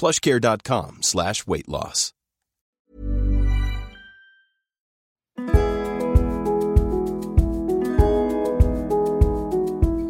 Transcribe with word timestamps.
plushcare.com 0.00 1.02
slash 1.02 1.46
weight 1.46 1.68
loss. 1.68 2.14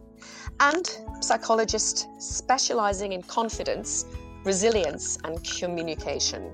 and 0.60 0.98
psychologist 1.20 2.06
specializing 2.18 3.12
in 3.12 3.22
confidence, 3.22 4.06
resilience, 4.44 5.18
and 5.24 5.44
communication. 5.44 6.50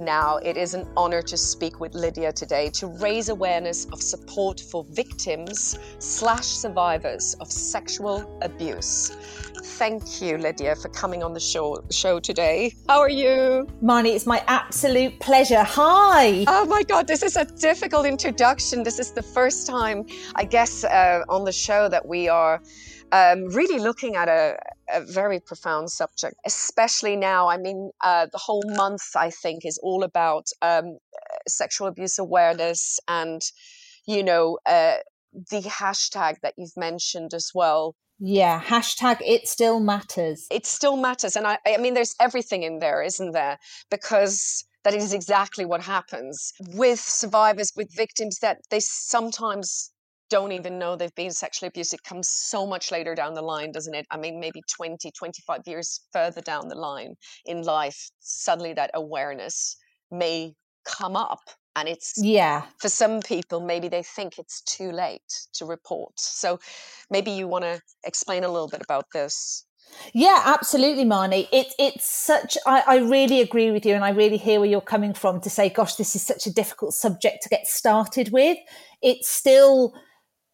Now, 0.00 0.38
it 0.38 0.56
is 0.56 0.72
an 0.72 0.88
honor 0.96 1.20
to 1.20 1.36
speak 1.36 1.78
with 1.78 1.94
Lydia 1.94 2.32
today 2.32 2.70
to 2.70 2.86
raise 2.86 3.28
awareness 3.28 3.84
of 3.92 4.00
support 4.00 4.58
for 4.58 4.82
victims 4.84 5.78
slash 5.98 6.46
survivors 6.46 7.36
of 7.38 7.52
sexual 7.52 8.38
abuse. 8.40 9.10
Thank 9.62 10.22
you, 10.22 10.38
Lydia, 10.38 10.74
for 10.76 10.88
coming 10.88 11.22
on 11.22 11.34
the 11.34 11.40
show, 11.40 11.84
show 11.90 12.18
today. 12.18 12.74
How 12.88 13.00
are 13.00 13.10
you? 13.10 13.68
Marnie, 13.82 14.14
it's 14.14 14.24
my 14.24 14.42
absolute 14.46 15.20
pleasure. 15.20 15.62
Hi. 15.62 16.46
Oh 16.48 16.64
my 16.64 16.82
God, 16.82 17.06
this 17.06 17.22
is 17.22 17.36
a 17.36 17.44
difficult 17.44 18.06
introduction. 18.06 18.82
This 18.82 18.98
is 18.98 19.12
the 19.12 19.22
first 19.22 19.66
time, 19.66 20.06
I 20.34 20.44
guess, 20.44 20.82
uh, 20.82 21.24
on 21.28 21.44
the 21.44 21.52
show 21.52 21.90
that 21.90 22.06
we 22.06 22.26
are 22.26 22.62
um, 23.12 23.48
really 23.48 23.78
looking 23.78 24.16
at 24.16 24.28
a, 24.28 24.56
a, 24.92 25.00
very 25.00 25.40
profound 25.40 25.90
subject, 25.90 26.36
especially 26.46 27.16
now. 27.16 27.48
I 27.48 27.56
mean, 27.56 27.90
uh, 28.02 28.26
the 28.30 28.38
whole 28.38 28.62
month, 28.66 29.02
I 29.16 29.30
think, 29.30 29.64
is 29.64 29.78
all 29.82 30.02
about 30.02 30.46
um, 30.62 30.98
sexual 31.48 31.86
abuse 31.86 32.18
awareness 32.18 33.00
and, 33.08 33.40
you 34.06 34.22
know, 34.22 34.58
uh, 34.66 34.96
the 35.32 35.62
hashtag 35.62 36.40
that 36.42 36.54
you've 36.56 36.76
mentioned 36.76 37.34
as 37.34 37.52
well. 37.54 37.94
Yeah, 38.18 38.60
hashtag 38.60 39.18
it 39.24 39.48
still 39.48 39.80
matters. 39.80 40.46
It 40.50 40.66
still 40.66 40.96
matters. 40.96 41.36
And 41.36 41.46
I, 41.46 41.58
I 41.66 41.78
mean, 41.78 41.94
there's 41.94 42.14
everything 42.20 42.62
in 42.62 42.78
there, 42.78 43.02
isn't 43.02 43.32
there? 43.32 43.58
Because 43.90 44.64
that 44.84 44.94
is 44.94 45.12
exactly 45.12 45.64
what 45.64 45.82
happens 45.82 46.52
with 46.74 47.00
survivors, 47.00 47.72
with 47.76 47.94
victims, 47.94 48.38
that 48.40 48.58
they 48.70 48.80
sometimes 48.80 49.90
don't 50.30 50.52
even 50.52 50.78
know 50.78 50.96
they've 50.96 51.14
been 51.14 51.32
sexually 51.32 51.68
abused. 51.68 51.92
It 51.92 52.02
comes 52.04 52.30
so 52.30 52.66
much 52.66 52.90
later 52.90 53.14
down 53.14 53.34
the 53.34 53.42
line, 53.42 53.72
doesn't 53.72 53.94
it? 53.94 54.06
I 54.10 54.16
mean, 54.16 54.40
maybe 54.40 54.62
20, 54.74 55.10
25 55.10 55.60
years 55.66 56.00
further 56.12 56.40
down 56.40 56.68
the 56.68 56.78
line 56.78 57.14
in 57.44 57.62
life, 57.62 58.10
suddenly 58.20 58.72
that 58.74 58.90
awareness 58.94 59.76
may 60.10 60.54
come 60.84 61.16
up. 61.16 61.40
And 61.76 61.88
it's, 61.88 62.14
yeah, 62.16 62.64
for 62.78 62.88
some 62.88 63.20
people, 63.20 63.60
maybe 63.60 63.88
they 63.88 64.02
think 64.02 64.38
it's 64.38 64.62
too 64.62 64.90
late 64.90 65.22
to 65.54 65.66
report. 65.66 66.18
So 66.18 66.58
maybe 67.10 67.30
you 67.30 67.46
want 67.46 67.64
to 67.64 67.80
explain 68.04 68.42
a 68.42 68.48
little 68.48 68.68
bit 68.68 68.82
about 68.82 69.04
this. 69.12 69.64
Yeah, 70.12 70.42
absolutely, 70.44 71.04
Marnie. 71.04 71.48
It, 71.52 71.68
it's 71.78 72.08
such, 72.08 72.56
I, 72.66 72.82
I, 72.86 72.96
really 72.98 73.40
agree 73.40 73.70
with 73.70 73.84
you, 73.84 73.94
and 73.94 74.04
I 74.04 74.10
really 74.10 74.36
hear 74.36 74.60
where 74.60 74.68
you're 74.68 74.80
coming 74.80 75.14
from 75.14 75.40
to 75.40 75.50
say, 75.50 75.68
gosh, 75.68 75.96
this 75.96 76.14
is 76.14 76.22
such 76.22 76.46
a 76.46 76.52
difficult 76.52 76.94
subject 76.94 77.42
to 77.42 77.48
get 77.48 77.66
started 77.66 78.30
with. 78.30 78.58
It's 79.02 79.28
still 79.28 79.94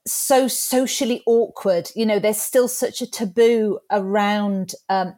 so 0.06 0.48
socially 0.48 1.22
awkward. 1.26 1.90
You 1.94 2.06
know, 2.06 2.18
there's 2.18 2.40
still 2.40 2.68
such 2.68 3.02
a 3.02 3.10
taboo 3.10 3.80
around 3.90 4.72
um, 4.88 5.14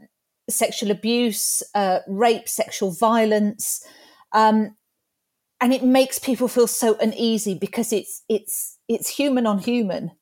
sexual 0.49 0.91
abuse, 0.91 1.63
uh, 1.75 2.01
rape, 2.09 2.49
sexual 2.49 2.91
violence, 2.91 3.85
um, 4.33 4.77
and 5.61 5.73
it 5.73 5.83
makes 5.83 6.19
people 6.19 6.49
feel 6.49 6.67
so 6.67 6.97
uneasy 7.01 7.55
because 7.55 7.93
it's 7.93 8.23
it's 8.29 8.79
it's 8.89 9.09
human 9.09 9.47
on 9.47 9.59
human. 9.59 10.13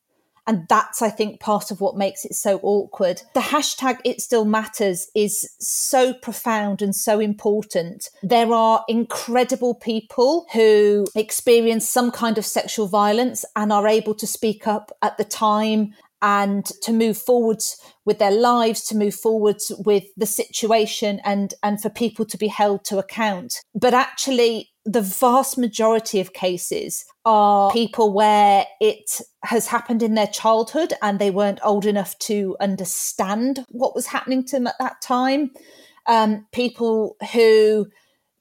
And 0.46 0.66
that's, 0.68 1.02
I 1.02 1.10
think, 1.10 1.40
part 1.40 1.70
of 1.70 1.80
what 1.80 1.96
makes 1.96 2.24
it 2.24 2.34
so 2.34 2.60
awkward. 2.62 3.22
The 3.34 3.40
hashtag 3.40 3.98
it 4.04 4.20
still 4.20 4.44
matters 4.44 5.08
is 5.14 5.48
so 5.58 6.14
profound 6.14 6.82
and 6.82 6.94
so 6.94 7.18
important. 7.18 8.08
There 8.22 8.52
are 8.52 8.84
incredible 8.88 9.74
people 9.74 10.46
who 10.52 11.06
experience 11.16 11.88
some 11.88 12.10
kind 12.10 12.38
of 12.38 12.46
sexual 12.46 12.86
violence 12.86 13.44
and 13.56 13.72
are 13.72 13.88
able 13.88 14.14
to 14.14 14.26
speak 14.26 14.66
up 14.66 14.92
at 15.02 15.16
the 15.18 15.24
time 15.24 15.94
and 16.22 16.64
to 16.82 16.92
move 16.92 17.18
forwards 17.18 17.76
with 18.04 18.18
their 18.18 18.30
lives 18.30 18.84
to 18.84 18.96
move 18.96 19.14
forwards 19.14 19.70
with 19.84 20.04
the 20.16 20.26
situation 20.26 21.20
and 21.24 21.54
and 21.62 21.82
for 21.82 21.90
people 21.90 22.24
to 22.24 22.38
be 22.38 22.48
held 22.48 22.82
to 22.84 22.96
account 22.98 23.60
but 23.74 23.92
actually 23.92 24.70
the 24.86 25.02
vast 25.02 25.58
majority 25.58 26.20
of 26.20 26.32
cases 26.32 27.04
are 27.24 27.72
people 27.72 28.12
where 28.12 28.64
it 28.80 29.20
has 29.42 29.66
happened 29.66 30.00
in 30.00 30.14
their 30.14 30.28
childhood 30.28 30.92
and 31.02 31.18
they 31.18 31.30
weren't 31.30 31.58
old 31.64 31.84
enough 31.84 32.16
to 32.20 32.56
understand 32.60 33.66
what 33.70 33.96
was 33.96 34.06
happening 34.06 34.44
to 34.44 34.56
them 34.56 34.68
at 34.68 34.78
that 34.78 35.02
time. 35.02 35.50
Um, 36.06 36.46
people 36.52 37.16
who 37.32 37.88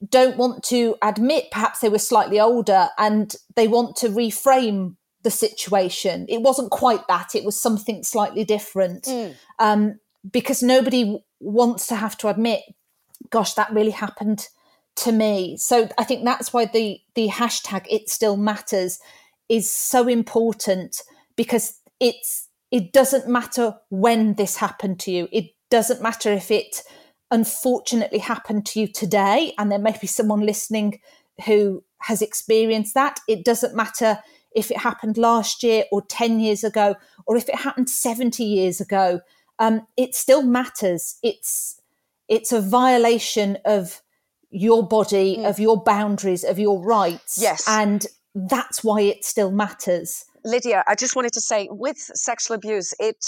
don't 0.08 0.38
want 0.38 0.64
to 0.66 0.96
admit 1.02 1.46
perhaps 1.52 1.80
they 1.80 1.90
were 1.90 1.98
slightly 1.98 2.40
older 2.40 2.90
and 3.00 3.36
they 3.56 3.68
want 3.68 3.96
to 3.98 4.10
reframe 4.10 4.96
the 5.24 5.32
situation. 5.32 6.28
It 6.30 6.44
wasn't 6.44 6.70
quite 6.70 7.08
that, 7.08 7.34
it 7.34 7.44
was 7.44 7.60
something 7.60 8.04
slightly 8.04 8.44
different. 8.44 9.06
Mm. 9.06 9.34
Um, 9.58 10.00
because 10.32 10.62
nobody 10.62 11.20
wants 11.40 11.88
to 11.88 11.96
have 11.96 12.16
to 12.20 12.28
admit, 12.28 12.62
gosh, 13.32 13.56
that 13.56 13.74
really 13.74 13.92
happened 13.92 14.48
to 14.98 15.12
me. 15.12 15.58
So 15.58 15.90
I 15.98 16.04
think 16.04 16.24
that's 16.24 16.54
why 16.54 16.66
the 16.66 17.00
the 17.16 17.30
hashtag 17.30 17.86
it 17.90 18.10
still 18.10 18.38
matters 18.38 19.00
is 19.50 19.72
so 19.72 20.08
important 20.08 21.02
because 21.36 21.80
it's 22.00 22.48
it 22.72 22.94
doesn't 22.94 23.28
matter 23.28 23.76
when 23.90 24.34
this 24.34 24.58
happened 24.58 25.00
to 25.02 25.12
you. 25.12 25.28
It 25.32 25.52
doesn't 25.70 26.02
matter 26.02 26.32
if 26.32 26.52
it 26.52 26.82
unfortunately 27.32 28.20
happened 28.20 28.66
to 28.68 28.80
you 28.80 28.88
today 28.88 29.54
and 29.58 29.72
there 29.72 29.80
may 29.80 29.96
be 30.00 30.08
someone 30.08 30.42
listening 30.42 31.00
who 31.46 31.84
has 32.02 32.22
experienced 32.22 32.94
that. 32.94 33.20
It 33.28 33.44
doesn't 33.44 33.76
matter 33.76 34.20
if 34.56 34.72
it 34.72 34.78
happened 34.78 35.18
last 35.18 35.64
year 35.64 35.84
or 35.92 36.02
10 36.02 36.40
years 36.40 36.64
ago 36.64 36.96
or 37.28 37.36
if 37.36 37.50
it 37.50 37.56
happened 37.56 37.90
70 37.90 38.44
years 38.44 38.80
ago. 38.80 39.20
Um, 39.60 39.88
it 39.98 40.16
still 40.16 40.44
matters. 40.44 41.18
It's 41.24 41.80
it's 42.28 42.52
a 42.52 42.62
violation 42.62 43.58
of 43.66 44.02
your 44.56 44.88
body, 44.88 45.38
mm. 45.38 45.50
of 45.50 45.60
your 45.60 45.82
boundaries, 45.84 46.44
of 46.44 46.58
your 46.58 46.82
rights. 46.82 47.38
Yes. 47.40 47.66
And 47.68 48.06
that's 48.34 48.84
why 48.84 49.02
it 49.02 49.26
still 49.26 49.52
matters. 49.52 50.26
Lydia, 50.44 50.84
I 50.88 50.96
just 50.96 51.16
wanted 51.16 51.34
to 51.34 51.42
say 51.42 51.68
with 51.70 51.98
sexual 51.98 52.56
abuse, 52.56 52.94
it 53.00 53.24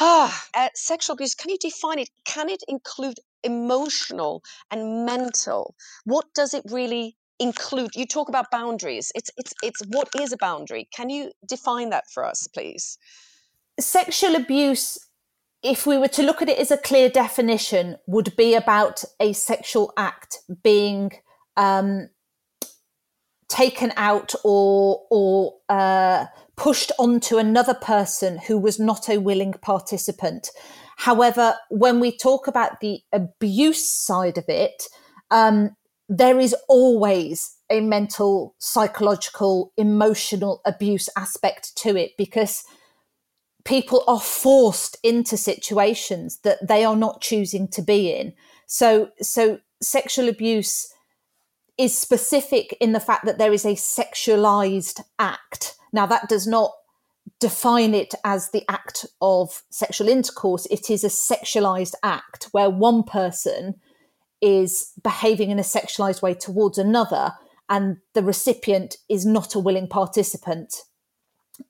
ah, 0.00 0.44
uh, 0.54 0.68
sexual 0.74 1.14
abuse, 1.14 1.34
can 1.34 1.50
you 1.50 1.58
define 1.58 1.98
it? 1.98 2.10
Can 2.26 2.48
it 2.50 2.62
include 2.68 3.18
emotional 3.42 4.42
and 4.70 5.06
mental? 5.06 5.74
What 6.04 6.26
does 6.34 6.52
it 6.52 6.64
really 6.70 7.16
include? 7.40 7.90
You 7.94 8.06
talk 8.06 8.28
about 8.28 8.50
boundaries. 8.50 9.10
It's 9.14 9.30
it's 9.36 9.54
it's 9.62 9.82
what 9.88 10.08
is 10.20 10.32
a 10.32 10.36
boundary? 10.36 10.88
Can 10.94 11.08
you 11.08 11.32
define 11.46 11.90
that 11.90 12.04
for 12.12 12.24
us, 12.24 12.46
please? 12.46 12.98
Sexual 13.80 14.36
abuse 14.36 14.98
if 15.64 15.86
we 15.86 15.96
were 15.96 16.08
to 16.08 16.22
look 16.22 16.42
at 16.42 16.50
it 16.50 16.58
as 16.58 16.70
a 16.70 16.76
clear 16.76 17.08
definition, 17.08 17.96
would 18.06 18.36
be 18.36 18.54
about 18.54 19.02
a 19.18 19.32
sexual 19.32 19.92
act 19.96 20.38
being 20.62 21.10
um, 21.56 22.10
taken 23.48 23.92
out 23.96 24.34
or 24.44 25.00
or 25.10 25.54
uh, 25.70 26.26
pushed 26.56 26.92
onto 26.98 27.38
another 27.38 27.74
person 27.74 28.38
who 28.46 28.58
was 28.58 28.78
not 28.78 29.08
a 29.08 29.18
willing 29.18 29.54
participant. 29.54 30.50
However, 30.98 31.56
when 31.70 31.98
we 31.98 32.16
talk 32.16 32.46
about 32.46 32.80
the 32.80 33.00
abuse 33.12 33.88
side 33.88 34.38
of 34.38 34.44
it, 34.48 34.84
um, 35.30 35.70
there 36.08 36.38
is 36.38 36.54
always 36.68 37.56
a 37.70 37.80
mental, 37.80 38.54
psychological, 38.58 39.72
emotional 39.78 40.60
abuse 40.66 41.08
aspect 41.16 41.74
to 41.78 41.96
it 41.96 42.12
because 42.18 42.62
people 43.64 44.04
are 44.06 44.20
forced 44.20 44.96
into 45.02 45.36
situations 45.36 46.38
that 46.44 46.66
they 46.66 46.84
are 46.84 46.96
not 46.96 47.20
choosing 47.20 47.66
to 47.68 47.82
be 47.82 48.10
in. 48.12 48.34
So, 48.66 49.10
so 49.20 49.58
sexual 49.80 50.28
abuse 50.28 50.92
is 51.76 51.96
specific 51.96 52.76
in 52.80 52.92
the 52.92 53.00
fact 53.00 53.24
that 53.24 53.38
there 53.38 53.52
is 53.52 53.64
a 53.64 53.74
sexualized 53.74 55.00
act. 55.18 55.74
Now, 55.92 56.06
that 56.06 56.28
does 56.28 56.46
not 56.46 56.72
define 57.40 57.94
it 57.94 58.14
as 58.24 58.50
the 58.50 58.64
act 58.68 59.06
of 59.20 59.62
sexual 59.70 60.08
intercourse. 60.08 60.66
It 60.66 60.90
is 60.90 61.04
a 61.04 61.08
sexualized 61.08 61.94
act 62.02 62.48
where 62.52 62.70
one 62.70 63.02
person 63.02 63.74
is 64.40 64.92
behaving 65.02 65.50
in 65.50 65.58
a 65.58 65.62
sexualized 65.62 66.22
way 66.22 66.34
towards 66.34 66.78
another, 66.78 67.32
and 67.68 67.96
the 68.12 68.22
recipient 68.22 68.98
is 69.08 69.24
not 69.24 69.54
a 69.54 69.58
willing 69.58 69.88
participant. 69.88 70.82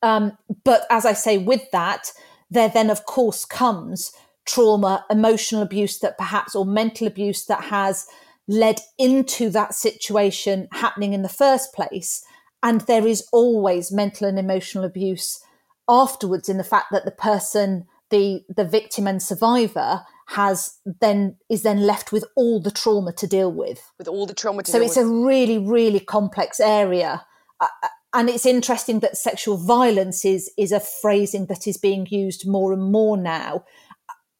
Um, 0.02 0.36
but 0.64 0.86
as 0.90 1.04
I 1.04 1.12
say, 1.12 1.38
with 1.38 1.70
that, 1.72 2.12
there 2.50 2.68
then, 2.68 2.90
of 2.90 3.04
course, 3.06 3.44
comes 3.44 4.12
trauma, 4.46 5.04
emotional 5.10 5.62
abuse 5.62 5.98
that 6.00 6.18
perhaps, 6.18 6.54
or 6.54 6.66
mental 6.66 7.06
abuse 7.06 7.46
that 7.46 7.62
has 7.64 8.06
led 8.46 8.80
into 8.98 9.48
that 9.50 9.74
situation 9.74 10.68
happening 10.72 11.14
in 11.14 11.22
the 11.22 11.28
first 11.28 11.72
place. 11.72 12.24
And 12.62 12.82
there 12.82 13.06
is 13.06 13.26
always 13.32 13.92
mental 13.92 14.28
and 14.28 14.38
emotional 14.38 14.84
abuse 14.84 15.42
afterwards 15.88 16.48
in 16.48 16.56
the 16.56 16.64
fact 16.64 16.86
that 16.92 17.04
the 17.04 17.10
person, 17.10 17.86
the, 18.10 18.42
the 18.54 18.64
victim 18.64 19.06
and 19.06 19.22
survivor, 19.22 20.02
has 20.26 20.78
then 21.00 21.36
is 21.50 21.62
then 21.62 21.80
left 21.82 22.10
with 22.10 22.24
all 22.34 22.60
the 22.60 22.70
trauma 22.70 23.12
to 23.12 23.26
deal 23.26 23.52
with. 23.52 23.92
With 23.98 24.08
all 24.08 24.24
the 24.26 24.34
trauma 24.34 24.62
to 24.62 24.70
so 24.70 24.80
it's 24.80 24.96
with. 24.96 25.04
a 25.04 25.08
really, 25.08 25.58
really 25.58 26.00
complex 26.00 26.60
area. 26.60 27.24
Uh, 27.60 27.66
uh, 27.82 27.88
and 28.14 28.30
it's 28.30 28.46
interesting 28.46 29.00
that 29.00 29.16
sexual 29.16 29.56
violence 29.56 30.24
is 30.24 30.50
is 30.56 30.72
a 30.72 30.80
phrasing 30.80 31.46
that 31.46 31.66
is 31.66 31.76
being 31.76 32.06
used 32.08 32.48
more 32.48 32.72
and 32.72 32.92
more 32.92 33.16
now. 33.16 33.64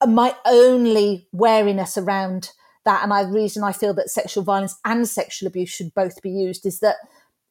Uh, 0.00 0.06
my 0.06 0.34
only 0.46 1.28
wariness 1.32 1.98
around 1.98 2.50
that, 2.84 3.02
and 3.02 3.10
the 3.10 3.38
reason 3.38 3.64
I 3.64 3.72
feel 3.72 3.92
that 3.94 4.10
sexual 4.10 4.44
violence 4.44 4.76
and 4.84 5.08
sexual 5.08 5.48
abuse 5.48 5.70
should 5.70 5.92
both 5.94 6.22
be 6.22 6.30
used, 6.30 6.64
is 6.64 6.80
that 6.80 6.96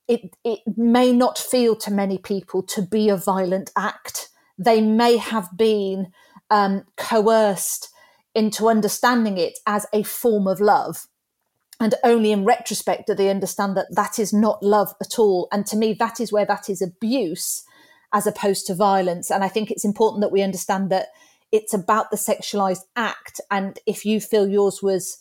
it 0.08 0.36
it 0.44 0.60
may 0.78 1.12
not 1.12 1.38
feel 1.38 1.76
to 1.76 1.92
many 1.92 2.18
people 2.18 2.64
to 2.64 2.82
be 2.82 3.10
a 3.10 3.18
violent 3.18 3.72
act. 3.78 4.30
They 4.58 4.82
may 4.82 5.18
have 5.18 5.50
been 5.58 6.12
um, 6.50 6.86
coerced 6.96 7.90
into 8.34 8.70
understanding 8.70 9.38
it 9.38 9.60
as 9.68 9.86
a 9.94 10.04
form 10.04 10.48
of 10.48 10.62
love. 10.62 11.08
And 11.84 11.96
only 12.02 12.32
in 12.32 12.46
retrospect 12.46 13.08
do 13.08 13.14
they 13.14 13.30
understand 13.30 13.76
that 13.76 13.94
that 13.94 14.18
is 14.18 14.32
not 14.32 14.64
love 14.64 14.96
at 15.02 15.20
all. 15.20 15.50
And 15.52 15.66
to 15.66 15.76
me, 15.76 15.92
that 16.00 16.22
is 16.22 16.32
where 16.32 16.46
that 16.46 16.70
is 16.70 16.82
abuse 16.82 17.66
as 18.14 18.26
opposed 18.26 18.68
to 18.68 18.74
violence. 18.74 19.30
And 19.30 19.44
I 19.44 19.50
think 19.50 19.70
it's 19.70 19.84
important 19.84 20.22
that 20.22 20.32
we 20.32 20.42
understand 20.42 20.90
that 20.92 21.08
it's 21.52 21.74
about 21.74 22.10
the 22.10 22.16
sexualized 22.16 22.86
act. 22.96 23.42
And 23.52 23.80
if 23.86 24.06
you 24.06 24.22
feel 24.22 24.48
yours 24.48 24.82
was 24.82 25.18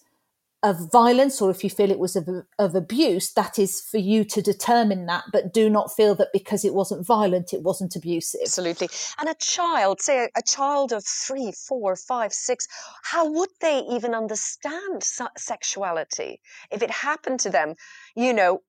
of 0.63 0.91
violence 0.93 1.41
or 1.41 1.51
if 1.51 1.65
you 1.65 1.71
feel 1.71 1.91
it 1.91 1.99
was 1.99 2.15
of, 2.15 2.29
of 2.59 2.75
abuse, 2.75 3.33
that 3.33 3.59
is 3.59 3.81
for 3.81 3.99
you 3.99 4.25
to 4.25 4.41
determine 4.41 5.07
that, 5.07 5.25
but 5.33 5.53
do 5.53 5.69
not 5.69 5.95
feel 5.95 6.15
that 6.15 6.29
because 6.33 6.65
it 6.65 6.73
wasn't 6.73 7.05
violent, 7.05 7.53
it 7.53 7.63
wasn't 7.63 7.97
abusive. 7.97 8.41
Absolutely. 8.43 8.89
And 9.19 9.29
a 9.29 9.35
child, 9.35 10.01
say 10.01 10.25
a, 10.25 10.29
a 10.37 10.43
child 10.43 10.93
of 10.93 11.05
three, 11.05 11.53
four, 11.53 11.97
five, 11.97 12.33
six, 12.33 12.69
how 13.03 13.29
would 13.31 13.51
they 13.61 13.81
even 13.91 14.15
understand 14.15 15.03
sexuality 15.37 16.41
if 16.71 16.83
it 16.83 16.91
happened 16.91 17.41
to 17.41 17.51
them? 17.51 17.75
You 18.15 18.33
know, 18.33 18.61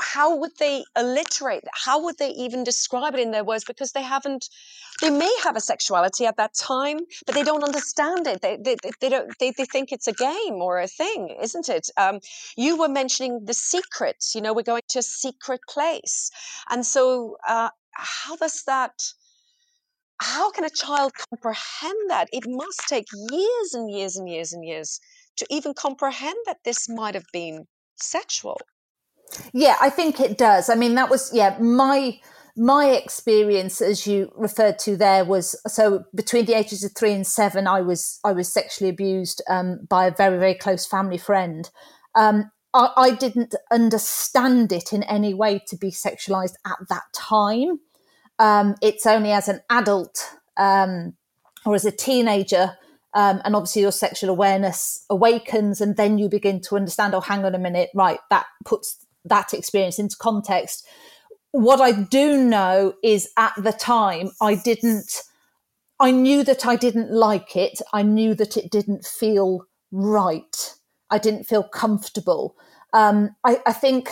how 0.00 0.36
would 0.36 0.56
they 0.58 0.84
alliterate 0.96 1.62
that? 1.64 1.72
how 1.72 2.02
would 2.04 2.18
they 2.18 2.30
even 2.30 2.62
describe 2.62 3.14
it 3.14 3.20
in 3.20 3.30
their 3.30 3.44
words? 3.44 3.64
Because 3.64 3.92
they 3.92 4.02
haven't 4.02 4.48
they 5.00 5.10
may 5.10 5.34
have 5.42 5.56
a 5.56 5.60
sexuality 5.60 6.26
at 6.26 6.36
that 6.36 6.54
time 6.54 7.00
but 7.26 7.34
they 7.34 7.42
don't 7.42 7.64
understand 7.64 8.26
it. 8.26 8.42
They, 8.42 8.56
they, 8.56 8.76
they 9.00 9.08
don't 9.08 9.32
they, 9.38 9.52
they 9.56 9.64
think 9.64 9.90
it's 9.90 10.06
a 10.06 10.12
game 10.12 10.54
or 10.54 10.80
a 10.80 10.86
thing 10.86 11.36
isn't 11.40 11.68
it? 11.68 11.88
Um, 11.96 12.20
you 12.56 12.76
were 12.76 12.88
mentioning 12.88 13.44
the 13.44 13.54
secrets 13.54 14.34
you 14.34 14.40
know 14.40 14.52
we're 14.52 14.62
going 14.62 14.82
to 14.90 14.98
a 14.98 15.02
secret 15.02 15.60
place. 15.68 16.30
And 16.70 16.84
so 16.84 17.36
uh, 17.48 17.70
how 17.92 18.36
does 18.36 18.64
that 18.64 18.94
how 20.20 20.50
can 20.50 20.64
a 20.64 20.70
child 20.70 21.12
comprehend 21.30 22.10
that? 22.10 22.28
It 22.32 22.44
must 22.46 22.86
take 22.88 23.06
years 23.12 23.74
and 23.74 23.90
years 23.90 24.16
and 24.16 24.28
years 24.28 24.52
and 24.52 24.64
years 24.64 25.00
to 25.36 25.46
even 25.50 25.74
comprehend 25.74 26.36
that 26.46 26.58
this 26.64 26.88
might 26.88 27.14
have 27.14 27.26
been 27.32 27.66
sexual 27.96 28.60
yeah, 29.52 29.76
I 29.80 29.90
think 29.90 30.20
it 30.20 30.38
does. 30.38 30.68
I 30.68 30.74
mean, 30.74 30.94
that 30.94 31.10
was 31.10 31.30
yeah 31.32 31.56
my 31.58 32.18
my 32.56 32.90
experience, 32.90 33.80
as 33.80 34.06
you 34.06 34.30
referred 34.36 34.78
to 34.80 34.96
there, 34.96 35.24
was 35.24 35.56
so 35.66 36.04
between 36.14 36.44
the 36.44 36.54
ages 36.54 36.84
of 36.84 36.92
three 36.94 37.12
and 37.12 37.26
seven, 37.26 37.66
I 37.66 37.80
was 37.80 38.20
I 38.24 38.32
was 38.32 38.52
sexually 38.52 38.90
abused 38.90 39.42
um, 39.48 39.80
by 39.88 40.06
a 40.06 40.14
very 40.14 40.38
very 40.38 40.54
close 40.54 40.86
family 40.86 41.18
friend. 41.18 41.70
Um, 42.14 42.50
I, 42.74 42.90
I, 42.96 43.10
didn't 43.12 43.54
understand 43.70 44.70
it 44.72 44.92
in 44.92 45.02
any 45.04 45.32
way 45.32 45.62
to 45.68 45.76
be 45.76 45.90
sexualized 45.90 46.54
at 46.66 46.78
that 46.90 47.04
time. 47.14 47.80
Um, 48.38 48.74
it's 48.82 49.06
only 49.06 49.32
as 49.32 49.48
an 49.48 49.60
adult 49.70 50.36
um, 50.58 51.14
or 51.64 51.74
as 51.74 51.84
a 51.84 51.90
teenager 51.90 52.76
um, 53.14 53.40
and 53.44 53.54
obviously 53.54 53.82
your 53.82 53.92
sexual 53.92 54.30
awareness 54.30 55.04
awakens 55.10 55.80
and 55.80 55.96
then 55.96 56.18
you 56.18 56.28
begin 56.28 56.60
to 56.62 56.76
understand 56.76 57.14
oh 57.14 57.20
hang 57.20 57.44
on 57.44 57.54
a 57.54 57.58
minute 57.58 57.90
right 57.94 58.20
that 58.30 58.46
puts 58.64 59.06
that 59.24 59.54
experience 59.54 59.98
into 59.98 60.16
context. 60.16 60.86
What 61.52 61.80
I 61.80 61.92
do 61.92 62.36
know 62.36 62.94
is 63.02 63.28
at 63.36 63.52
the 63.56 63.72
time, 63.72 64.30
I 64.40 64.54
didn't, 64.54 65.22
I 66.00 66.10
knew 66.10 66.44
that 66.44 66.66
I 66.66 66.76
didn't 66.76 67.12
like 67.12 67.56
it. 67.56 67.80
I 67.92 68.02
knew 68.02 68.34
that 68.34 68.56
it 68.56 68.70
didn't 68.70 69.04
feel 69.04 69.66
right. 69.90 70.74
I 71.10 71.18
didn't 71.18 71.44
feel 71.44 71.62
comfortable. 71.62 72.56
Um, 72.92 73.36
I, 73.44 73.60
I 73.66 73.72
think 73.72 74.10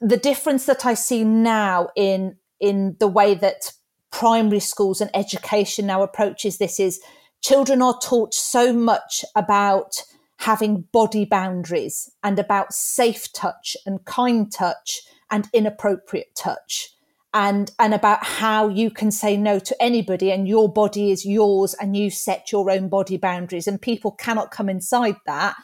the 0.00 0.16
difference 0.16 0.66
that 0.66 0.84
I 0.84 0.94
see 0.94 1.24
now 1.24 1.88
in 1.96 2.36
in 2.60 2.96
the 3.00 3.08
way 3.08 3.34
that 3.34 3.72
primary 4.10 4.60
schools 4.60 5.00
and 5.00 5.10
education 5.14 5.86
now 5.86 6.02
approaches 6.02 6.58
this 6.58 6.78
is 6.78 7.00
children 7.42 7.82
are 7.82 7.98
taught 8.00 8.34
so 8.34 8.72
much 8.72 9.24
about 9.34 10.02
having 10.42 10.82
body 10.92 11.24
boundaries 11.24 12.10
and 12.24 12.36
about 12.36 12.72
safe 12.72 13.32
touch 13.32 13.76
and 13.86 14.04
kind 14.04 14.50
touch 14.52 15.02
and 15.30 15.48
inappropriate 15.52 16.34
touch 16.34 16.90
and 17.32 17.70
and 17.78 17.94
about 17.94 18.24
how 18.24 18.68
you 18.68 18.90
can 18.90 19.12
say 19.12 19.36
no 19.36 19.60
to 19.60 19.80
anybody 19.80 20.32
and 20.32 20.48
your 20.48 20.70
body 20.70 21.12
is 21.12 21.24
yours 21.24 21.74
and 21.74 21.96
you 21.96 22.10
set 22.10 22.50
your 22.50 22.70
own 22.70 22.88
body 22.88 23.16
boundaries 23.16 23.68
and 23.68 23.80
people 23.80 24.10
cannot 24.10 24.50
come 24.50 24.68
inside 24.68 25.16
that 25.26 25.54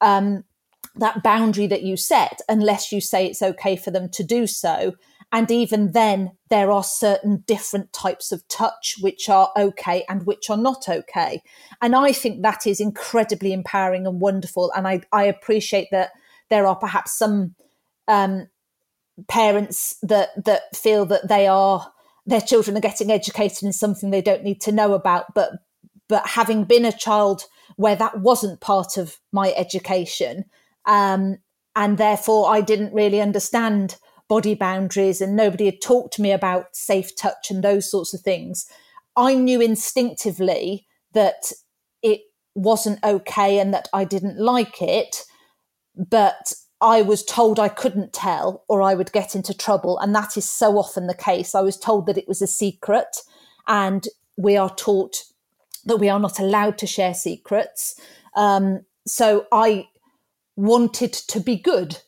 um, 0.00 0.44
that 0.94 1.22
boundary 1.24 1.66
that 1.66 1.82
you 1.82 1.96
set 1.96 2.40
unless 2.48 2.92
you 2.92 3.00
say 3.00 3.26
it's 3.26 3.42
okay 3.42 3.74
for 3.74 3.90
them 3.90 4.08
to 4.08 4.22
do 4.22 4.46
so 4.46 4.94
and 5.32 5.50
even 5.50 5.92
then, 5.92 6.32
there 6.48 6.72
are 6.72 6.82
certain 6.82 7.44
different 7.46 7.92
types 7.92 8.32
of 8.32 8.46
touch 8.48 8.96
which 9.00 9.28
are 9.28 9.50
okay 9.56 10.04
and 10.08 10.26
which 10.26 10.50
are 10.50 10.56
not 10.56 10.88
okay. 10.88 11.42
And 11.80 11.94
I 11.94 12.12
think 12.12 12.42
that 12.42 12.66
is 12.66 12.80
incredibly 12.80 13.52
empowering 13.52 14.06
and 14.06 14.20
wonderful. 14.20 14.72
And 14.76 14.88
I, 14.88 15.02
I 15.12 15.24
appreciate 15.24 15.88
that 15.92 16.10
there 16.48 16.66
are 16.66 16.74
perhaps 16.74 17.16
some 17.16 17.54
um, 18.08 18.48
parents 19.28 19.96
that 20.02 20.30
that 20.44 20.74
feel 20.74 21.06
that 21.06 21.28
they 21.28 21.46
are 21.46 21.92
their 22.26 22.40
children 22.40 22.76
are 22.76 22.80
getting 22.80 23.10
educated 23.10 23.62
in 23.62 23.72
something 23.72 24.10
they 24.10 24.22
don't 24.22 24.42
need 24.42 24.60
to 24.62 24.72
know 24.72 24.94
about. 24.94 25.32
But 25.34 25.52
but 26.08 26.26
having 26.26 26.64
been 26.64 26.84
a 26.84 26.92
child 26.92 27.44
where 27.76 27.94
that 27.96 28.20
wasn't 28.20 28.60
part 28.60 28.96
of 28.96 29.18
my 29.30 29.52
education, 29.56 30.44
um, 30.86 31.38
and 31.76 31.98
therefore 31.98 32.50
I 32.50 32.62
didn't 32.62 32.92
really 32.92 33.20
understand 33.20 33.96
body 34.30 34.54
boundaries 34.54 35.20
and 35.20 35.34
nobody 35.34 35.64
had 35.64 35.82
talked 35.82 36.14
to 36.14 36.22
me 36.22 36.30
about 36.30 36.76
safe 36.76 37.16
touch 37.16 37.50
and 37.50 37.64
those 37.64 37.90
sorts 37.90 38.14
of 38.14 38.20
things, 38.20 38.64
I 39.16 39.34
knew 39.34 39.60
instinctively 39.60 40.86
that 41.12 41.52
it 42.00 42.20
wasn't 42.54 43.02
okay 43.02 43.58
and 43.58 43.74
that 43.74 43.88
I 43.92 44.04
didn't 44.04 44.38
like 44.38 44.80
it. 44.80 45.24
But 45.96 46.54
I 46.80 47.02
was 47.02 47.24
told 47.24 47.58
I 47.58 47.68
couldn't 47.68 48.12
tell 48.12 48.64
or 48.68 48.82
I 48.82 48.94
would 48.94 49.10
get 49.10 49.34
into 49.34 49.52
trouble. 49.52 49.98
And 49.98 50.14
that 50.14 50.36
is 50.36 50.48
so 50.48 50.78
often 50.78 51.08
the 51.08 51.14
case. 51.14 51.56
I 51.56 51.60
was 51.60 51.76
told 51.76 52.06
that 52.06 52.16
it 52.16 52.28
was 52.28 52.40
a 52.40 52.46
secret, 52.46 53.16
and 53.66 54.06
we 54.38 54.56
are 54.56 54.74
taught 54.74 55.24
that 55.86 55.96
we 55.96 56.08
are 56.08 56.20
not 56.20 56.38
allowed 56.38 56.78
to 56.78 56.86
share 56.86 57.14
secrets. 57.14 58.00
Um, 58.36 58.86
so 59.08 59.46
I 59.50 59.88
wanted 60.54 61.12
to 61.12 61.40
be 61.40 61.56
good 61.56 61.98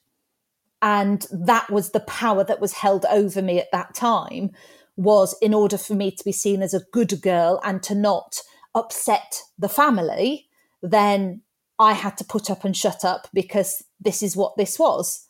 and 0.82 1.26
that 1.30 1.70
was 1.70 1.90
the 1.90 2.00
power 2.00 2.44
that 2.44 2.60
was 2.60 2.72
held 2.74 3.06
over 3.06 3.40
me 3.40 3.58
at 3.58 3.72
that 3.72 3.94
time 3.94 4.50
was 4.96 5.34
in 5.40 5.54
order 5.54 5.78
for 5.78 5.94
me 5.94 6.10
to 6.10 6.24
be 6.24 6.32
seen 6.32 6.60
as 6.60 6.74
a 6.74 6.84
good 6.92 7.22
girl 7.22 7.60
and 7.64 7.82
to 7.82 7.94
not 7.94 8.40
upset 8.74 9.42
the 9.58 9.68
family 9.68 10.48
then 10.82 11.40
i 11.78 11.92
had 11.92 12.16
to 12.18 12.24
put 12.24 12.50
up 12.50 12.64
and 12.64 12.76
shut 12.76 13.04
up 13.04 13.28
because 13.32 13.82
this 14.02 14.22
is 14.22 14.36
what 14.36 14.56
this 14.56 14.78
was. 14.78 15.28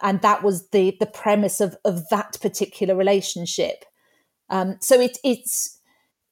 And 0.00 0.20
that 0.22 0.42
was 0.42 0.68
the 0.70 0.96
the 1.00 1.06
premise 1.06 1.60
of 1.60 1.76
of 1.84 2.08
that 2.08 2.38
particular 2.40 2.94
relationship. 2.94 3.84
Um, 4.48 4.76
so 4.80 5.00
it, 5.00 5.18
it's 5.24 5.77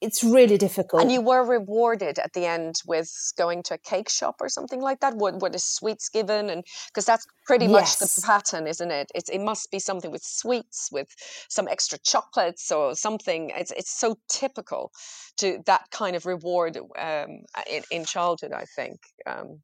it's 0.07 0.23
really 0.23 0.57
difficult. 0.57 1.03
And 1.03 1.11
you 1.11 1.21
were 1.21 1.45
rewarded 1.45 2.19
at 2.19 2.33
the 2.33 2.47
end 2.47 2.77
with 2.87 3.11
going 3.37 3.63
to 3.65 3.75
a 3.75 3.79
cake 3.79 4.09
shop 4.09 4.37
or 4.41 4.49
something 4.49 4.81
like 4.81 5.01
that. 5.01 5.17
What 5.17 5.41
what 5.43 5.55
is 5.55 5.65
sweets 5.65 6.09
given, 6.09 6.49
and 6.49 6.65
because 6.89 7.05
that's 7.05 7.27
pretty 7.47 7.67
yes. 7.67 8.01
much 8.01 8.15
the 8.15 8.23
pattern, 8.25 8.67
isn't 8.67 8.91
it? 8.91 9.11
It 9.15 9.29
it 9.33 9.41
must 9.41 9.71
be 9.71 9.79
something 9.79 10.11
with 10.11 10.23
sweets, 10.23 10.89
with 10.93 11.09
some 11.49 11.69
extra 11.69 11.99
chocolates 11.99 12.71
or 12.71 12.95
something. 12.95 13.51
It's 13.57 13.73
it's 13.73 13.91
so 13.91 14.17
typical 14.29 14.93
to 15.39 15.59
that 15.67 15.91
kind 15.91 16.17
of 16.17 16.25
reward 16.25 16.79
um, 16.99 17.31
in 17.71 17.83
in 17.91 18.05
childhood. 18.05 18.53
I 18.53 18.65
think. 18.77 19.01
Um, 19.27 19.61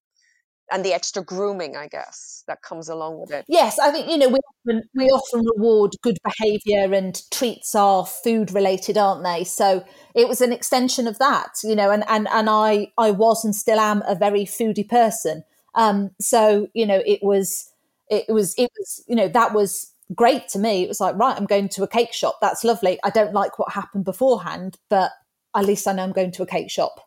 and 0.70 0.84
the 0.84 0.92
extra 0.92 1.22
grooming, 1.22 1.76
I 1.76 1.88
guess, 1.88 2.44
that 2.46 2.62
comes 2.62 2.88
along 2.88 3.20
with 3.20 3.30
it. 3.30 3.44
Yes, 3.48 3.78
I 3.78 3.90
think 3.90 4.08
you 4.08 4.16
know 4.16 4.28
we 4.28 4.38
often 4.38 4.82
we 4.94 5.06
often 5.06 5.44
reward 5.56 5.92
good 6.02 6.18
behaviour, 6.24 6.94
and 6.94 7.20
treats 7.30 7.74
are 7.74 8.06
food 8.06 8.52
related, 8.52 8.96
aren't 8.96 9.24
they? 9.24 9.44
So 9.44 9.84
it 10.14 10.28
was 10.28 10.40
an 10.40 10.52
extension 10.52 11.06
of 11.06 11.18
that, 11.18 11.50
you 11.64 11.74
know, 11.74 11.90
and 11.90 12.04
and 12.08 12.28
and 12.28 12.48
I 12.48 12.92
I 12.98 13.10
was 13.10 13.44
and 13.44 13.54
still 13.54 13.80
am 13.80 14.02
a 14.06 14.14
very 14.14 14.44
foodie 14.44 14.88
person. 14.88 15.44
Um, 15.74 16.10
so 16.20 16.68
you 16.74 16.86
know, 16.86 17.02
it 17.04 17.20
was 17.22 17.70
it 18.08 18.26
was 18.28 18.54
it 18.56 18.70
was 18.78 19.04
you 19.06 19.16
know 19.16 19.28
that 19.28 19.54
was 19.54 19.92
great 20.14 20.48
to 20.48 20.58
me. 20.58 20.82
It 20.82 20.88
was 20.88 21.00
like 21.00 21.16
right, 21.16 21.36
I'm 21.36 21.46
going 21.46 21.68
to 21.70 21.82
a 21.82 21.88
cake 21.88 22.12
shop. 22.12 22.38
That's 22.40 22.64
lovely. 22.64 22.98
I 23.02 23.10
don't 23.10 23.32
like 23.32 23.58
what 23.58 23.72
happened 23.72 24.04
beforehand, 24.04 24.78
but 24.88 25.10
at 25.54 25.66
least 25.66 25.86
I 25.86 25.92
know 25.92 26.04
I'm 26.04 26.12
going 26.12 26.32
to 26.32 26.42
a 26.42 26.46
cake 26.46 26.70
shop 26.70 27.00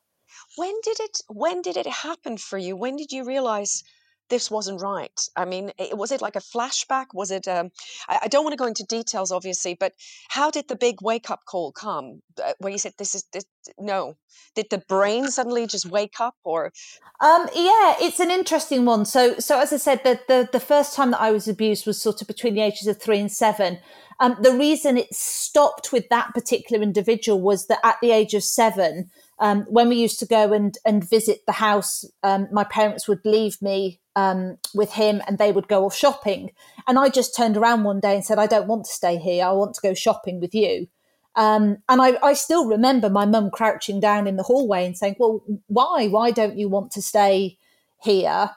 when 0.55 0.73
did 0.83 0.97
it 0.99 1.19
when 1.27 1.61
did 1.61 1.77
it 1.77 1.87
happen 1.87 2.37
for 2.37 2.57
you? 2.57 2.75
When 2.75 2.95
did 2.95 3.11
you 3.11 3.25
realize 3.25 3.83
this 4.29 4.49
wasn't 4.49 4.81
right? 4.81 5.19
I 5.35 5.45
mean 5.45 5.71
was 5.91 6.11
it 6.11 6.21
like 6.21 6.35
a 6.35 6.39
flashback? 6.39 7.07
Was 7.13 7.31
it 7.31 7.47
um, 7.47 7.69
I, 8.07 8.19
I, 8.23 8.27
don't 8.27 8.43
want 8.43 8.53
to 8.53 8.57
go 8.57 8.65
into 8.65 8.83
details 8.83 9.31
obviously 9.31 9.75
but 9.79 9.93
how 10.29 10.49
did 10.49 10.67
the 10.67 10.75
big 10.75 10.95
wake 11.01 11.29
up 11.29 11.41
call 11.45 11.71
come? 11.71 12.21
Uh, 12.43 12.53
where 12.59 12.71
you 12.71 12.79
said 12.79 12.93
this 12.97 13.13
is 13.13 13.23
this, 13.33 13.45
no. 13.77 14.15
Did 14.55 14.67
the 14.71 14.83
brain 14.89 15.27
suddenly 15.27 15.67
just 15.67 15.85
wake 15.85 16.19
up 16.19 16.35
or? 16.43 16.71
Um, 17.19 17.47
yeah 17.53 17.95
it's 17.99 18.19
an 18.19 18.31
interesting 18.31 18.85
one. 18.85 19.05
So 19.05 19.37
so 19.39 19.59
as 19.59 19.71
i 19.73 19.77
said 19.77 20.01
the, 20.03 20.19
the 20.27 20.49
the 20.51 20.59
first 20.59 20.95
time 20.95 21.11
that 21.11 21.21
i 21.21 21.31
was 21.31 21.47
abused 21.47 21.85
was 21.85 22.01
sort 22.01 22.21
of 22.21 22.27
between 22.27 22.55
the 22.55 22.61
ages 22.61 22.87
of 22.87 23.01
three 23.01 23.19
and 23.19 23.31
seven. 23.31 23.79
Um, 24.19 24.37
the 24.41 24.53
reason 24.53 24.97
it 24.97 25.13
stopped 25.13 25.91
with 25.91 26.07
that 26.09 26.33
particular 26.33 26.81
individual 26.81 27.41
was 27.41 27.67
that 27.67 27.79
at 27.83 27.97
the 28.01 28.11
age 28.11 28.33
of 28.33 28.43
seven 28.43 29.11
um, 29.39 29.65
when 29.67 29.89
we 29.89 29.95
used 29.95 30.19
to 30.19 30.25
go 30.25 30.53
and 30.53 30.77
and 30.85 31.07
visit 31.07 31.41
the 31.45 31.53
house, 31.53 32.05
um, 32.23 32.47
my 32.51 32.63
parents 32.63 33.07
would 33.07 33.25
leave 33.25 33.61
me 33.61 33.99
um, 34.15 34.57
with 34.73 34.93
him, 34.93 35.21
and 35.27 35.37
they 35.37 35.51
would 35.51 35.67
go 35.67 35.85
off 35.85 35.95
shopping. 35.95 36.51
And 36.87 36.97
I 36.97 37.09
just 37.09 37.35
turned 37.35 37.57
around 37.57 37.83
one 37.83 37.99
day 37.99 38.15
and 38.15 38.25
said, 38.25 38.39
"I 38.39 38.47
don't 38.47 38.67
want 38.67 38.85
to 38.85 38.91
stay 38.91 39.17
here. 39.17 39.45
I 39.45 39.51
want 39.51 39.75
to 39.75 39.81
go 39.81 39.93
shopping 39.93 40.39
with 40.39 40.55
you." 40.55 40.87
Um, 41.35 41.77
and 41.89 42.01
I, 42.01 42.17
I 42.23 42.33
still 42.33 42.65
remember 42.65 43.09
my 43.09 43.25
mum 43.25 43.49
crouching 43.51 43.99
down 43.99 44.25
in 44.25 44.37
the 44.37 44.43
hallway 44.43 44.85
and 44.85 44.97
saying, 44.97 45.17
"Well, 45.19 45.43
why? 45.67 46.07
Why 46.07 46.31
don't 46.31 46.57
you 46.57 46.69
want 46.69 46.91
to 46.91 47.01
stay 47.01 47.57
here?" 48.01 48.51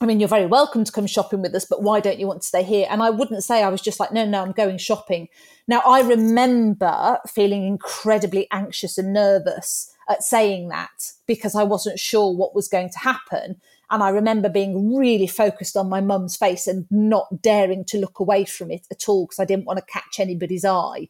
I 0.00 0.06
mean, 0.06 0.20
you're 0.20 0.28
very 0.28 0.46
welcome 0.46 0.84
to 0.84 0.92
come 0.92 1.06
shopping 1.06 1.40
with 1.40 1.54
us, 1.54 1.66
but 1.68 1.82
why 1.82 2.00
don't 2.00 2.18
you 2.18 2.26
want 2.26 2.42
to 2.42 2.48
stay 2.48 2.62
here? 2.62 2.86
And 2.90 3.02
I 3.02 3.10
wouldn't 3.10 3.44
say 3.44 3.62
I 3.62 3.68
was 3.68 3.80
just 3.80 4.00
like, 4.00 4.12
no, 4.12 4.26
no, 4.26 4.42
I'm 4.42 4.52
going 4.52 4.76
shopping. 4.76 5.28
Now, 5.68 5.82
I 5.86 6.02
remember 6.02 7.18
feeling 7.28 7.64
incredibly 7.64 8.48
anxious 8.50 8.98
and 8.98 9.12
nervous 9.12 9.93
at 10.08 10.22
saying 10.22 10.68
that 10.68 11.12
because 11.26 11.54
I 11.54 11.62
wasn't 11.62 11.98
sure 11.98 12.34
what 12.34 12.54
was 12.54 12.68
going 12.68 12.90
to 12.90 12.98
happen. 12.98 13.60
And 13.90 14.02
I 14.02 14.08
remember 14.08 14.48
being 14.48 14.96
really 14.96 15.26
focused 15.26 15.76
on 15.76 15.88
my 15.88 16.00
mum's 16.00 16.36
face 16.36 16.66
and 16.66 16.86
not 16.90 17.42
daring 17.42 17.84
to 17.86 17.98
look 17.98 18.18
away 18.18 18.44
from 18.44 18.70
it 18.70 18.86
at 18.90 19.08
all 19.08 19.26
because 19.26 19.38
I 19.38 19.44
didn't 19.44 19.66
want 19.66 19.78
to 19.78 19.84
catch 19.92 20.18
anybody's 20.18 20.64
eye. 20.64 21.08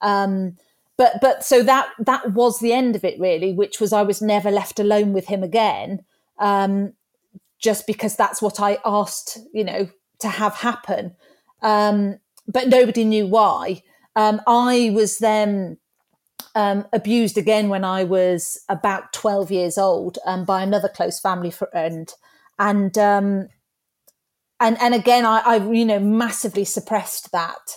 Um, 0.00 0.56
but 0.96 1.20
but 1.20 1.44
so 1.44 1.62
that 1.62 1.88
that 1.98 2.32
was 2.32 2.60
the 2.60 2.72
end 2.72 2.96
of 2.96 3.04
it 3.04 3.18
really, 3.18 3.52
which 3.52 3.80
was 3.80 3.92
I 3.92 4.02
was 4.02 4.22
never 4.22 4.50
left 4.50 4.78
alone 4.78 5.12
with 5.12 5.26
him 5.26 5.42
again, 5.42 6.04
um, 6.38 6.92
just 7.58 7.86
because 7.86 8.14
that's 8.14 8.42
what 8.42 8.60
I 8.60 8.78
asked, 8.84 9.38
you 9.52 9.64
know, 9.64 9.88
to 10.20 10.28
have 10.28 10.54
happen. 10.54 11.16
Um, 11.62 12.18
but 12.46 12.68
nobody 12.68 13.04
knew 13.04 13.26
why. 13.26 13.82
Um, 14.16 14.40
I 14.46 14.90
was 14.94 15.18
then 15.18 15.78
um, 16.54 16.86
abused 16.92 17.38
again 17.38 17.68
when 17.68 17.84
I 17.84 18.04
was 18.04 18.60
about 18.68 19.12
12 19.12 19.50
years 19.50 19.78
old 19.78 20.18
um, 20.26 20.44
by 20.44 20.62
another 20.62 20.88
close 20.88 21.18
family 21.18 21.50
friend. 21.50 22.12
And, 22.58 22.96
um, 22.98 23.48
and, 24.60 24.80
and 24.80 24.94
again, 24.94 25.24
I, 25.24 25.40
I, 25.40 25.56
you 25.56 25.84
know, 25.84 25.98
massively 25.98 26.64
suppressed 26.64 27.32
that, 27.32 27.76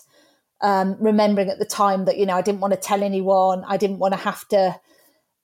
um, 0.61 0.97
remembering 0.99 1.49
at 1.49 1.59
the 1.59 1.65
time 1.65 2.05
that, 2.05 2.17
you 2.17 2.25
know, 2.25 2.35
I 2.35 2.41
didn't 2.41 2.61
want 2.61 2.73
to 2.73 2.79
tell 2.79 3.01
anyone. 3.01 3.63
I 3.67 3.77
didn't 3.77 3.99
want 3.99 4.13
to 4.13 4.19
have 4.19 4.47
to, 4.49 4.79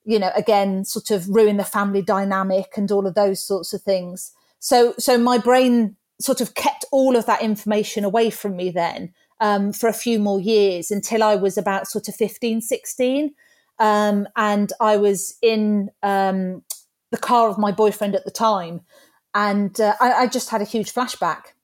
you 0.04 0.18
know, 0.18 0.30
again, 0.36 0.84
sort 0.84 1.10
of 1.10 1.28
ruin 1.28 1.56
the 1.56 1.64
family 1.64 2.02
dynamic 2.02 2.72
and 2.76 2.90
all 2.92 3.06
of 3.06 3.14
those 3.14 3.44
sorts 3.44 3.72
of 3.72 3.82
things. 3.82 4.32
So, 4.58 4.94
so 4.98 5.18
my 5.18 5.38
brain 5.38 5.96
sort 6.20 6.40
of 6.40 6.54
kept 6.54 6.84
all 6.92 7.16
of 7.16 7.26
that 7.26 7.42
information 7.42 8.04
away 8.04 8.30
from 8.30 8.56
me 8.56 8.70
then 8.70 9.12
um, 9.42 9.72
for 9.72 9.88
a 9.88 9.92
few 9.92 10.20
more 10.20 10.40
years 10.40 10.92
until 10.92 11.22
I 11.22 11.34
was 11.34 11.58
about 11.58 11.88
sort 11.88 12.08
of 12.08 12.14
15, 12.14 12.60
16. 12.60 13.34
Um, 13.80 14.28
and 14.36 14.72
I 14.80 14.96
was 14.96 15.36
in 15.42 15.90
um, 16.04 16.62
the 17.10 17.18
car 17.18 17.48
of 17.48 17.58
my 17.58 17.72
boyfriend 17.72 18.14
at 18.14 18.24
the 18.24 18.30
time. 18.30 18.82
And 19.34 19.78
uh, 19.80 19.94
I, 20.00 20.12
I, 20.12 20.26
just 20.28 20.50
had 20.50 20.60
a 20.60 20.64
huge 20.64 20.94
flashback 20.94 21.54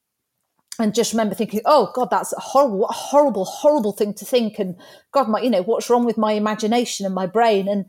and 0.81 0.95
just 0.95 1.13
remember 1.13 1.37
thinking, 1.37 1.61
oh 1.67 1.93
God, 1.95 2.09
that's 2.11 2.33
a 2.33 2.41
horrible, 2.41 2.87
a 2.87 2.93
horrible, 2.93 3.45
horrible 3.45 3.93
thing 3.93 4.13
to 4.15 4.25
think. 4.25 4.59
And 4.59 4.75
God, 5.13 5.29
my, 5.29 5.41
you 5.41 5.51
know, 5.51 5.63
what's 5.63 5.89
wrong 5.89 6.05
with 6.05 6.19
my 6.19 6.33
imagination 6.33 7.07
and 7.07 7.15
my 7.15 7.27
brain? 7.27 7.69
And, 7.69 7.85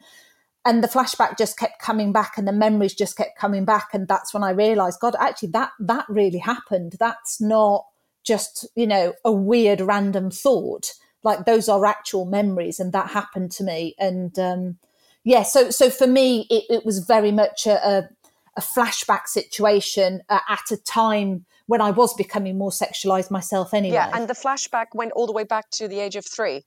and 0.66 0.84
the 0.84 0.88
flashback 0.88 1.38
just 1.38 1.58
kept 1.58 1.82
coming 1.82 2.12
back 2.12 2.38
and 2.38 2.48
the 2.48 2.52
memories 2.52 2.94
just 2.94 3.18
kept 3.18 3.40
coming 3.40 3.66
back. 3.66 3.88
And 3.94 4.08
that's 4.08 4.34
when 4.34 4.44
I 4.44 4.52
realized, 4.52 5.00
God, 5.00 5.16
actually 5.20 5.50
that, 5.52 5.72
that 5.80 6.06
really 6.10 6.40
happened. 6.40 6.98
That's 7.00 7.42
not, 7.42 7.86
just, 8.24 8.68
you 8.76 8.88
know, 8.88 9.14
a 9.24 9.32
weird 9.32 9.82
random 9.82 10.32
thought. 10.32 10.94
Like 11.24 11.46
those 11.46 11.68
are 11.68 11.86
actual 11.86 12.26
memories, 12.26 12.80
and 12.80 12.94
that 12.94 13.10
happened 13.10 13.52
to 13.54 13.64
me. 13.64 13.96
And 14.00 14.38
um, 14.40 14.78
yeah, 15.24 15.44
so 15.44 15.70
so 15.70 15.90
for 15.90 16.08
me, 16.08 16.48
it, 16.50 16.64
it 16.70 16.86
was 16.86 17.00
very 17.00 17.32
much 17.32 17.68
a, 17.68 17.88
a, 17.88 18.10
a 18.58 18.62
flashback 18.62 19.28
situation 19.28 20.22
uh, 20.30 20.40
at 20.48 20.72
a 20.72 20.78
time 20.78 21.46
when 21.66 21.82
I 21.82 21.92
was 21.92 22.14
becoming 22.14 22.58
more 22.58 22.72
sexualized 22.72 23.30
myself 23.30 23.74
anyway. 23.74 23.96
Yeah, 23.96 24.10
and 24.14 24.28
the 24.28 24.34
flashback 24.34 24.88
went 24.96 25.12
all 25.12 25.28
the 25.28 25.34
way 25.34 25.44
back 25.44 25.70
to 25.72 25.88
the 25.88 26.00
age 26.00 26.16
of 26.16 26.26
three. 26.26 26.64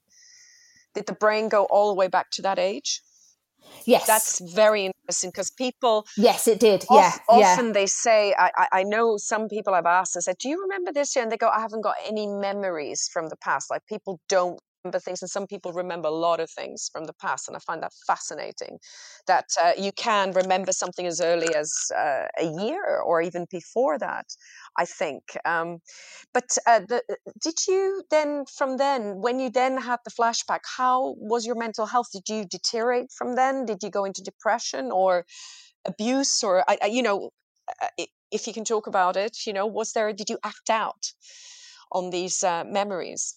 Did 0.95 1.07
the 1.07 1.15
brain 1.15 1.49
go 1.49 1.65
all 1.65 1.89
the 1.89 1.95
way 1.95 2.09
back 2.09 2.31
to 2.33 2.43
that 2.43 2.59
age? 2.59 3.01
Yes. 3.85 4.07
That's 4.07 4.41
very 4.55 4.87
interesting 4.87 5.31
because 5.31 5.51
people. 5.51 6.07
Yes, 6.17 6.47
it 6.47 6.61
did. 6.61 6.85
Yeah. 6.91 7.13
often 7.29 7.67
yeah. 7.67 7.73
they 7.73 7.87
say, 7.87 8.35
I, 8.39 8.69
I 8.73 8.83
know 8.83 9.17
some 9.17 9.49
people 9.49 9.75
I've 9.75 9.87
asked, 9.87 10.17
I 10.17 10.21
said, 10.21 10.37
Do 10.39 10.49
you 10.49 10.61
remember 10.63 10.93
this 10.93 11.15
year? 11.17 11.23
And 11.23 11.33
they 11.33 11.37
go, 11.37 11.49
I 11.49 11.61
haven't 11.61 11.83
got 11.83 11.97
any 12.07 12.27
memories 12.27 13.09
from 13.13 13.29
the 13.29 13.37
past. 13.37 13.71
Like 13.71 13.87
people 13.87 14.21
don't 14.29 14.61
remember 14.85 14.99
things 14.99 15.23
and 15.23 15.31
some 15.31 15.47
people 15.47 15.73
remember 15.73 16.09
a 16.09 16.13
lot 16.13 16.41
of 16.41 16.51
things 16.51 16.91
from 16.93 17.05
the 17.05 17.13
past 17.15 17.49
and 17.49 17.57
i 17.57 17.61
find 17.61 17.83
that 17.83 17.93
fascinating 18.07 18.79
that 19.27 19.47
uh, 19.63 19.73
you 19.79 19.93
can 19.93 20.33
remember 20.33 20.73
something 20.73 21.07
as 21.07 21.21
early 21.21 21.55
as 21.55 21.73
uh, 21.97 22.27
a 22.39 22.47
year 22.63 23.01
or 23.05 23.23
even 23.23 23.47
before 23.51 23.99
that 23.99 24.27
i 24.79 24.85
think 24.85 25.23
um, 25.45 25.79
but 26.35 26.57
uh, 26.67 26.81
the, 26.89 27.03
uh, 27.11 27.15
did 27.41 27.55
you 27.69 28.03
then 28.11 28.45
from 28.47 28.77
then 28.77 29.21
when 29.21 29.39
you 29.39 29.51
then 29.51 29.77
had 29.77 29.99
the 30.05 30.11
flashback 30.11 30.61
how 30.77 31.15
was 31.19 31.47
your 31.47 31.57
mental 31.57 31.87
health? 31.87 32.09
Did 32.13 32.29
you 32.29 32.45
deteriorate 32.45 33.11
from 33.13 33.37
then? 33.37 33.65
Did 33.67 33.83
you 33.83 33.91
go 33.91 34.05
into 34.05 34.23
depression 34.23 34.91
or 34.91 35.25
abuse 35.85 36.43
or 36.43 36.65
I, 36.69 36.79
I, 36.83 36.87
you 36.87 37.03
know 37.03 37.31
uh, 37.83 38.05
if 38.31 38.47
you 38.47 38.53
can 38.53 38.65
talk 38.65 38.87
about 38.87 39.17
it 39.17 39.37
you 39.47 39.53
know 39.53 39.67
was 39.67 39.93
there 39.93 40.13
did 40.13 40.29
you 40.31 40.39
act 40.45 40.71
out 40.71 41.13
on 41.91 42.11
these 42.11 42.43
uh, 42.43 42.65
memories 42.65 43.37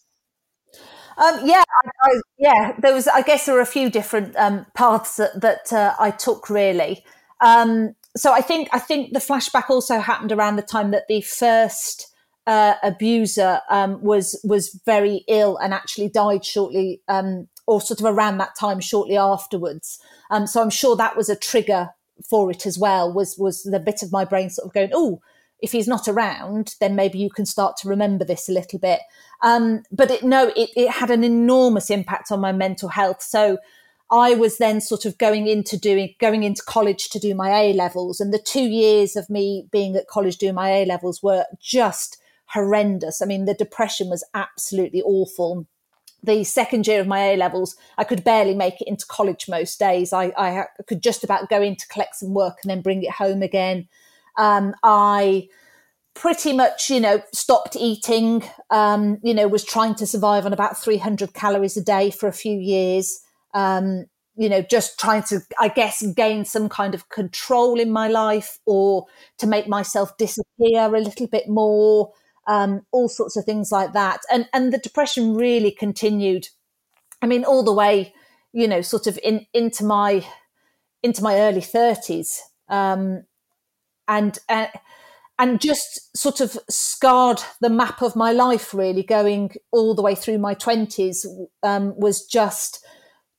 um, 1.18 1.40
yeah, 1.44 1.64
I, 1.84 1.90
I, 2.02 2.22
yeah. 2.38 2.76
There 2.80 2.94
was, 2.94 3.08
I 3.08 3.22
guess, 3.22 3.46
there 3.46 3.56
were 3.56 3.62
a 3.62 3.66
few 3.66 3.90
different 3.90 4.36
um, 4.36 4.66
paths 4.76 5.18
that, 5.18 5.40
that 5.42 5.72
uh, 5.72 5.96
I 6.00 6.12
took 6.12 6.50
really. 6.50 7.04
Um, 7.42 7.96
so 8.18 8.34
I 8.34 8.42
think, 8.42 8.70
I 8.72 8.80
think 8.80 9.14
the 9.14 9.20
flashback 9.20 9.70
also 9.70 10.00
happened 10.00 10.32
around 10.32 10.56
the 10.56 10.62
time 10.62 10.92
that 10.92 11.08
the 11.08 11.22
first 11.22 12.12
uh, 12.48 12.76
abuser 12.84 13.62
um, 13.70 14.02
was 14.02 14.40
was 14.44 14.80
very 14.86 15.24
ill 15.28 15.58
and 15.58 15.74
actually 15.74 16.10
died 16.10 16.46
shortly, 16.46 17.02
um, 17.08 17.48
or 17.68 17.82
sort 17.82 18.00
of 18.00 18.06
around 18.06 18.38
that 18.38 18.56
time, 18.56 18.80
shortly 18.80 19.18
afterwards. 19.18 20.00
Um, 20.30 20.46
so 20.48 20.62
I'm 20.62 20.70
sure 20.70 20.96
that 20.96 21.18
was 21.18 21.30
a 21.30 21.36
trigger 21.36 21.90
for 22.30 22.52
it 22.52 22.66
as 22.66 22.78
well. 22.78 23.12
Was 23.12 23.38
was 23.38 23.64
the 23.64 23.80
bit 23.80 24.04
of 24.04 24.12
my 24.12 24.26
brain 24.26 24.50
sort 24.50 24.68
of 24.68 24.74
going, 24.74 24.92
oh 24.94 25.22
if 25.66 25.72
he's 25.72 25.88
not 25.88 26.08
around, 26.08 26.76
then 26.80 26.96
maybe 26.96 27.18
you 27.18 27.32
can 27.32 27.46
start 27.46 27.76
to 27.78 27.90
remember 27.90 28.24
this 28.24 28.48
a 28.48 28.52
little 28.52 28.78
bit. 28.78 29.00
Um, 29.42 29.82
but 29.92 30.12
it, 30.12 30.24
no, 30.24 30.52
it, 30.56 30.70
it 30.78 30.92
had 30.92 31.10
an 31.10 31.24
enormous 31.24 31.90
impact 31.90 32.32
on 32.32 32.40
my 32.40 32.52
mental 32.52 32.90
health. 32.90 33.24
So 33.24 33.58
I 34.12 34.36
was 34.36 34.60
then 34.60 34.80
sort 34.80 35.06
of 35.06 35.18
going 35.18 35.48
into 35.48 35.76
doing 35.76 36.14
going 36.20 36.44
into 36.44 36.62
college 36.64 37.10
to 37.10 37.20
do 37.20 37.34
my 37.34 37.50
A 37.50 37.74
levels, 37.74 38.22
and 38.22 38.32
the 38.32 38.46
two 38.54 38.68
years 38.68 39.16
of 39.16 39.28
me 39.28 39.68
being 39.72 39.96
at 39.96 40.08
college 40.08 40.38
doing 40.38 40.54
my 40.54 40.70
A 40.70 40.86
levels 40.86 41.24
were 41.24 41.46
just 41.60 42.22
horrendous. 42.54 43.24
I 43.24 43.26
mean, 43.26 43.46
the 43.46 43.56
depression 43.56 44.08
was 44.10 44.24
absolutely 44.36 45.02
awful. 45.02 45.66
The 46.22 46.44
second 46.44 46.86
year 46.86 47.02
of 47.02 47.08
my 47.08 47.22
A 47.32 47.38
levels, 47.38 47.76
I 47.98 48.04
could 48.04 48.24
barely 48.24 48.54
make 48.54 48.82
it 48.82 48.88
into 48.88 49.06
college 49.08 49.50
most 49.50 49.80
days. 49.80 50.14
I, 50.14 50.32
I 50.38 50.66
could 50.88 51.02
just 51.02 51.24
about 51.24 51.50
go 51.50 51.62
in 51.62 51.76
to 51.76 51.88
collect 51.88 52.16
some 52.18 52.34
work 52.36 52.58
and 52.62 52.70
then 52.70 52.82
bring 52.82 53.02
it 53.02 53.12
home 53.12 53.42
again. 53.42 53.88
Um, 54.38 54.76
I 54.84 55.48
pretty 56.14 56.54
much, 56.54 56.90
you 56.90 57.00
know, 57.00 57.22
stopped 57.34 57.76
eating, 57.76 58.44
um, 58.70 59.18
you 59.24 59.34
know, 59.34 59.48
was 59.48 59.64
trying 59.66 59.96
to 59.96 60.08
survive 60.08 60.46
on 60.46 60.54
about 60.54 60.78
300 60.82 61.34
calories 61.34 61.78
a 61.78 61.84
day 61.84 62.10
for 62.12 62.28
a 62.28 62.34
few 62.34 62.58
years 62.58 63.20
um, 63.54 64.06
you 64.38 64.50
know, 64.50 64.62
just 64.62 65.00
trying 65.00 65.24
to, 65.24 65.40
I 65.60 65.70
guess, 65.70 66.06
gain 66.16 66.44
some 66.44 66.68
kind 66.68 66.94
of 66.94 67.08
control 67.08 67.80
in 67.80 67.90
my 67.90 68.10
life 68.10 68.60
or 68.66 69.06
to 69.38 69.48
make 69.48 69.68
myself 69.68 70.18
disappear 70.18 70.94
a 70.94 71.00
little 71.00 71.28
bit 71.28 71.48
more, 71.48 72.12
um, 72.48 72.82
all 72.92 73.08
sorts 73.08 73.38
of 73.38 73.46
things 73.46 73.72
like 73.72 73.94
that. 73.94 74.20
And 74.30 74.48
and 74.54 74.74
the 74.74 74.78
depression 74.78 75.36
really 75.36 75.72
continued. 75.72 76.50
I 77.22 77.28
mean, 77.28 77.46
all 77.46 77.64
the 77.64 77.74
way, 77.74 78.14
you 78.54 78.68
know, 78.68 78.82
sort 78.82 79.08
of 79.08 79.20
in 79.24 79.46
into 79.54 79.86
my 79.86 80.26
into 81.04 81.24
my 81.24 81.36
early 81.40 81.62
thirties, 81.62 82.42
um, 82.70 83.24
and 84.08 84.40
uh, 84.50 84.68
and 85.38 85.60
just 85.60 86.16
sort 86.16 86.40
of 86.40 86.58
scarred 86.70 87.42
the 87.62 87.70
map 87.70 88.02
of 88.02 88.16
my 88.16 88.32
life. 88.32 88.74
Really, 88.74 89.04
going 89.04 89.52
all 89.72 89.96
the 89.96 90.02
way 90.02 90.16
through 90.16 90.38
my 90.40 90.54
twenties 90.54 91.26
um, 91.64 91.94
was 91.98 92.26
just 92.26 92.86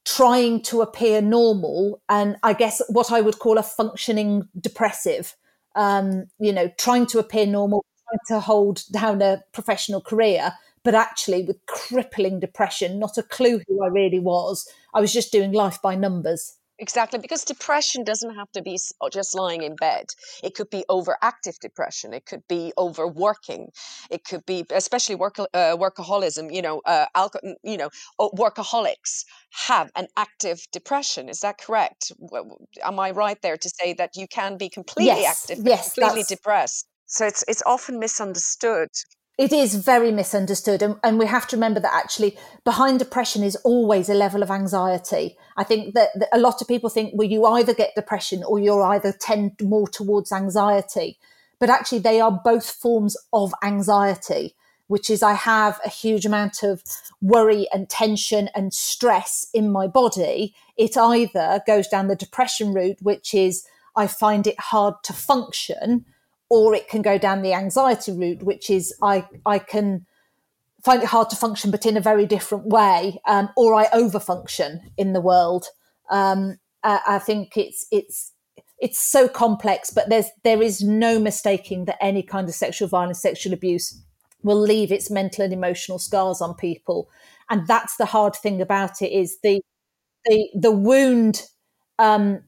trying 0.06 0.62
to 0.62 0.80
appear 0.80 1.20
normal 1.20 2.00
and 2.08 2.36
I 2.44 2.52
guess 2.52 2.80
what 2.88 3.10
I 3.10 3.20
would 3.20 3.40
call 3.40 3.58
a 3.58 3.62
functioning 3.62 4.48
depressive. 4.58 5.34
Um, 5.74 6.26
you 6.38 6.52
know, 6.52 6.70
trying 6.78 7.06
to 7.06 7.18
appear 7.18 7.44
normal, 7.44 7.84
trying 8.08 8.38
to 8.38 8.40
hold 8.40 8.82
down 8.92 9.20
a 9.20 9.42
professional 9.52 10.00
career, 10.00 10.52
but 10.84 10.94
actually 10.94 11.42
with 11.42 11.58
crippling 11.66 12.40
depression, 12.40 12.98
not 12.98 13.18
a 13.18 13.22
clue 13.22 13.60
who 13.66 13.84
I 13.84 13.88
really 13.88 14.20
was. 14.20 14.66
I 14.94 15.00
was 15.00 15.12
just 15.12 15.32
doing 15.32 15.52
life 15.52 15.82
by 15.82 15.96
numbers. 15.96 16.56
Exactly, 16.78 17.18
because 17.18 17.42
depression 17.44 18.04
doesn't 18.04 18.34
have 18.34 18.50
to 18.52 18.60
be 18.62 18.78
just 19.10 19.34
lying 19.34 19.62
in 19.62 19.76
bed. 19.76 20.06
It 20.42 20.54
could 20.54 20.68
be 20.68 20.84
overactive 20.90 21.58
depression. 21.60 22.12
It 22.12 22.26
could 22.26 22.42
be 22.48 22.72
overworking. 22.76 23.68
It 24.10 24.24
could 24.24 24.44
be, 24.44 24.64
especially 24.70 25.14
work, 25.14 25.38
uh, 25.38 25.46
workaholism. 25.54 26.52
You 26.52 26.60
know, 26.60 26.82
uh, 26.84 27.06
alcohol. 27.14 27.54
You 27.62 27.78
know, 27.78 27.90
workaholics 28.20 29.24
have 29.68 29.90
an 29.96 30.08
active 30.18 30.60
depression. 30.70 31.30
Is 31.30 31.40
that 31.40 31.56
correct? 31.58 32.12
Am 32.82 33.00
I 33.00 33.10
right 33.10 33.40
there 33.40 33.56
to 33.56 33.70
say 33.80 33.94
that 33.94 34.10
you 34.14 34.28
can 34.28 34.58
be 34.58 34.68
completely 34.68 35.24
yes, 35.24 35.24
active, 35.24 35.64
yes, 35.64 35.94
completely 35.94 36.24
depressed? 36.24 36.86
So 37.06 37.26
it's 37.26 37.42
it's 37.48 37.62
often 37.64 37.98
misunderstood 37.98 38.90
it 39.38 39.52
is 39.52 39.74
very 39.74 40.10
misunderstood 40.10 40.82
and, 40.82 40.96
and, 41.04 41.18
we 41.18 41.26
have 41.26 41.46
to 41.48 41.56
remember 41.56 41.80
that 41.80 41.94
actually 41.94 42.38
behind 42.64 42.98
depression 42.98 43.42
is 43.42 43.56
always 43.56 44.08
a 44.08 44.14
level 44.14 44.42
of 44.42 44.50
anxiety. 44.50 45.36
I 45.56 45.64
think 45.64 45.94
that, 45.94 46.08
that, 46.18 46.28
a 46.32 46.38
lot 46.38 46.62
of 46.62 46.68
people 46.68 46.88
think 46.88 47.12
well 47.14 47.28
you 47.28 47.44
either 47.44 47.74
get 47.74 47.94
depression 47.94 48.42
or 48.42 48.58
you're 48.58 48.82
either 48.82 49.12
tend 49.12 49.60
more 49.62 49.88
towards 49.88 50.32
anxiety. 50.32 51.18
But 51.58 51.70
actually 51.70 51.98
they 51.98 52.20
are 52.20 52.40
both 52.44 52.68
forms 52.68 53.16
of 53.32 53.52
anxiety 53.62 54.54
which 54.88 55.10
is 55.10 55.20
i 55.20 55.32
have 55.32 55.80
a 55.84 55.88
huge 55.88 56.24
amount 56.24 56.62
of 56.62 56.80
worry 57.20 57.66
and 57.72 57.90
tension 57.90 58.48
and 58.54 58.72
stress 58.72 59.46
in 59.52 59.70
my 59.70 59.86
body. 59.86 60.54
It 60.76 60.96
either 60.96 61.62
goes 61.66 61.88
down 61.88 62.08
the 62.08 62.16
depression 62.16 62.72
route 62.72 63.02
which 63.02 63.34
is 63.34 63.66
i 63.96 64.06
find 64.06 64.46
it 64.46 64.58
hard 64.58 64.94
to 65.04 65.12
function 65.12 66.06
or 66.48 66.74
it 66.74 66.88
can 66.88 67.02
go 67.02 67.18
down 67.18 67.42
the 67.42 67.54
anxiety 67.54 68.12
route, 68.12 68.42
which 68.42 68.70
is 68.70 68.94
I 69.02 69.26
I 69.44 69.58
can 69.58 70.06
find 70.84 71.02
it 71.02 71.08
hard 71.08 71.28
to 71.30 71.36
function, 71.36 71.70
but 71.70 71.86
in 71.86 71.96
a 71.96 72.00
very 72.00 72.26
different 72.26 72.66
way, 72.66 73.18
um, 73.26 73.48
or 73.56 73.74
I 73.74 73.86
overfunction 73.86 74.80
in 74.96 75.12
the 75.12 75.20
world. 75.20 75.66
Um, 76.10 76.58
I, 76.84 77.00
I 77.06 77.18
think 77.18 77.56
it's 77.56 77.86
it's 77.90 78.32
it's 78.78 78.98
so 78.98 79.28
complex, 79.28 79.90
but 79.90 80.08
there's 80.08 80.26
there 80.44 80.62
is 80.62 80.82
no 80.82 81.18
mistaking 81.18 81.86
that 81.86 81.98
any 82.00 82.22
kind 82.22 82.48
of 82.48 82.54
sexual 82.54 82.88
violence, 82.88 83.20
sexual 83.20 83.52
abuse 83.52 84.00
will 84.42 84.60
leave 84.60 84.92
its 84.92 85.10
mental 85.10 85.44
and 85.44 85.52
emotional 85.52 85.98
scars 85.98 86.40
on 86.40 86.54
people, 86.54 87.08
and 87.50 87.66
that's 87.66 87.96
the 87.96 88.06
hard 88.06 88.36
thing 88.36 88.60
about 88.60 89.02
it 89.02 89.10
is 89.12 89.38
the 89.42 89.60
the 90.26 90.48
the 90.54 90.72
wound 90.72 91.42
um, 91.98 92.42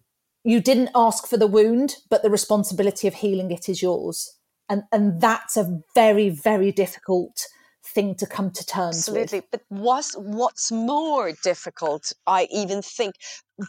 you 0.49 0.63
didn't 0.63 0.89
ask 0.95 1.27
for 1.27 1.37
the 1.37 1.47
wound, 1.47 1.97
but 2.09 2.23
the 2.23 2.31
responsibility 2.31 3.07
of 3.07 3.13
healing 3.13 3.51
it 3.51 3.69
is 3.69 3.83
yours. 3.83 4.35
And, 4.71 4.85
and 4.91 5.21
that's 5.21 5.59
a 5.59 5.83
very, 5.95 6.31
very 6.31 6.73
difficult 6.73 7.47
thing 7.85 8.15
to 8.15 8.27
come 8.27 8.51
to 8.53 8.65
terms 8.65 8.97
Absolutely. 8.97 9.41
with. 9.41 9.51
But 9.51 9.61
what's, 9.69 10.15
what's 10.15 10.73
more 10.73 11.33
difficult, 11.45 12.15
I 12.27 12.49
even 12.51 12.81
think, 12.81 13.17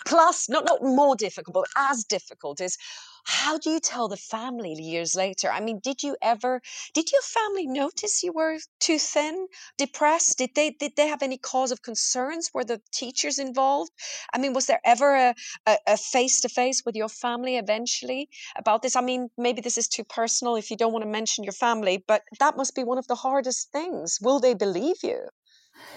plus, 0.08 0.48
not, 0.48 0.64
not 0.64 0.82
more 0.82 1.18
difficult, 1.18 1.54
but 1.54 1.66
as 1.76 2.06
difficult 2.06 2.62
is 2.62 2.78
how 3.24 3.58
do 3.58 3.70
you 3.70 3.80
tell 3.80 4.08
the 4.08 4.18
family 4.18 4.74
years 4.74 5.16
later? 5.16 5.50
I 5.52 5.60
mean, 5.60 5.80
did 5.80 6.04
you 6.04 6.16
ever, 6.22 6.62
did 6.94 7.12
your 7.12 7.22
family 7.22 7.68
notice 7.68 8.24
you 8.24 8.32
were 8.34 8.58
too 8.80 9.00
thin, 9.00 9.48
depressed? 9.78 10.38
Did 10.38 10.56
they, 10.56 10.72
did 10.72 10.96
they 10.96 11.08
have 11.08 11.24
any 11.24 11.38
cause 11.38 11.72
of 11.72 11.82
concerns? 11.82 12.52
Were 12.54 12.64
the 12.64 12.82
teachers 12.92 13.40
involved? 13.40 13.92
I 14.34 14.38
mean, 14.38 14.54
was 14.54 14.66
there 14.68 14.82
ever 14.84 15.34
a 15.66 15.98
face 15.98 16.42
to 16.42 16.50
face 16.50 16.84
with 16.86 16.96
your 16.96 17.10
family 17.10 17.58
eventually 17.58 18.30
about 18.56 18.82
this? 18.82 18.96
I 18.96 19.02
mean, 19.02 19.30
maybe 19.38 19.62
this 19.62 19.78
is 19.78 19.88
too 19.88 20.04
personal 20.04 20.56
if 20.56 20.72
you 20.72 20.78
don't 20.78 20.94
want 20.94 21.04
to 21.04 21.10
mention 21.10 21.44
your 21.44 21.54
family, 21.54 22.04
but 22.08 22.24
that 22.40 22.58
must 22.58 22.76
be 22.76 22.84
one 22.84 22.98
of 22.98 23.08
the 23.08 23.16
hardest 23.16 23.72
things. 23.72 24.20
Will 24.22 24.40
they 24.40 24.54
believe 24.54 24.98
you? 25.04 25.30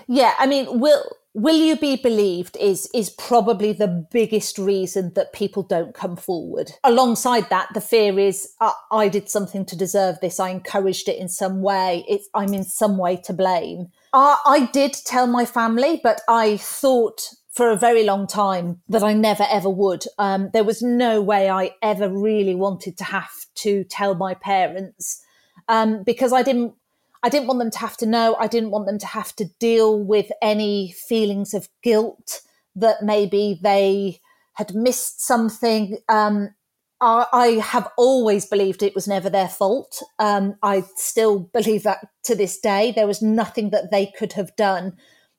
Yeah, 0.07 0.35
I 0.38 0.47
mean, 0.47 0.81
will 0.81 1.05
will 1.35 1.57
you 1.57 1.77
be 1.77 1.97
believed 1.97 2.57
is 2.59 2.88
is 2.95 3.11
probably 3.11 3.73
the 3.73 4.07
biggest 4.11 4.59
reason 4.59 5.12
that 5.14 5.33
people 5.33 5.62
don't 5.62 5.95
come 5.95 6.16
forward. 6.16 6.73
Alongside 6.85 7.49
that, 7.51 7.68
the 7.75 7.81
fear 7.81 8.18
is 8.18 8.53
uh, 8.61 8.73
I 8.90 9.09
did 9.09 9.29
something 9.29 9.64
to 9.66 9.77
deserve 9.77 10.16
this. 10.21 10.40
I 10.40 10.51
encouraged 10.51 11.09
it 11.09 11.18
in 11.18 11.29
some 11.29 11.62
way. 11.62 12.05
It's 12.09 12.29
I'm 12.35 12.55
in 12.55 12.64
some 12.64 12.99
way 12.99 13.16
to 13.25 13.33
blame. 13.33 13.88
I, 14.12 14.37
I 14.45 14.66
did 14.73 14.92
tell 14.92 15.27
my 15.27 15.45
family, 15.45 16.01
but 16.03 16.21
I 16.29 16.59
thought 16.59 17.29
for 17.53 17.71
a 17.71 17.77
very 17.77 18.03
long 18.03 18.27
time 18.27 18.81
that 18.88 19.03
I 19.03 19.12
never 19.12 19.47
ever 19.51 19.68
would. 19.68 20.05
Um, 20.18 20.51
there 20.53 20.64
was 20.64 20.83
no 20.83 21.21
way 21.21 21.51
I 21.51 21.73
ever 21.83 22.09
really 22.09 22.55
wanted 22.55 22.97
to 22.99 23.05
have 23.05 23.33
to 23.57 23.85
tell 23.85 24.14
my 24.14 24.35
parents 24.35 25.23
um, 25.68 26.03
because 26.03 26.33
I 26.33 26.42
didn't 26.42 26.75
I 27.23 27.29
didn't 27.29 27.47
want 27.47 27.61
them 27.61 27.71
to 27.71 27.79
have 27.79 27.97
to 27.99 28.07
know. 28.07 28.37
I 28.39 28.47
didn't 28.49 28.71
want 28.71 28.87
them 28.87 28.99
to 28.99 29.07
have 29.07 29.35
to 29.37 29.47
deal 29.61 29.99
with 29.99 30.31
any 30.41 30.93
feelings 30.93 31.55
of 31.55 31.69
guilt 31.83 32.41
that 32.75 33.03
maybe 33.03 33.59
they 33.63 34.21
had 34.55 34.75
missed 34.75 35.25
something. 35.25 35.99
Um, 36.09 36.55
I, 37.01 37.27
I, 37.33 37.47
have 37.59 37.89
always 37.97 38.47
believed 38.47 38.83
it 38.83 38.95
was 38.95 39.09
never 39.09 39.29
their 39.31 39.49
fault. 39.49 40.03
Um, 40.19 40.57
I 40.63 40.85
still 40.97 41.39
believe 41.39 41.83
that 41.85 42.07
to 42.25 42.35
this 42.35 42.59
day. 42.59 42.93
There 42.93 43.07
was 43.07 43.23
nothing 43.23 43.71
that 43.71 43.91
they 43.91 44.07
could 44.07 44.35
have 44.35 44.55
done 44.57 44.97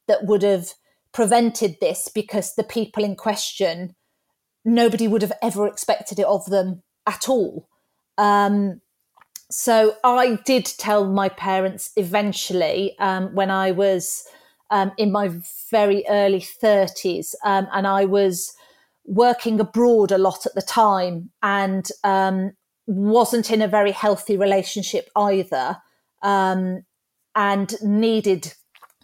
that 0.07 0.25
would 0.25 0.43
have 0.43 0.73
prevented 1.13 1.77
this 1.79 2.09
because 2.13 2.55
the 2.55 2.63
people 2.63 3.03
in 3.03 3.15
question, 3.15 3.95
nobody 4.65 5.07
would 5.07 5.21
have 5.21 5.33
ever 5.41 5.67
expected 5.67 6.19
it 6.19 6.25
of 6.25 6.45
them 6.47 6.83
at 7.05 7.29
all. 7.29 7.67
Um, 8.17 8.81
so 9.51 9.95
I 10.03 10.39
did 10.45 10.65
tell 10.65 11.07
my 11.07 11.29
parents 11.29 11.91
eventually 11.95 12.95
um, 12.99 13.33
when 13.35 13.51
I 13.51 13.71
was 13.71 14.23
um, 14.71 14.91
in 14.97 15.11
my 15.11 15.29
very 15.69 16.03
early 16.09 16.39
30s, 16.39 17.35
um, 17.45 17.67
and 17.71 17.85
I 17.85 18.05
was 18.05 18.53
working 19.05 19.59
abroad 19.59 20.11
a 20.11 20.17
lot 20.17 20.45
at 20.45 20.55
the 20.55 20.61
time 20.61 21.29
and 21.43 21.87
um, 22.03 22.53
wasn't 22.87 23.51
in 23.51 23.61
a 23.61 23.67
very 23.67 23.91
healthy 23.91 24.37
relationship 24.37 25.09
either, 25.15 25.77
um, 26.23 26.83
and 27.35 27.75
needed 27.83 28.53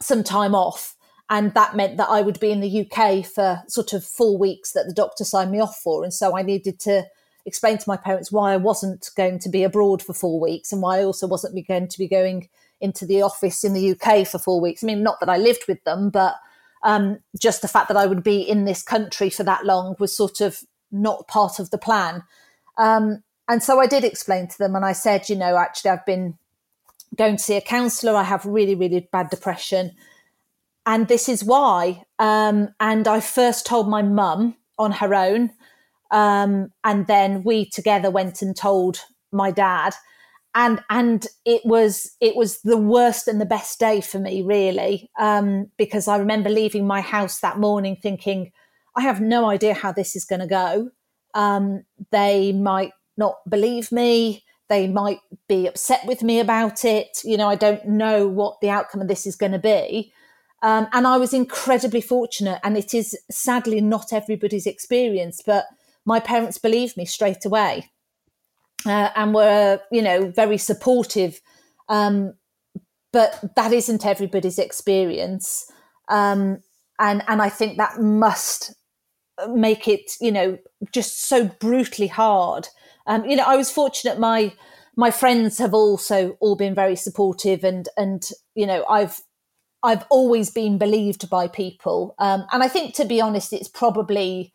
some 0.02 0.24
time 0.24 0.56
off. 0.56 0.96
And 1.30 1.54
that 1.54 1.76
meant 1.76 1.98
that 1.98 2.10
I 2.10 2.22
would 2.22 2.40
be 2.40 2.50
in 2.50 2.62
the 2.62 2.88
UK 2.90 3.24
for 3.24 3.62
sort 3.68 3.94
of 3.94 4.04
four 4.04 4.38
weeks 4.38 4.72
that 4.72 4.88
the 4.88 4.94
doctor 4.94 5.24
signed 5.24 5.52
me 5.52 5.60
off 5.60 5.78
for. 5.78 6.04
And 6.04 6.14
so 6.14 6.36
I 6.36 6.42
needed 6.42 6.80
to 6.82 7.04
explain 7.50 7.78
to 7.78 7.90
my 7.90 7.98
parents 7.98 8.32
why 8.32 8.54
I 8.54 8.58
wasn't 8.58 9.10
going 9.18 9.40
to 9.40 9.50
be 9.50 9.64
abroad 9.64 10.02
for 10.02 10.14
four 10.14 10.40
weeks 10.40 10.72
and 10.72 10.82
why 10.82 11.00
I 11.00 11.04
also 11.04 11.28
wasn't 11.28 11.68
going 11.68 11.90
to 11.90 11.98
be 11.98 12.08
going 12.08 12.48
into 12.80 13.06
the 13.06 13.22
office 13.22 13.66
in 13.66 13.74
the 13.74 13.92
UK 13.92 14.26
for 14.26 14.40
four 14.40 14.62
weeks. 14.62 14.84
I 14.84 14.88
mean, 14.88 15.04
not 15.04 15.20
that 15.20 15.30
I 15.30 15.38
lived 15.38 15.66
with 15.68 15.84
them, 15.84 16.10
but 16.10 16.36
um, 16.84 17.20
just 17.38 17.62
the 17.62 17.68
fact 17.68 17.90
that 17.90 17.98
I 17.98 18.06
would 18.06 18.24
be 18.24 18.42
in 18.42 18.66
this 18.66 18.84
country 18.84 19.30
for 19.30 19.44
that 19.44 19.66
long 19.66 19.96
was 20.00 20.16
sort 20.16 20.40
of 20.40 20.60
not 20.92 21.28
part 21.28 21.60
of 21.60 21.72
the 21.72 21.78
plan. 21.78 22.24
Um, 22.78 23.24
and 23.48 23.62
so 23.62 23.80
I 23.80 23.88
did 23.88 24.04
explain 24.04 24.48
to 24.48 24.58
them, 24.58 24.76
and 24.76 24.86
I 24.86 24.94
said, 24.94 25.28
you 25.28 25.36
know, 25.36 25.58
actually, 25.58 25.92
I've 25.92 26.06
been 26.06 26.38
going 27.16 27.38
to 27.38 27.44
see 27.44 27.58
a 27.58 27.62
counsellor. 27.62 28.16
I 28.16 28.24
have 28.24 28.46
really, 28.46 28.76
really 28.76 29.10
bad 29.12 29.30
depression, 29.30 29.92
and 30.86 31.08
this 31.08 31.28
is 31.28 31.44
why. 31.44 32.04
Um, 32.20 32.70
and 32.80 33.08
I 33.08 33.20
first 33.20 33.66
told 33.66 33.90
my 33.90 34.02
mum 34.02 34.56
on 34.78 34.94
her 34.94 35.14
own, 35.14 35.52
um, 36.12 36.72
and 36.84 37.08
then 37.08 37.44
we 37.44 37.70
together 37.70 38.10
went 38.10 38.42
and 38.42 38.56
told 38.56 39.02
my 39.32 39.52
dad. 39.52 39.94
And 40.56 40.82
and 40.90 41.28
it 41.46 41.62
was 41.64 42.16
it 42.20 42.36
was 42.36 42.62
the 42.62 42.78
worst 42.78 43.28
and 43.28 43.40
the 43.40 43.46
best 43.46 43.80
day 43.80 44.02
for 44.02 44.18
me 44.18 44.42
really. 44.42 45.10
Um, 45.20 45.68
because 45.78 46.08
i 46.08 46.18
remember 46.18 46.50
leaving 46.50 46.88
my 46.88 47.02
house 47.02 47.40
that 47.40 47.60
morning 47.60 47.96
thinking 48.02 48.52
i 48.96 49.02
have 49.02 49.22
no 49.22 49.48
idea 49.48 49.76
how 49.76 49.92
this 49.92 50.16
is 50.16 50.26
going 50.26 50.42
to 50.42 50.48
go. 50.48 50.90
Um, 51.36 51.84
they 52.12 52.52
might 52.52 52.94
not 53.16 53.36
believe 53.48 53.92
me. 53.92 54.44
They 54.70 54.88
might 54.88 55.20
be 55.48 55.68
upset 55.68 56.06
with 56.08 56.24
me 56.24 56.40
about 56.40 56.84
it. 56.84 57.20
You 57.24 57.38
know 57.38 57.48
i 57.48 57.56
don't 57.56 57.86
know 57.86 58.28
what 58.28 58.60
the 58.60 58.72
outcome 58.72 59.02
of 59.02 59.08
this 59.08 59.28
is 59.28 59.36
going 59.36 59.52
to 59.52 59.60
be. 59.60 60.12
Um, 60.64 60.88
and 60.92 61.06
i 61.06 61.16
was 61.16 61.32
incredibly 61.32 62.02
fortunate 62.02 62.60
and 62.64 62.76
it 62.76 62.94
is 62.96 63.16
sadly 63.30 63.80
not 63.82 64.12
everybody's 64.12 64.66
experience 64.66 65.42
but 65.46 65.66
my 66.06 66.20
parents 66.20 66.58
believed 66.58 66.98
me 66.98 67.06
straight 67.06 67.46
away 67.46 67.92
uh, 68.86 69.10
and 69.16 69.34
were, 69.34 69.80
you 69.92 70.02
know, 70.02 70.32
very 70.32 70.58
supportive. 70.58 71.42
Um, 71.88 72.34
but 73.12 73.44
that 73.56 73.74
isn't 73.74 74.06
everybody's 74.06 74.60
experience. 74.60 75.66
Um, 76.08 76.62
and, 77.00 77.24
and 77.28 77.42
I 77.42 77.50
think 77.50 77.78
that 77.78 78.00
must 78.00 78.74
make 79.48 79.88
it, 79.88 80.12
you 80.20 80.32
know, 80.32 80.58
just 80.92 81.28
so 81.28 81.46
brutally 81.60 82.08
hard. 82.08 82.68
Um, 83.08 83.26
you 83.26 83.36
know, 83.36 83.46
I 83.46 83.56
was 83.56 83.72
fortunate 83.72 84.20
my 84.20 84.54
my 84.96 85.12
friends 85.12 85.58
have 85.60 85.74
also 85.74 86.36
all 86.42 86.58
been 86.58 86.76
very 86.76 86.96
supportive 86.96 87.64
and 87.64 87.88
and 87.96 88.22
you 88.54 88.66
know 88.66 88.84
I've 88.90 89.22
I've 89.82 90.06
always 90.10 90.52
been 90.52 90.78
believed 90.78 91.30
by 91.30 91.48
people. 91.48 92.16
Um, 92.20 92.46
and 92.52 92.62
I 92.62 92.68
think, 92.68 92.96
to 92.96 93.06
be 93.06 93.22
honest, 93.22 93.54
it's 93.54 93.70
probably 93.70 94.52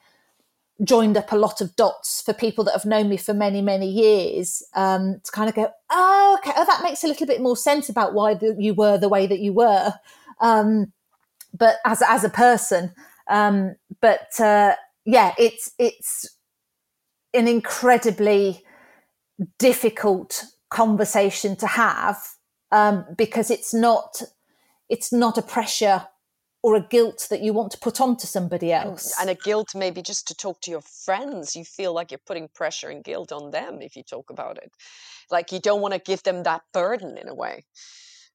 joined 0.82 1.16
up 1.16 1.30
a 1.30 1.36
lot 1.36 1.60
of 1.60 1.76
dots 1.76 2.20
for 2.22 2.32
people 2.32 2.64
that 2.64 2.72
have 2.72 2.84
known 2.84 3.08
me 3.08 3.16
for 3.16 3.32
many, 3.32 3.62
many 3.62 3.88
years 3.88 4.62
um, 4.74 5.20
to 5.22 5.30
kind 5.30 5.48
of 5.48 5.54
go, 5.54 5.70
oh, 5.90 6.38
okay, 6.40 6.52
oh, 6.56 6.64
that 6.64 6.82
makes 6.82 7.04
a 7.04 7.06
little 7.06 7.26
bit 7.26 7.40
more 7.40 7.56
sense 7.56 7.88
about 7.88 8.14
why 8.14 8.34
the, 8.34 8.56
you 8.58 8.74
were 8.74 8.98
the 8.98 9.08
way 9.08 9.26
that 9.26 9.38
you 9.38 9.52
were. 9.52 9.92
Um, 10.40 10.92
but 11.56 11.76
as 11.84 12.02
as 12.02 12.24
a 12.24 12.28
person, 12.28 12.92
um, 13.28 13.76
but 14.00 14.28
uh, 14.40 14.74
yeah, 15.04 15.32
it's 15.38 15.70
it's 15.78 16.36
an 17.32 17.46
incredibly 17.46 18.62
difficult 19.58 20.44
conversation 20.70 21.54
to 21.56 21.66
have 21.68 22.18
um, 22.72 23.04
because 23.16 23.50
it's 23.50 23.72
not 23.72 24.22
it's 24.88 25.12
not 25.12 25.38
a 25.38 25.42
pressure 25.42 26.06
or 26.64 26.76
a 26.76 26.80
guilt 26.80 27.26
that 27.28 27.42
you 27.42 27.52
want 27.52 27.70
to 27.70 27.76
put 27.76 28.00
onto 28.00 28.26
somebody 28.26 28.72
else. 28.72 29.12
And, 29.20 29.28
and, 29.28 29.38
a 29.38 29.42
guilt 29.42 29.74
maybe 29.74 30.00
just 30.00 30.26
to 30.28 30.34
talk 30.34 30.62
to 30.62 30.70
your 30.70 30.80
friends. 30.80 31.54
You 31.54 31.62
feel 31.62 31.92
like 31.92 32.10
you're 32.10 32.26
putting 32.26 32.48
pressure 32.48 32.88
and 32.88 33.04
guilt 33.04 33.32
on 33.32 33.50
them 33.50 33.82
if 33.82 33.96
you 33.96 34.02
talk 34.02 34.30
about 34.30 34.56
it. 34.56 34.72
Like 35.30 35.52
you 35.52 35.60
don't 35.60 35.82
want 35.82 35.92
to 35.92 36.00
give 36.00 36.22
them 36.22 36.42
that 36.44 36.62
burden 36.72 37.18
in 37.18 37.28
a 37.28 37.34
way. 37.34 37.66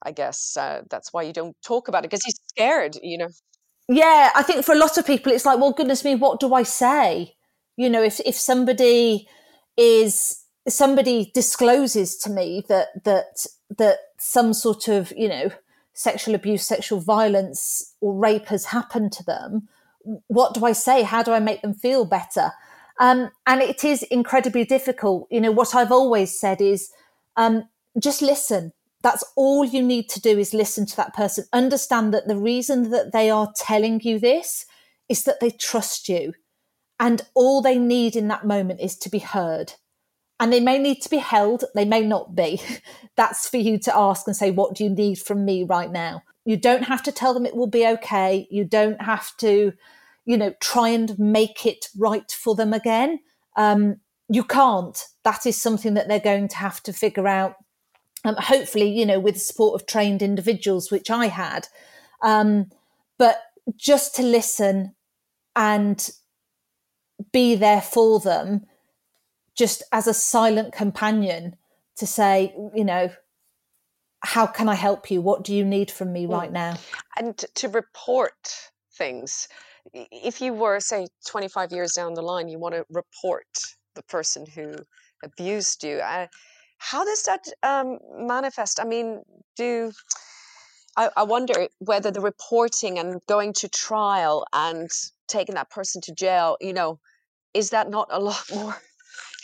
I 0.03 0.11
guess 0.11 0.55
uh, 0.55 0.83
that's 0.91 1.11
why 1.11 1.23
you 1.23 1.33
don't 1.33 1.55
talk 1.65 1.87
about 1.87 2.05
it 2.05 2.11
because 2.11 2.21
you're 2.23 2.35
scared, 2.49 2.99
you 3.01 3.17
know. 3.17 3.29
Yeah, 3.87 4.29
I 4.35 4.43
think 4.43 4.63
for 4.63 4.75
a 4.75 4.77
lot 4.77 4.99
of 4.99 5.07
people, 5.07 5.31
it's 5.31 5.47
like, 5.47 5.59
well, 5.59 5.73
goodness 5.73 6.05
me, 6.05 6.13
what 6.13 6.39
do 6.39 6.53
I 6.53 6.61
say? 6.61 7.33
You 7.77 7.89
know, 7.89 8.03
if 8.03 8.19
if 8.19 8.35
somebody 8.35 9.27
is 9.75 10.43
somebody 10.67 11.31
discloses 11.33 12.15
to 12.17 12.29
me 12.29 12.63
that 12.69 12.89
that 13.05 13.47
that 13.75 13.97
some 14.19 14.53
sort 14.53 14.87
of 14.87 15.11
you 15.17 15.29
know 15.29 15.49
sexual 15.99 16.33
abuse, 16.33 16.65
sexual 16.65 17.01
violence, 17.01 17.93
or 17.99 18.13
rape 18.13 18.45
has 18.45 18.63
happened 18.63 19.11
to 19.11 19.21
them, 19.21 19.67
what 20.27 20.53
do 20.53 20.65
I 20.65 20.71
say? 20.71 21.03
How 21.03 21.21
do 21.21 21.33
I 21.33 21.41
make 21.41 21.61
them 21.61 21.73
feel 21.73 22.05
better? 22.05 22.53
Um, 23.01 23.31
and 23.45 23.61
it 23.61 23.83
is 23.83 24.03
incredibly 24.03 24.63
difficult. 24.63 25.27
You 25.29 25.41
know, 25.41 25.51
what 25.51 25.75
I've 25.75 25.91
always 25.91 26.39
said 26.39 26.61
is 26.61 26.89
um, 27.35 27.67
just 28.01 28.21
listen. 28.21 28.71
That's 29.01 29.25
all 29.35 29.65
you 29.65 29.83
need 29.83 30.07
to 30.11 30.21
do 30.21 30.39
is 30.39 30.53
listen 30.53 30.85
to 30.85 30.95
that 30.95 31.13
person. 31.13 31.43
Understand 31.51 32.13
that 32.13 32.29
the 32.29 32.37
reason 32.37 32.91
that 32.91 33.11
they 33.11 33.29
are 33.29 33.51
telling 33.57 33.99
you 34.01 34.19
this 34.19 34.65
is 35.09 35.25
that 35.25 35.41
they 35.41 35.49
trust 35.49 36.07
you. 36.07 36.33
And 36.97 37.23
all 37.33 37.61
they 37.61 37.77
need 37.77 38.15
in 38.15 38.29
that 38.29 38.45
moment 38.45 38.79
is 38.79 38.97
to 38.99 39.09
be 39.09 39.19
heard 39.19 39.73
and 40.39 40.53
they 40.53 40.59
may 40.59 40.77
need 40.77 41.01
to 41.01 41.09
be 41.09 41.17
held, 41.17 41.65
they 41.75 41.85
may 41.85 42.01
not 42.01 42.35
be. 42.35 42.61
That's 43.15 43.49
for 43.49 43.57
you 43.57 43.77
to 43.79 43.95
ask 43.95 44.25
and 44.27 44.35
say, 44.35 44.51
What 44.51 44.75
do 44.75 44.83
you 44.83 44.89
need 44.89 45.19
from 45.19 45.45
me 45.45 45.63
right 45.63 45.91
now? 45.91 46.23
You 46.45 46.57
don't 46.57 46.83
have 46.83 47.03
to 47.03 47.11
tell 47.11 47.33
them 47.33 47.45
it 47.45 47.55
will 47.55 47.67
be 47.67 47.85
okay. 47.85 48.47
You 48.49 48.63
don't 48.63 49.01
have 49.01 49.35
to, 49.37 49.73
you 50.25 50.37
know, 50.37 50.53
try 50.61 50.89
and 50.89 51.17
make 51.19 51.65
it 51.65 51.87
right 51.97 52.31
for 52.31 52.55
them 52.55 52.73
again. 52.73 53.19
Um, 53.55 53.97
you 54.29 54.43
can't. 54.43 54.97
That 55.23 55.45
is 55.45 55.61
something 55.61 55.95
that 55.95 56.07
they're 56.07 56.19
going 56.19 56.47
to 56.49 56.57
have 56.57 56.81
to 56.83 56.93
figure 56.93 57.27
out. 57.27 57.55
Um, 58.23 58.35
hopefully, 58.37 58.89
you 58.89 59.05
know, 59.05 59.19
with 59.19 59.35
the 59.35 59.39
support 59.39 59.79
of 59.79 59.87
trained 59.87 60.21
individuals, 60.21 60.91
which 60.91 61.09
I 61.09 61.27
had. 61.27 61.67
Um, 62.21 62.69
but 63.17 63.41
just 63.75 64.15
to 64.15 64.23
listen 64.23 64.95
and 65.55 66.09
be 67.31 67.55
there 67.55 67.81
for 67.81 68.19
them 68.19 68.65
just 69.59 69.83
as 69.91 70.07
a 70.07 70.13
silent 70.13 70.71
companion 70.71 71.57
to 71.97 72.07
say, 72.07 72.55
you 72.73 72.85
know, 72.85 73.09
how 74.21 74.47
can 74.47 74.69
I 74.69 74.75
help 74.75 75.11
you? 75.11 75.21
What 75.21 75.43
do 75.43 75.53
you 75.53 75.65
need 75.65 75.91
from 75.91 76.13
me 76.13 76.25
right 76.25 76.49
mm. 76.49 76.53
now? 76.53 76.77
And 77.17 77.37
to 77.55 77.67
report 77.67 78.55
things. 78.97 79.49
If 79.93 80.39
you 80.39 80.53
were, 80.53 80.79
say, 80.79 81.07
25 81.27 81.73
years 81.73 81.91
down 81.91 82.13
the 82.13 82.21
line, 82.21 82.47
you 82.47 82.57
want 82.57 82.75
to 82.75 82.85
report 82.89 83.47
the 83.95 84.03
person 84.03 84.45
who 84.45 84.75
abused 85.25 85.83
you. 85.83 85.97
Uh, 85.97 86.27
how 86.77 87.03
does 87.03 87.23
that 87.23 87.45
um, 87.61 87.97
manifest? 88.17 88.79
I 88.79 88.85
mean, 88.85 89.21
do 89.57 89.91
I, 90.95 91.09
I 91.17 91.23
wonder 91.23 91.67
whether 91.79 92.11
the 92.11 92.21
reporting 92.21 92.97
and 92.97 93.19
going 93.27 93.51
to 93.53 93.67
trial 93.67 94.45
and 94.53 94.89
taking 95.27 95.55
that 95.55 95.69
person 95.69 95.99
to 96.03 96.13
jail, 96.13 96.55
you 96.61 96.71
know, 96.71 96.99
is 97.53 97.71
that 97.71 97.89
not 97.89 98.07
a 98.09 98.19
lot 98.19 98.43
more 98.55 98.77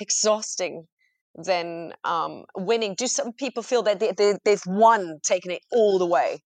exhausting 0.01 0.87
than 1.35 1.93
um, 2.03 2.45
winning? 2.55 2.95
Do 2.95 3.07
some 3.07 3.33
people 3.33 3.63
feel 3.63 3.83
that 3.83 3.99
they, 3.99 4.11
they, 4.11 4.37
they've 4.45 4.65
won, 4.65 5.19
taken 5.23 5.51
it 5.51 5.61
all 5.71 5.99
the 5.99 6.05
way? 6.05 6.39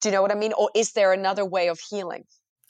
Do 0.00 0.08
you 0.08 0.12
know 0.12 0.22
what 0.22 0.32
I 0.32 0.36
mean? 0.36 0.52
Or 0.52 0.70
is 0.74 0.92
there 0.92 1.12
another 1.12 1.44
way 1.44 1.68
of 1.68 1.80
healing? 1.80 2.24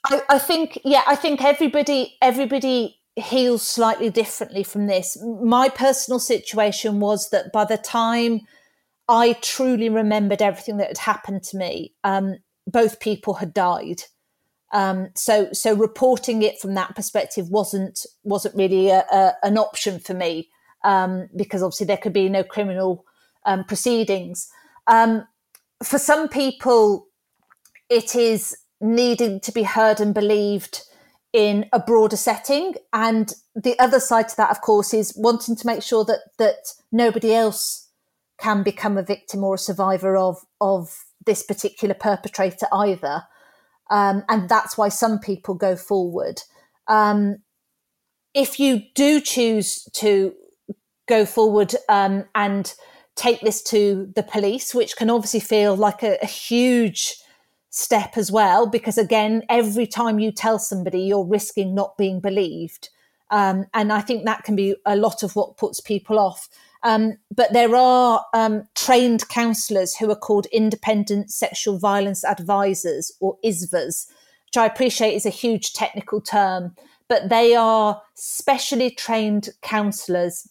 I, 0.05 0.23
I 0.29 0.39
think, 0.39 0.81
yeah, 0.85 1.03
I 1.07 1.17
think 1.17 1.43
everybody, 1.43 2.17
everybody 2.23 3.01
heals 3.17 3.67
slightly 3.67 4.11
differently 4.11 4.63
from 4.63 4.87
this. 4.87 5.17
My 5.43 5.69
personal 5.69 6.19
situation 6.19 7.01
was 7.01 7.31
that 7.31 7.53
by 7.53 7.65
the 7.65 7.79
time 7.79 8.41
I 9.09 9.35
truly 9.41 9.89
remembered 9.89 10.43
everything 10.43 10.77
that 10.79 10.89
had 10.89 10.99
happened 10.99 11.43
to 11.45 11.57
me, 11.57 11.95
um, 12.05 12.37
both 12.67 13.01
people 13.01 13.35
had 13.35 13.55
died. 13.55 14.03
Um, 14.73 15.11
so 15.15 15.49
so 15.53 15.75
reporting 15.75 16.43
it 16.43 16.61
from 16.61 16.75
that 16.75 16.97
perspective 16.97 17.49
wasn't 17.49 18.01
wasn't 18.25 18.57
really 18.57 18.91
a, 18.91 19.05
a, 19.13 19.33
an 19.43 19.59
option 19.59 20.01
for 20.01 20.15
me 20.15 20.49
um, 20.85 21.29
because 21.37 21.63
obviously 21.63 21.87
there 21.87 21.97
could 21.97 22.13
be 22.13 22.29
no 22.29 22.43
criminal 22.43 23.05
um, 23.45 23.65
proceedings. 23.65 24.49
Um, 24.87 25.27
for 25.83 25.99
some 25.99 26.29
people, 26.29 27.07
it 27.89 28.17
is 28.17 28.57
needing 28.81 29.41
to 29.41 29.53
be 29.53 29.63
heard 29.63 30.01
and 30.01 30.15
believed 30.15 30.83
in 31.33 31.67
a 31.73 31.79
broader 31.79 32.17
setting, 32.17 32.75
and 32.93 33.35
the 33.55 33.79
other 33.79 34.01
side 34.01 34.29
to 34.29 34.37
that, 34.37 34.51
of 34.51 34.61
course, 34.63 34.95
is 34.95 35.15
wanting 35.17 35.55
to 35.57 35.67
make 35.67 35.83
sure 35.83 36.05
that 36.05 36.21
that 36.39 36.73
nobody 36.91 37.35
else 37.35 37.91
can 38.39 38.63
become 38.63 38.99
a 38.99 39.03
victim 39.03 39.45
or 39.45 39.55
a 39.55 39.59
survivor 39.59 40.17
of 40.17 40.39
of 40.61 41.05
this 41.25 41.43
particular 41.43 41.95
perpetrator 41.95 42.67
either. 42.73 43.25
Um, 43.91 44.25
and 44.29 44.49
that's 44.49 44.77
why 44.77 44.89
some 44.89 45.19
people 45.19 45.55
go 45.55 45.77
forward. 45.77 46.43
Um, 46.89 47.39
if 48.35 48.61
you 48.61 48.83
do 48.95 49.21
choose 49.21 49.85
to 49.95 50.35
go 51.09 51.25
forward 51.25 51.75
um, 51.89 52.25
and 52.35 52.75
take 53.15 53.41
this 53.41 53.63
to 53.63 54.13
the 54.15 54.23
police, 54.23 54.75
which 54.75 54.97
can 54.97 55.09
obviously 55.09 55.41
feel 55.41 55.75
like 55.75 56.03
a, 56.03 56.19
a 56.23 56.27
huge 56.27 57.17
step 57.71 58.17
as 58.17 58.31
well, 58.31 58.67
because 58.67 58.99
again, 58.99 59.43
every 59.49 59.87
time 59.87 60.19
you 60.19 60.33
tell 60.33 60.59
somebody, 60.59 61.01
you're 61.01 61.25
risking 61.25 61.75
not 61.75 61.97
being 61.97 62.21
believed. 62.21 62.91
Um, 63.31 63.67
and 63.75 63.93
I 63.93 64.01
think 64.03 64.25
that 64.25 64.45
can 64.45 64.55
be 64.55 64.77
a 64.85 64.97
lot 64.97 65.23
of 65.23 65.35
what 65.35 65.57
puts 65.57 65.81
people 65.81 66.19
off. 66.19 66.49
Um, 66.87 67.15
but 67.35 67.53
there 67.53 67.75
are 67.75 68.25
um, 68.33 68.69
trained 68.77 69.29
counsellors 69.29 69.97
who 69.97 70.09
are 70.09 70.15
called 70.15 70.47
independent 70.53 71.33
sexual 71.33 71.79
violence 71.81 72.25
advisors 72.25 73.11
or 73.19 73.39
ISVAs, 73.45 74.07
which 74.47 74.57
I 74.57 74.67
appreciate 74.67 75.15
is 75.15 75.27
a 75.27 75.31
huge 75.31 75.73
technical 75.73 76.21
term, 76.21 76.77
but 77.09 77.29
they 77.29 77.57
are 77.57 78.03
specially 78.15 78.89
trained 78.89 79.49
counsellors 79.63 80.49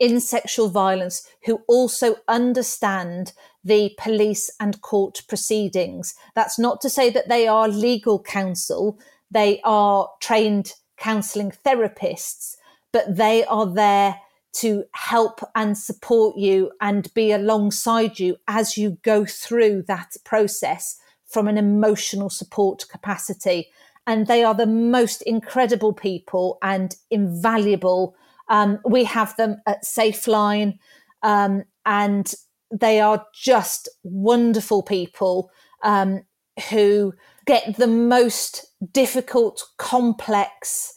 in 0.00 0.18
sexual 0.20 0.68
violence 0.68 1.28
who 1.44 1.62
also 1.68 2.16
understand 2.26 3.32
the 3.62 3.94
police 3.96 4.50
and 4.58 4.80
court 4.80 5.22
proceedings. 5.28 6.16
That's 6.34 6.58
not 6.58 6.80
to 6.80 6.90
say 6.90 7.08
that 7.10 7.28
they 7.28 7.46
are 7.46 7.68
legal 7.68 8.20
counsel, 8.20 8.98
they 9.30 9.60
are 9.62 10.10
trained 10.18 10.72
counseling 10.96 11.52
therapists, 11.64 12.56
but 12.90 13.16
they 13.16 13.44
are 13.44 13.66
there 13.66 14.16
to 14.52 14.84
help 14.92 15.40
and 15.54 15.76
support 15.76 16.36
you 16.36 16.70
and 16.80 17.12
be 17.14 17.32
alongside 17.32 18.18
you 18.18 18.36
as 18.48 18.76
you 18.76 18.98
go 19.02 19.24
through 19.24 19.82
that 19.82 20.14
process 20.24 20.98
from 21.26 21.48
an 21.48 21.56
emotional 21.56 22.28
support 22.28 22.84
capacity. 22.90 23.68
And 24.06 24.26
they 24.26 24.44
are 24.44 24.54
the 24.54 24.66
most 24.66 25.22
incredible 25.22 25.92
people 25.92 26.58
and 26.62 26.94
invaluable. 27.10 28.14
Um, 28.48 28.80
we 28.84 29.04
have 29.04 29.34
them 29.36 29.62
at 29.66 29.84
Safeline, 29.84 30.78
um, 31.22 31.64
and 31.86 32.34
they 32.70 33.00
are 33.00 33.26
just 33.32 33.88
wonderful 34.02 34.82
people 34.82 35.50
um, 35.82 36.22
who 36.70 37.14
get 37.46 37.76
the 37.76 37.86
most 37.86 38.66
difficult, 38.92 39.64
complex 39.78 40.94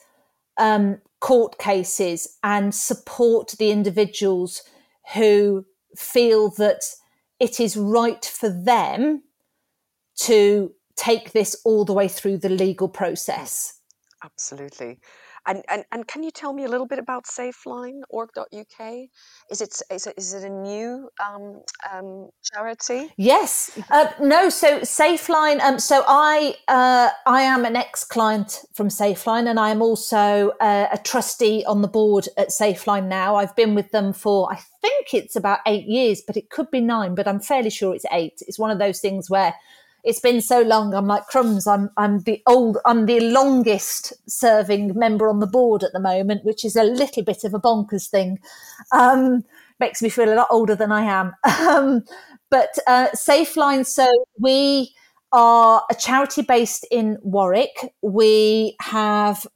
um, 0.57 0.99
court 1.25 1.57
cases 1.57 2.37
and 2.43 2.75
support 2.75 3.55
the 3.57 3.71
individuals 3.71 4.61
who 5.15 5.65
feel 5.97 6.51
that 6.51 6.81
it 7.39 7.59
is 7.59 7.75
right 7.75 8.23
for 8.23 8.47
them 8.47 9.23
to 10.15 10.71
take 10.95 11.31
this 11.31 11.59
all 11.65 11.83
the 11.83 11.93
way 11.93 12.07
through 12.07 12.37
the 12.37 12.47
legal 12.47 12.87
process. 12.87 13.81
Absolutely. 14.23 14.99
And, 15.47 15.63
and, 15.69 15.83
and 15.91 16.07
can 16.07 16.23
you 16.23 16.31
tell 16.31 16.53
me 16.53 16.65
a 16.65 16.67
little 16.67 16.87
bit 16.87 16.99
about 16.99 17.25
safeline.org.uk? 17.25 18.93
Is 19.51 19.61
it, 19.61 19.81
is 19.91 20.07
it, 20.07 20.13
is 20.17 20.33
it 20.33 20.43
a 20.43 20.49
new 20.49 21.09
um, 21.23 21.61
um, 21.91 22.29
charity? 22.43 23.11
Yes. 23.17 23.77
Uh, 23.89 24.07
no, 24.21 24.49
so 24.49 24.79
Safeline, 24.79 25.59
um, 25.61 25.79
so 25.79 26.03
I, 26.07 26.55
uh, 26.67 27.09
I 27.25 27.41
am 27.41 27.65
an 27.65 27.75
ex-client 27.75 28.65
from 28.73 28.89
Safeline 28.89 29.47
and 29.47 29.59
I 29.59 29.69
am 29.69 29.81
also 29.81 30.51
uh, 30.59 30.87
a 30.91 30.97
trustee 30.97 31.63
on 31.65 31.81
the 31.81 31.87
board 31.87 32.27
at 32.37 32.49
Safeline 32.49 33.07
now. 33.07 33.35
I've 33.35 33.55
been 33.55 33.75
with 33.75 33.91
them 33.91 34.13
for, 34.13 34.51
I 34.51 34.59
think 34.81 35.13
it's 35.13 35.35
about 35.35 35.59
eight 35.67 35.85
years, 35.85 36.21
but 36.25 36.37
it 36.37 36.49
could 36.49 36.71
be 36.71 36.81
nine, 36.81 37.15
but 37.15 37.27
I'm 37.27 37.39
fairly 37.39 37.69
sure 37.69 37.93
it's 37.93 38.05
eight. 38.11 38.41
It's 38.47 38.59
one 38.59 38.71
of 38.71 38.79
those 38.79 38.99
things 38.99 39.29
where 39.29 39.53
it's 40.05 40.19
been 40.19 40.39
so 40.39 40.61
long. 40.61 40.93
I'm 40.93 41.07
like 41.07 41.25
crumbs. 41.27 41.67
I'm 41.67 41.89
I'm 41.97 42.19
the 42.19 42.41
old. 42.47 42.77
I'm 42.85 43.05
the 43.07 43.19
longest 43.19 44.13
serving 44.27 44.97
member 44.97 45.27
on 45.27 45.39
the 45.39 45.47
board 45.47 45.83
at 45.83 45.91
the 45.93 45.99
moment, 45.99 46.45
which 46.45 46.63
is 46.63 46.75
a 46.75 46.83
little 46.83 47.23
bit 47.23 47.43
of 47.43 47.53
a 47.53 47.59
bonkers 47.59 48.09
thing. 48.09 48.39
Um, 48.91 49.43
makes 49.79 50.01
me 50.01 50.09
feel 50.09 50.31
a 50.31 50.35
lot 50.35 50.47
older 50.51 50.75
than 50.75 50.91
I 50.91 51.03
am. 51.03 51.33
Um, 51.65 52.03
but 52.51 52.77
uh, 52.87 53.07
Safeline. 53.15 53.85
So 53.85 54.07
we 54.39 54.93
are 55.31 55.83
a 55.89 55.95
charity 55.95 56.43
based 56.43 56.85
in 56.91 57.17
Warwick. 57.21 57.93
We 58.01 58.75
have 58.81 59.47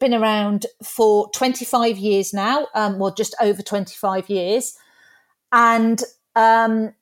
been 0.00 0.12
around 0.14 0.66
for 0.82 1.30
25 1.30 1.98
years 1.98 2.34
now, 2.34 2.66
um, 2.74 2.98
well, 2.98 3.14
just 3.14 3.34
over 3.40 3.62
25 3.62 4.28
years. 4.28 4.76
And 5.52 6.02
um, 6.34 6.94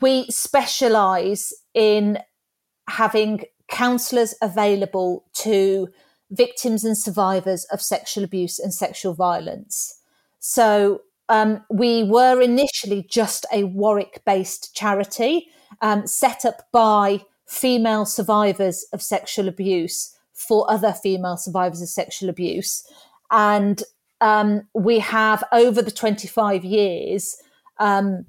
we 0.00 0.26
specialize 0.30 1.52
in 1.74 2.18
having 2.88 3.44
counselors 3.68 4.34
available 4.42 5.24
to 5.34 5.88
victims 6.30 6.84
and 6.84 6.96
survivors 6.96 7.64
of 7.66 7.80
sexual 7.80 8.24
abuse 8.24 8.58
and 8.58 8.72
sexual 8.72 9.14
violence. 9.14 10.00
So 10.38 11.02
um, 11.28 11.64
we 11.70 12.02
were 12.04 12.40
initially 12.40 13.06
just 13.08 13.46
a 13.52 13.64
Warwick 13.64 14.22
based 14.24 14.74
charity 14.74 15.48
um, 15.80 16.06
set 16.06 16.44
up 16.44 16.66
by 16.72 17.22
female 17.46 18.04
survivors 18.04 18.84
of 18.92 19.02
sexual 19.02 19.48
abuse 19.48 20.16
for 20.32 20.70
other 20.70 20.92
female 20.92 21.36
survivors 21.36 21.82
of 21.82 21.88
sexual 21.88 22.28
abuse. 22.28 22.86
And 23.30 23.82
um, 24.20 24.68
we 24.74 24.98
have, 25.00 25.44
over 25.52 25.82
the 25.82 25.90
25 25.90 26.64
years, 26.64 27.36
um, 27.78 28.26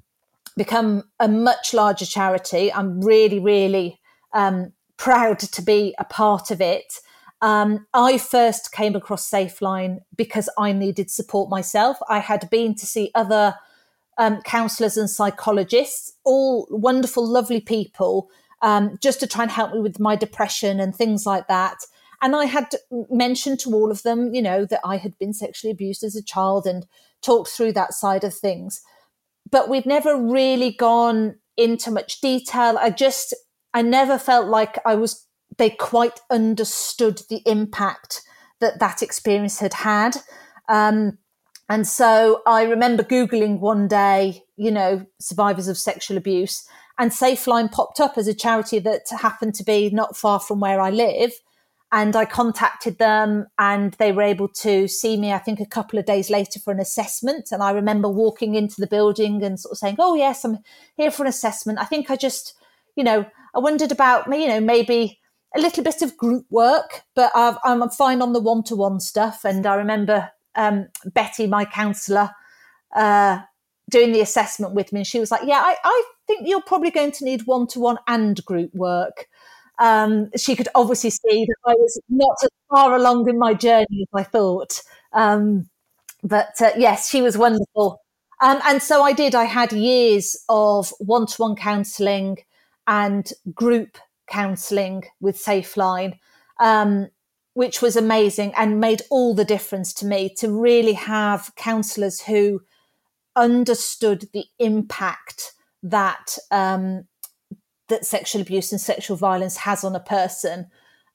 become 0.56 1.04
a 1.18 1.28
much 1.28 1.74
larger 1.74 2.06
charity. 2.06 2.72
I'm 2.72 3.00
really, 3.00 3.40
really 3.40 4.00
um, 4.32 4.72
proud 4.96 5.38
to 5.40 5.62
be 5.62 5.94
a 5.98 6.04
part 6.04 6.50
of 6.50 6.60
it. 6.60 6.92
Um, 7.42 7.86
I 7.92 8.18
first 8.18 8.72
came 8.72 8.94
across 8.94 9.28
Safeline 9.28 9.98
because 10.16 10.48
I 10.56 10.72
needed 10.72 11.10
support 11.10 11.50
myself. 11.50 11.98
I 12.08 12.20
had 12.20 12.48
been 12.50 12.74
to 12.76 12.86
see 12.86 13.10
other 13.14 13.54
um, 14.16 14.40
counselors 14.42 14.96
and 14.96 15.10
psychologists, 15.10 16.12
all 16.24 16.66
wonderful, 16.70 17.26
lovely 17.26 17.60
people, 17.60 18.30
um, 18.62 18.96
just 19.02 19.20
to 19.20 19.26
try 19.26 19.42
and 19.42 19.50
help 19.50 19.72
me 19.72 19.80
with 19.80 20.00
my 20.00 20.16
depression 20.16 20.80
and 20.80 20.94
things 20.94 21.26
like 21.26 21.48
that. 21.48 21.78
And 22.22 22.34
I 22.34 22.46
had 22.46 22.68
mentioned 23.10 23.60
to 23.60 23.74
all 23.74 23.90
of 23.90 24.02
them, 24.04 24.32
you 24.32 24.40
know, 24.40 24.64
that 24.64 24.80
I 24.84 24.96
had 24.96 25.18
been 25.18 25.34
sexually 25.34 25.72
abused 25.72 26.02
as 26.02 26.16
a 26.16 26.22
child 26.22 26.64
and 26.64 26.86
talked 27.20 27.50
through 27.50 27.72
that 27.72 27.92
side 27.92 28.24
of 28.24 28.32
things 28.32 28.80
but 29.50 29.68
we've 29.68 29.86
never 29.86 30.16
really 30.16 30.72
gone 30.72 31.36
into 31.56 31.90
much 31.90 32.20
detail. 32.20 32.76
I 32.78 32.90
just, 32.90 33.34
I 33.72 33.82
never 33.82 34.18
felt 34.18 34.48
like 34.48 34.78
I 34.84 34.94
was, 34.94 35.26
they 35.58 35.70
quite 35.70 36.20
understood 36.30 37.22
the 37.28 37.42
impact 37.46 38.22
that 38.60 38.80
that 38.80 39.02
experience 39.02 39.58
had 39.60 39.74
had. 39.74 40.16
Um, 40.68 41.18
and 41.68 41.86
so 41.86 42.42
I 42.46 42.62
remember 42.64 43.02
Googling 43.02 43.60
one 43.60 43.88
day, 43.88 44.42
you 44.56 44.70
know, 44.70 45.06
survivors 45.20 45.68
of 45.68 45.78
sexual 45.78 46.16
abuse, 46.16 46.66
and 46.98 47.10
Safeline 47.10 47.72
popped 47.72 48.00
up 48.00 48.16
as 48.16 48.28
a 48.28 48.34
charity 48.34 48.78
that 48.80 49.02
happened 49.10 49.54
to 49.54 49.64
be 49.64 49.90
not 49.90 50.16
far 50.16 50.40
from 50.40 50.60
where 50.60 50.80
I 50.80 50.90
live. 50.90 51.32
And 51.94 52.16
I 52.16 52.24
contacted 52.24 52.98
them 52.98 53.46
and 53.56 53.92
they 54.00 54.10
were 54.10 54.22
able 54.22 54.48
to 54.48 54.88
see 54.88 55.16
me, 55.16 55.32
I 55.32 55.38
think, 55.38 55.60
a 55.60 55.64
couple 55.64 55.96
of 55.96 56.04
days 56.04 56.28
later 56.28 56.58
for 56.58 56.72
an 56.72 56.80
assessment. 56.80 57.50
And 57.52 57.62
I 57.62 57.70
remember 57.70 58.08
walking 58.08 58.56
into 58.56 58.80
the 58.80 58.88
building 58.88 59.44
and 59.44 59.60
sort 59.60 59.70
of 59.70 59.78
saying, 59.78 59.96
Oh, 60.00 60.16
yes, 60.16 60.44
I'm 60.44 60.58
here 60.96 61.12
for 61.12 61.22
an 61.22 61.28
assessment. 61.28 61.78
I 61.78 61.84
think 61.84 62.10
I 62.10 62.16
just, 62.16 62.54
you 62.96 63.04
know, 63.04 63.24
I 63.54 63.60
wondered 63.60 63.92
about, 63.92 64.26
you 64.26 64.48
know, 64.48 64.58
maybe 64.58 65.20
a 65.54 65.60
little 65.60 65.84
bit 65.84 66.02
of 66.02 66.16
group 66.16 66.46
work, 66.50 67.02
but 67.14 67.30
i 67.32 67.56
am 67.64 67.88
fine 67.90 68.22
on 68.22 68.32
the 68.32 68.40
one 68.40 68.64
to 68.64 68.74
one 68.74 68.98
stuff. 68.98 69.44
And 69.44 69.64
I 69.64 69.76
remember 69.76 70.32
um, 70.56 70.88
Betty, 71.04 71.46
my 71.46 71.64
counsellor, 71.64 72.30
uh, 72.96 73.38
doing 73.88 74.10
the 74.10 74.20
assessment 74.20 74.74
with 74.74 74.92
me. 74.92 75.00
And 75.00 75.06
she 75.06 75.20
was 75.20 75.30
like, 75.30 75.46
Yeah, 75.46 75.62
I, 75.64 75.76
I 75.84 76.04
think 76.26 76.48
you're 76.48 76.60
probably 76.60 76.90
going 76.90 77.12
to 77.12 77.24
need 77.24 77.46
one 77.46 77.68
to 77.68 77.78
one 77.78 77.98
and 78.08 78.44
group 78.44 78.74
work 78.74 79.28
um, 79.78 80.30
she 80.36 80.56
could 80.56 80.68
obviously 80.74 81.10
see 81.10 81.46
that 81.46 81.56
I 81.66 81.74
was 81.74 82.00
not 82.08 82.36
as 82.42 82.50
far 82.70 82.94
along 82.94 83.28
in 83.28 83.38
my 83.38 83.54
journey 83.54 84.02
as 84.02 84.08
I 84.12 84.22
thought. 84.22 84.82
Um, 85.12 85.68
but 86.22 86.60
uh, 86.60 86.70
yes, 86.76 87.10
she 87.10 87.22
was 87.22 87.36
wonderful. 87.36 88.00
Um, 88.42 88.60
and 88.66 88.82
so 88.82 89.02
I 89.02 89.12
did. 89.12 89.34
I 89.34 89.44
had 89.44 89.72
years 89.72 90.36
of 90.48 90.92
one 90.98 91.26
to 91.26 91.42
one 91.42 91.56
counselling 91.56 92.38
and 92.86 93.30
group 93.54 93.98
counselling 94.28 95.04
with 95.20 95.36
Safeline, 95.36 96.18
um, 96.60 97.08
which 97.54 97.80
was 97.80 97.96
amazing 97.96 98.52
and 98.56 98.80
made 98.80 99.02
all 99.10 99.34
the 99.34 99.44
difference 99.44 99.92
to 99.94 100.06
me 100.06 100.34
to 100.38 100.50
really 100.50 100.94
have 100.94 101.52
counsellors 101.56 102.22
who 102.22 102.60
understood 103.36 104.28
the 104.32 104.44
impact 104.58 105.52
that 105.82 106.38
um, 106.50 107.04
that 107.88 108.04
sexual 108.04 108.42
abuse 108.42 108.72
and 108.72 108.80
sexual 108.80 109.16
violence 109.16 109.58
has 109.58 109.84
on 109.84 109.94
a 109.94 110.00
person, 110.00 110.66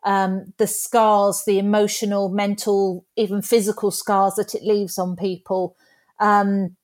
um, 0.04 0.54
the 0.58 0.68
scars, 0.68 1.44
the 1.46 1.60
emotional, 1.60 2.30
mental, 2.30 3.06
even 3.16 3.42
physical 3.42 3.92
scars 3.92 4.36
that 4.36 4.56
it 4.56 4.64
leaves 4.64 4.98
on 4.98 5.16
people. 5.16 5.76
Um, 6.20 6.76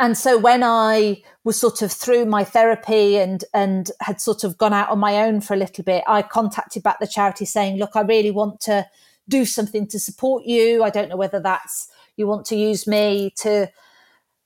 and 0.00 0.18
so 0.18 0.36
when 0.36 0.62
I 0.62 1.22
was 1.44 1.58
sort 1.58 1.80
of 1.80 1.92
through 1.92 2.26
my 2.26 2.42
therapy 2.44 3.16
and 3.16 3.44
and 3.54 3.90
had 4.00 4.20
sort 4.20 4.42
of 4.42 4.58
gone 4.58 4.72
out 4.72 4.88
on 4.88 4.98
my 4.98 5.22
own 5.22 5.40
for 5.40 5.54
a 5.54 5.56
little 5.56 5.84
bit, 5.84 6.02
I 6.06 6.22
contacted 6.22 6.82
back 6.82 6.98
the 6.98 7.06
charity 7.06 7.44
saying, 7.44 7.78
"Look, 7.78 7.92
I 7.94 8.00
really 8.00 8.32
want 8.32 8.60
to 8.62 8.86
do 9.28 9.44
something 9.44 9.86
to 9.88 9.98
support 9.98 10.44
you. 10.44 10.82
I 10.82 10.90
don't 10.90 11.08
know 11.08 11.16
whether 11.16 11.40
that's 11.40 11.88
you 12.16 12.26
want 12.26 12.44
to 12.46 12.56
use 12.56 12.86
me 12.86 13.32
to 13.38 13.68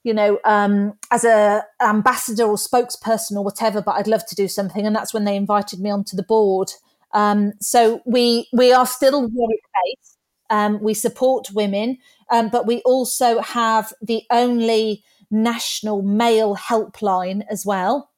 you 0.08 0.14
know, 0.14 0.38
um, 0.46 0.94
as 1.10 1.22
a 1.22 1.62
ambassador 1.82 2.44
or 2.44 2.56
spokesperson 2.56 3.32
or 3.32 3.44
whatever, 3.44 3.82
but 3.82 3.96
I'd 3.96 4.06
love 4.08 4.24
to 4.28 4.34
do 4.34 4.48
something. 4.48 4.86
And 4.86 4.96
that's 4.96 5.12
when 5.12 5.24
they 5.24 5.36
invited 5.36 5.80
me 5.80 5.90
onto 5.90 6.16
the 6.16 6.22
board. 6.22 6.70
Um, 7.12 7.52
so 7.60 8.00
we 8.06 8.48
we 8.54 8.72
are 8.72 8.86
still 8.86 9.28
Warwick 9.28 9.60
based. 9.74 10.16
Um, 10.48 10.82
we 10.82 10.94
support 10.94 11.48
women, 11.52 11.98
um, 12.30 12.48
but 12.48 12.66
we 12.66 12.80
also 12.86 13.40
have 13.40 13.92
the 14.00 14.22
only 14.30 15.04
national 15.30 16.00
male 16.00 16.56
helpline 16.56 17.42
as 17.50 17.66
well, 17.66 18.10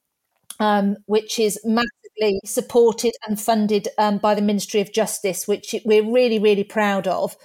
um, 0.61 0.95
which 1.07 1.39
is 1.39 1.59
massively 1.65 2.39
supported 2.45 3.11
and 3.27 3.37
funded 3.37 3.89
um, 3.97 4.17
by 4.17 4.33
the 4.33 4.41
Ministry 4.41 4.79
of 4.79 4.93
Justice, 4.93 5.45
which 5.45 5.75
we're 5.83 6.09
really 6.09 6.39
really 6.39 6.63
proud 6.63 7.05
of. 7.05 7.35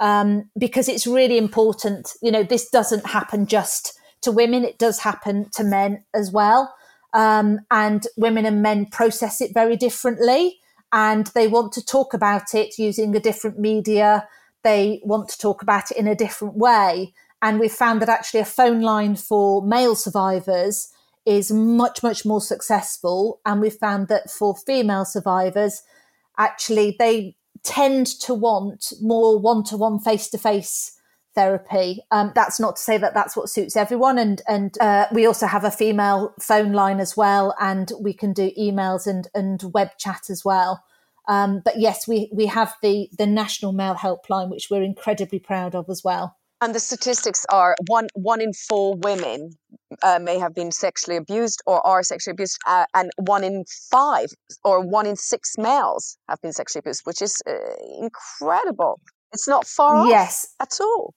Um, 0.00 0.50
because 0.58 0.88
it's 0.88 1.06
really 1.06 1.38
important. 1.38 2.12
You 2.22 2.30
know, 2.30 2.42
this 2.42 2.68
doesn't 2.68 3.06
happen 3.06 3.46
just 3.46 3.98
to 4.22 4.32
women; 4.32 4.64
it 4.64 4.78
does 4.78 5.00
happen 5.00 5.48
to 5.54 5.64
men 5.64 6.04
as 6.14 6.30
well. 6.30 6.74
Um, 7.14 7.60
and 7.70 8.06
women 8.16 8.46
and 8.46 8.62
men 8.62 8.86
process 8.86 9.40
it 9.40 9.52
very 9.52 9.76
differently, 9.76 10.58
and 10.92 11.26
they 11.28 11.48
want 11.48 11.72
to 11.72 11.84
talk 11.84 12.14
about 12.14 12.54
it 12.54 12.78
using 12.78 13.14
a 13.14 13.20
different 13.20 13.58
media. 13.58 14.28
They 14.62 15.00
want 15.04 15.28
to 15.30 15.38
talk 15.38 15.62
about 15.62 15.90
it 15.90 15.96
in 15.96 16.06
a 16.06 16.14
different 16.14 16.56
way. 16.56 17.14
And 17.42 17.58
we've 17.58 17.72
found 17.72 18.00
that 18.00 18.08
actually 18.08 18.40
a 18.40 18.44
phone 18.44 18.80
line 18.82 19.16
for 19.16 19.62
male 19.62 19.96
survivors 19.96 20.92
is 21.26 21.50
much, 21.50 22.02
much 22.02 22.24
more 22.24 22.40
successful. 22.40 23.40
And 23.44 23.60
we've 23.60 23.74
found 23.74 24.08
that 24.08 24.30
for 24.30 24.54
female 24.54 25.04
survivors, 25.04 25.82
actually, 26.38 26.96
they 26.98 27.36
tend 27.64 28.06
to 28.06 28.34
want 28.34 28.92
more 29.00 29.38
one 29.38 29.64
to 29.64 29.76
one 29.76 29.98
face 29.98 30.28
to 30.30 30.38
face 30.38 30.98
therapy. 31.34 32.00
Um, 32.10 32.32
that's 32.34 32.60
not 32.60 32.76
to 32.76 32.82
say 32.82 32.98
that 32.98 33.14
that's 33.14 33.36
what 33.36 33.48
suits 33.48 33.76
everyone. 33.76 34.18
And 34.18 34.42
and 34.48 34.76
uh, 34.80 35.06
we 35.12 35.26
also 35.26 35.46
have 35.46 35.64
a 35.64 35.70
female 35.70 36.34
phone 36.40 36.72
line 36.72 37.00
as 37.00 37.16
well, 37.16 37.54
and 37.60 37.90
we 38.00 38.12
can 38.12 38.32
do 38.32 38.50
emails 38.58 39.06
and 39.06 39.28
and 39.34 39.62
web 39.72 39.90
chat 39.98 40.22
as 40.30 40.44
well. 40.44 40.84
Um, 41.28 41.62
but 41.64 41.78
yes, 41.78 42.08
we 42.08 42.30
we 42.32 42.46
have 42.46 42.74
the 42.82 43.08
the 43.16 43.26
national 43.26 43.72
male 43.72 43.94
helpline, 43.94 44.50
which 44.50 44.68
we're 44.70 44.82
incredibly 44.82 45.38
proud 45.38 45.74
of 45.74 45.88
as 45.88 46.02
well. 46.04 46.36
And 46.62 46.72
the 46.72 46.78
statistics 46.78 47.44
are 47.50 47.74
one 47.88 48.06
one 48.14 48.40
in 48.40 48.52
four 48.52 48.94
women 48.94 49.50
uh, 50.00 50.20
may 50.22 50.38
have 50.38 50.54
been 50.54 50.70
sexually 50.70 51.16
abused 51.16 51.60
or 51.66 51.84
are 51.84 52.04
sexually 52.04 52.34
abused, 52.36 52.56
uh, 52.68 52.86
and 52.94 53.10
one 53.16 53.42
in 53.42 53.64
five 53.90 54.28
or 54.62 54.80
one 54.80 55.04
in 55.04 55.16
six 55.16 55.58
males 55.58 56.16
have 56.28 56.40
been 56.40 56.52
sexually 56.52 56.78
abused, 56.78 57.00
which 57.02 57.20
is 57.20 57.42
uh, 57.48 57.52
incredible. 58.00 59.00
It's 59.32 59.48
not 59.48 59.66
far 59.66 60.06
yes. 60.06 60.54
at 60.60 60.78
all. 60.80 61.14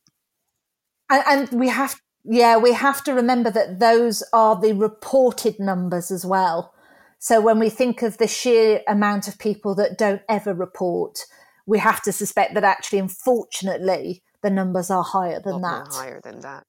And, 1.12 1.24
and 1.28 1.60
we 1.60 1.70
have, 1.70 2.02
yeah, 2.24 2.58
we 2.58 2.74
have 2.74 3.04
to 3.04 3.14
remember 3.14 3.52
that 3.52 3.80
those 3.80 4.24
are 4.34 4.60
the 4.60 4.74
reported 4.74 5.60
numbers 5.60 6.10
as 6.10 6.26
well. 6.26 6.74
So 7.20 7.40
when 7.40 7.60
we 7.60 7.70
think 7.70 8.02
of 8.02 8.18
the 8.18 8.28
sheer 8.28 8.82
amount 8.88 9.28
of 9.28 9.38
people 9.38 9.76
that 9.76 9.96
don't 9.96 10.24
ever 10.28 10.56
report, 10.56 11.20
we 11.68 11.78
have 11.78 12.02
to 12.02 12.12
suspect 12.12 12.56
that 12.56 12.64
actually, 12.64 12.98
unfortunately, 13.00 14.24
the 14.46 14.52
numbers 14.52 14.92
are 14.92 15.02
higher 15.02 15.42
than 15.44 15.60
that. 15.62 15.88
Higher 15.92 16.22
than 16.24 16.40
that. 16.42 16.68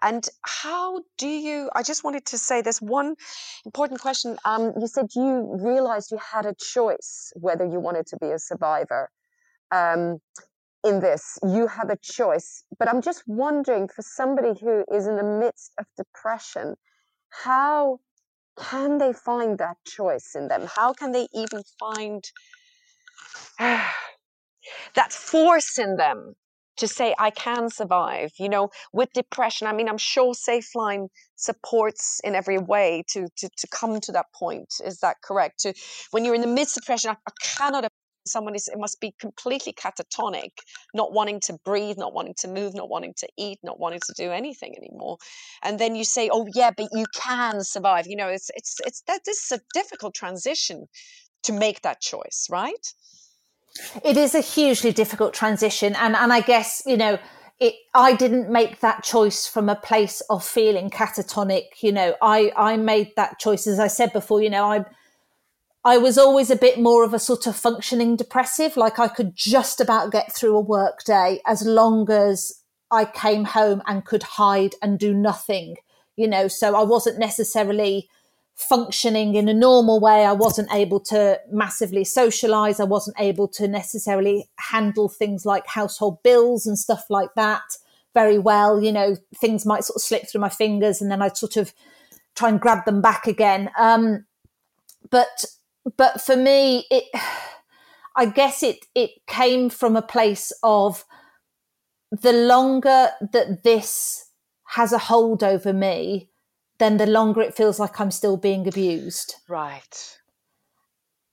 And 0.00 0.26
how 0.40 1.02
do 1.18 1.28
you? 1.28 1.68
I 1.74 1.82
just 1.82 2.02
wanted 2.02 2.24
to 2.26 2.38
say 2.38 2.62
this 2.62 2.80
one 2.80 3.14
important 3.66 4.00
question. 4.00 4.38
Um, 4.46 4.72
you 4.80 4.86
said 4.86 5.08
you 5.14 5.58
realized 5.62 6.10
you 6.10 6.18
had 6.18 6.46
a 6.46 6.54
choice 6.54 7.30
whether 7.36 7.66
you 7.66 7.78
wanted 7.78 8.06
to 8.06 8.16
be 8.16 8.30
a 8.30 8.38
survivor. 8.38 9.10
Um, 9.70 10.20
in 10.82 11.00
this, 11.00 11.38
you 11.42 11.66
have 11.66 11.90
a 11.90 11.98
choice. 12.02 12.64
But 12.78 12.88
I'm 12.88 13.02
just 13.02 13.22
wondering 13.26 13.86
for 13.88 14.00
somebody 14.00 14.58
who 14.58 14.86
is 14.90 15.06
in 15.06 15.16
the 15.16 15.30
midst 15.42 15.72
of 15.78 15.84
depression, 15.98 16.74
how 17.28 17.98
can 18.58 18.96
they 18.96 19.12
find 19.12 19.58
that 19.58 19.76
choice 19.86 20.34
in 20.34 20.48
them? 20.48 20.66
How 20.74 20.94
can 20.94 21.12
they 21.12 21.28
even 21.34 21.62
find 21.78 22.24
that 23.58 25.12
force 25.12 25.78
in 25.78 25.96
them 25.96 26.34
to 26.80 26.88
say 26.88 27.14
I 27.18 27.30
can 27.30 27.70
survive. 27.70 28.32
You 28.38 28.48
know, 28.48 28.70
with 28.92 29.10
depression, 29.14 29.66
I 29.66 29.72
mean, 29.72 29.88
I'm 29.88 29.98
sure 29.98 30.34
SafeLine 30.34 31.08
supports 31.36 32.20
in 32.24 32.34
every 32.34 32.58
way 32.58 33.04
to 33.12 33.28
to 33.38 33.48
to 33.56 33.66
come 33.68 34.00
to 34.00 34.12
that 34.12 34.26
point. 34.34 34.74
Is 34.84 34.98
that 35.00 35.16
correct? 35.22 35.60
To 35.60 35.74
when 36.10 36.24
you're 36.24 36.34
in 36.34 36.40
the 36.42 36.46
midst 36.46 36.76
of 36.76 36.82
depression, 36.82 37.10
I, 37.10 37.16
I 37.26 37.32
cannot. 37.42 37.88
Someone 38.26 38.54
is 38.54 38.68
it 38.68 38.78
must 38.78 39.00
be 39.00 39.14
completely 39.18 39.72
catatonic, 39.72 40.50
not 40.94 41.12
wanting 41.12 41.40
to 41.40 41.58
breathe, 41.64 41.96
not 41.96 42.12
wanting 42.12 42.34
to 42.40 42.48
move, 42.48 42.74
not 42.74 42.90
wanting 42.90 43.14
to 43.18 43.28
eat, 43.38 43.58
not 43.62 43.80
wanting 43.80 44.00
to 44.06 44.12
do 44.14 44.30
anything 44.30 44.74
anymore. 44.76 45.16
And 45.62 45.78
then 45.78 45.96
you 45.96 46.04
say, 46.04 46.28
"Oh 46.30 46.46
yeah, 46.54 46.70
but 46.76 46.88
you 46.92 47.06
can 47.14 47.64
survive." 47.64 48.06
You 48.06 48.16
know, 48.16 48.28
it's 48.28 48.50
it's 48.54 48.76
it's 48.86 49.02
that 49.08 49.22
this 49.24 49.44
is 49.44 49.52
a 49.58 49.60
difficult 49.74 50.14
transition 50.14 50.86
to 51.44 51.52
make 51.52 51.82
that 51.82 52.00
choice, 52.00 52.46
right? 52.50 52.86
It 54.04 54.16
is 54.16 54.34
a 54.34 54.40
hugely 54.40 54.92
difficult 54.92 55.34
transition. 55.34 55.94
And, 55.94 56.16
and 56.16 56.32
I 56.32 56.40
guess, 56.40 56.82
you 56.86 56.96
know, 56.96 57.18
it, 57.58 57.74
I 57.94 58.14
didn't 58.14 58.50
make 58.50 58.80
that 58.80 59.04
choice 59.04 59.46
from 59.46 59.68
a 59.68 59.76
place 59.76 60.22
of 60.30 60.44
feeling 60.44 60.90
catatonic. 60.90 61.82
You 61.82 61.92
know, 61.92 62.16
I, 62.22 62.52
I 62.56 62.76
made 62.76 63.12
that 63.16 63.38
choice, 63.38 63.66
as 63.66 63.78
I 63.78 63.86
said 63.86 64.12
before, 64.12 64.42
you 64.42 64.50
know, 64.50 64.64
I, 64.64 64.84
I 65.84 65.98
was 65.98 66.18
always 66.18 66.50
a 66.50 66.56
bit 66.56 66.78
more 66.78 67.04
of 67.04 67.14
a 67.14 67.18
sort 67.18 67.46
of 67.46 67.56
functioning 67.56 68.16
depressive. 68.16 68.76
Like 68.76 68.98
I 68.98 69.08
could 69.08 69.36
just 69.36 69.80
about 69.80 70.12
get 70.12 70.32
through 70.32 70.56
a 70.56 70.60
work 70.60 71.04
day 71.04 71.40
as 71.46 71.64
long 71.64 72.10
as 72.10 72.60
I 72.90 73.04
came 73.04 73.44
home 73.44 73.82
and 73.86 74.04
could 74.04 74.22
hide 74.22 74.74
and 74.82 74.98
do 74.98 75.14
nothing, 75.14 75.76
you 76.16 76.26
know, 76.26 76.48
so 76.48 76.74
I 76.74 76.82
wasn't 76.82 77.18
necessarily 77.18 78.08
functioning 78.60 79.34
in 79.34 79.48
a 79.48 79.54
normal 79.54 80.00
way. 80.00 80.24
I 80.24 80.32
wasn't 80.32 80.72
able 80.72 81.00
to 81.00 81.40
massively 81.50 82.04
socialize. 82.04 82.80
I 82.80 82.84
wasn't 82.84 83.18
able 83.18 83.48
to 83.48 83.66
necessarily 83.66 84.48
handle 84.58 85.08
things 85.08 85.46
like 85.46 85.66
household 85.66 86.22
bills 86.22 86.66
and 86.66 86.78
stuff 86.78 87.04
like 87.08 87.30
that 87.36 87.62
very 88.14 88.38
well. 88.38 88.82
You 88.82 88.92
know, 88.92 89.16
things 89.36 89.66
might 89.66 89.84
sort 89.84 89.96
of 89.96 90.02
slip 90.02 90.28
through 90.28 90.40
my 90.40 90.48
fingers 90.48 91.00
and 91.00 91.10
then 91.10 91.22
I'd 91.22 91.36
sort 91.36 91.56
of 91.56 91.72
try 92.36 92.48
and 92.48 92.60
grab 92.60 92.84
them 92.84 93.00
back 93.00 93.26
again. 93.26 93.70
Um, 93.78 94.26
but, 95.10 95.44
but 95.96 96.20
for 96.20 96.36
me, 96.36 96.86
it, 96.90 97.04
I 98.16 98.26
guess 98.26 98.62
it, 98.62 98.86
it 98.94 99.10
came 99.26 99.70
from 99.70 99.96
a 99.96 100.02
place 100.02 100.52
of 100.62 101.04
the 102.10 102.32
longer 102.32 103.10
that 103.32 103.62
this 103.62 104.30
has 104.68 104.92
a 104.92 104.98
hold 104.98 105.42
over 105.42 105.72
me, 105.72 106.29
then 106.80 106.96
the 106.96 107.06
longer 107.06 107.40
it 107.42 107.54
feels 107.54 107.78
like 107.78 108.00
I'm 108.00 108.10
still 108.10 108.36
being 108.36 108.66
abused. 108.66 109.36
Right. 109.48 110.18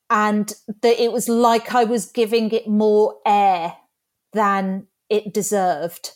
And 0.10 0.54
that 0.84 1.02
it 1.02 1.12
was 1.12 1.28
like 1.28 1.74
I 1.74 1.86
was 1.86 2.06
giving 2.06 2.52
it 2.52 2.68
more 2.68 3.16
air 3.26 3.74
than 4.34 4.88
it 5.10 5.34
deserved. 5.34 6.12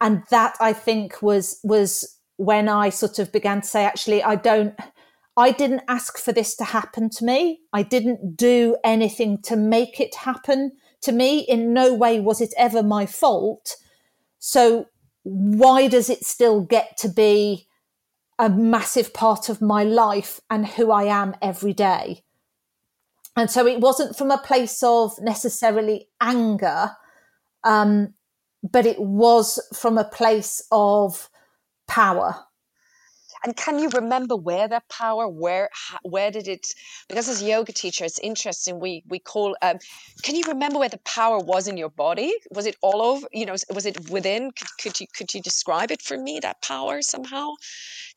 And 0.00 0.24
that 0.30 0.56
I 0.60 0.72
think 0.72 1.22
was 1.22 1.60
was 1.62 2.18
when 2.36 2.68
I 2.68 2.88
sort 2.88 3.18
of 3.18 3.30
began 3.30 3.60
to 3.60 3.66
say, 3.66 3.84
actually, 3.84 4.22
I 4.22 4.34
don't 4.34 4.74
I 5.36 5.52
didn't 5.52 5.82
ask 5.88 6.18
for 6.18 6.32
this 6.32 6.56
to 6.56 6.64
happen 6.64 7.08
to 7.10 7.24
me. 7.24 7.60
I 7.72 7.82
didn't 7.82 8.36
do 8.36 8.76
anything 8.84 9.40
to 9.42 9.56
make 9.56 10.00
it 10.00 10.14
happen 10.14 10.72
to 11.02 11.12
me. 11.12 11.40
In 11.40 11.72
no 11.72 11.94
way 11.94 12.20
was 12.20 12.40
it 12.40 12.52
ever 12.58 12.82
my 12.82 13.06
fault. 13.06 13.76
So 14.38 14.86
why 15.22 15.88
does 15.88 16.10
it 16.10 16.24
still 16.24 16.62
get 16.62 16.96
to 16.98 17.08
be 17.08 17.68
a 18.42 18.50
massive 18.50 19.14
part 19.14 19.48
of 19.48 19.62
my 19.62 19.84
life 19.84 20.40
and 20.50 20.66
who 20.66 20.90
I 20.90 21.04
am 21.04 21.36
every 21.40 21.72
day. 21.72 22.24
And 23.36 23.48
so 23.48 23.68
it 23.68 23.78
wasn't 23.78 24.18
from 24.18 24.32
a 24.32 24.36
place 24.36 24.82
of 24.82 25.12
necessarily 25.20 26.08
anger, 26.20 26.90
um, 27.62 28.14
but 28.68 28.84
it 28.84 28.98
was 28.98 29.60
from 29.72 29.96
a 29.96 30.04
place 30.04 30.60
of 30.72 31.30
power. 31.86 32.34
And 33.44 33.56
can 33.56 33.78
you 33.78 33.88
remember 33.90 34.36
where 34.36 34.68
that 34.68 34.88
power, 34.88 35.28
where 35.28 35.68
where 36.02 36.30
did 36.30 36.48
it? 36.48 36.66
Because 37.08 37.28
as 37.28 37.42
a 37.42 37.46
yoga 37.46 37.72
teacher, 37.72 38.04
it's 38.04 38.18
interesting. 38.20 38.78
We 38.78 39.02
we 39.08 39.18
call. 39.18 39.56
Um, 39.62 39.78
can 40.22 40.36
you 40.36 40.44
remember 40.46 40.78
where 40.78 40.88
the 40.88 40.98
power 40.98 41.38
was 41.38 41.68
in 41.68 41.76
your 41.76 41.90
body? 41.90 42.32
Was 42.50 42.66
it 42.66 42.76
all 42.82 43.02
over? 43.02 43.26
You 43.32 43.46
know, 43.46 43.56
was 43.74 43.86
it 43.86 44.10
within? 44.10 44.50
Could, 44.52 44.68
could 44.80 45.00
you 45.00 45.06
could 45.14 45.34
you 45.34 45.42
describe 45.42 45.90
it 45.90 46.02
for 46.02 46.16
me? 46.16 46.40
That 46.40 46.62
power 46.62 47.02
somehow. 47.02 47.54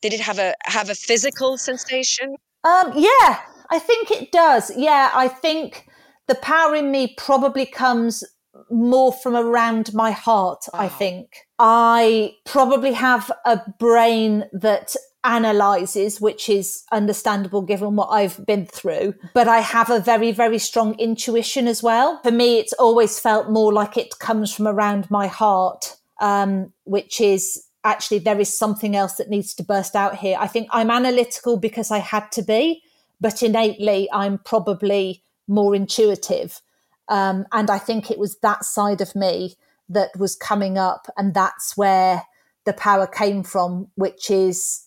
Did 0.02 0.12
it 0.12 0.20
have 0.20 0.38
a 0.38 0.54
have 0.64 0.90
a 0.90 0.94
physical 0.94 1.58
sensation? 1.58 2.36
Um, 2.64 2.92
yeah, 2.96 3.40
I 3.70 3.78
think 3.78 4.10
it 4.10 4.32
does. 4.32 4.76
Yeah, 4.76 5.10
I 5.14 5.28
think 5.28 5.86
the 6.26 6.34
power 6.34 6.74
in 6.74 6.90
me 6.90 7.14
probably 7.16 7.66
comes 7.66 8.24
more 8.70 9.12
from 9.12 9.36
around 9.36 9.92
my 9.94 10.10
heart. 10.10 10.64
Wow. 10.72 10.80
I 10.80 10.88
think 10.88 11.46
I 11.58 12.34
probably 12.44 12.92
have 12.92 13.30
a 13.44 13.60
brain 13.78 14.44
that 14.52 14.96
analyzes, 15.26 16.20
which 16.20 16.48
is 16.48 16.84
understandable 16.92 17.62
given 17.62 17.96
what 17.96 18.08
I've 18.08 18.44
been 18.46 18.66
through. 18.66 19.14
But 19.34 19.48
I 19.48 19.58
have 19.60 19.90
a 19.90 20.00
very, 20.00 20.32
very 20.32 20.58
strong 20.58 20.98
intuition 20.98 21.66
as 21.66 21.82
well. 21.82 22.20
For 22.22 22.30
me, 22.30 22.58
it's 22.58 22.72
always 22.74 23.18
felt 23.18 23.50
more 23.50 23.72
like 23.72 23.96
it 23.96 24.18
comes 24.18 24.54
from 24.54 24.66
around 24.66 25.10
my 25.10 25.26
heart, 25.26 25.96
um, 26.20 26.72
which 26.84 27.20
is 27.20 27.64
actually 27.84 28.18
there 28.18 28.40
is 28.40 28.56
something 28.56 28.96
else 28.96 29.14
that 29.14 29.30
needs 29.30 29.54
to 29.54 29.62
burst 29.62 29.94
out 29.94 30.16
here. 30.16 30.36
I 30.40 30.48
think 30.48 30.68
I'm 30.72 30.90
analytical 30.90 31.56
because 31.56 31.90
I 31.90 31.98
had 31.98 32.32
to 32.32 32.42
be, 32.42 32.82
but 33.20 33.42
innately 33.42 34.08
I'm 34.12 34.38
probably 34.38 35.22
more 35.48 35.74
intuitive. 35.74 36.60
Um, 37.08 37.46
and 37.52 37.70
I 37.70 37.78
think 37.78 38.10
it 38.10 38.18
was 38.18 38.38
that 38.38 38.64
side 38.64 39.00
of 39.00 39.14
me 39.14 39.54
that 39.88 40.10
was 40.18 40.34
coming 40.34 40.76
up, 40.76 41.06
and 41.16 41.32
that's 41.32 41.76
where 41.76 42.24
the 42.64 42.72
power 42.72 43.06
came 43.06 43.44
from, 43.44 43.88
which 43.94 44.28
is 44.30 44.85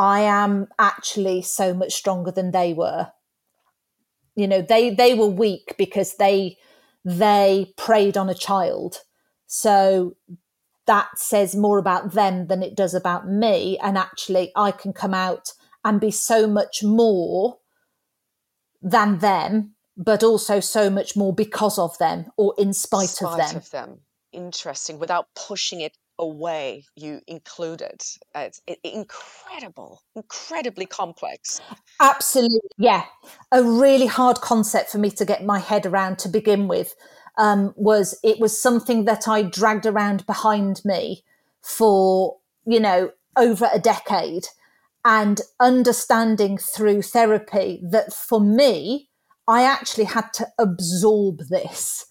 I 0.00 0.20
am 0.20 0.68
actually 0.78 1.42
so 1.42 1.74
much 1.74 1.92
stronger 1.92 2.30
than 2.30 2.52
they 2.52 2.72
were. 2.72 3.12
You 4.34 4.48
know, 4.48 4.62
they 4.62 4.94
they 4.94 5.12
were 5.12 5.26
weak 5.26 5.74
because 5.76 6.16
they 6.16 6.56
they 7.04 7.74
preyed 7.76 8.16
on 8.16 8.30
a 8.30 8.34
child 8.34 9.00
So 9.52 10.16
that 10.86 11.18
says 11.18 11.56
more 11.56 11.78
about 11.78 12.12
them 12.12 12.46
than 12.46 12.62
it 12.62 12.76
does 12.76 12.94
about 12.94 13.28
me. 13.28 13.76
And 13.78 13.98
actually, 13.98 14.52
I 14.54 14.70
can 14.70 14.92
come 14.92 15.12
out 15.12 15.48
and 15.84 16.00
be 16.00 16.12
so 16.12 16.46
much 16.46 16.84
more 16.84 17.58
than 18.80 19.18
them, 19.18 19.74
but 19.96 20.22
also 20.22 20.60
so 20.60 20.88
much 20.88 21.16
more 21.16 21.34
because 21.34 21.78
of 21.78 21.98
them 21.98 22.26
or 22.36 22.54
in 22.56 22.72
spite, 22.72 23.08
spite 23.08 23.32
of 23.32 23.48
them. 23.48 23.56
of 23.56 23.70
them. 23.70 23.98
Interesting. 24.32 25.00
Without 25.00 25.26
pushing 25.34 25.80
it 25.80 25.96
away, 26.20 26.84
you 26.94 27.20
include 27.26 27.80
it. 27.80 28.04
Uh, 28.34 28.48
it's 28.48 28.60
incredible, 28.84 30.02
incredibly 30.14 30.86
complex. 30.86 31.60
Absolutely. 32.00 32.60
Yeah. 32.78 33.04
A 33.50 33.64
really 33.64 34.06
hard 34.06 34.40
concept 34.40 34.90
for 34.90 34.98
me 34.98 35.10
to 35.12 35.24
get 35.24 35.44
my 35.44 35.58
head 35.58 35.86
around 35.86 36.18
to 36.20 36.28
begin 36.28 36.68
with. 36.68 36.94
Um, 37.38 37.72
was 37.76 38.18
it 38.22 38.38
was 38.38 38.60
something 38.60 39.06
that 39.06 39.26
I 39.26 39.42
dragged 39.42 39.86
around 39.86 40.26
behind 40.26 40.82
me 40.84 41.24
for, 41.62 42.36
you 42.66 42.80
know, 42.80 43.10
over 43.36 43.68
a 43.72 43.78
decade 43.78 44.46
and 45.04 45.40
understanding 45.58 46.58
through 46.58 47.02
therapy 47.02 47.80
that 47.82 48.12
for 48.12 48.40
me, 48.40 49.08
I 49.48 49.62
actually 49.62 50.04
had 50.04 50.32
to 50.34 50.48
absorb 50.58 51.48
this 51.48 52.06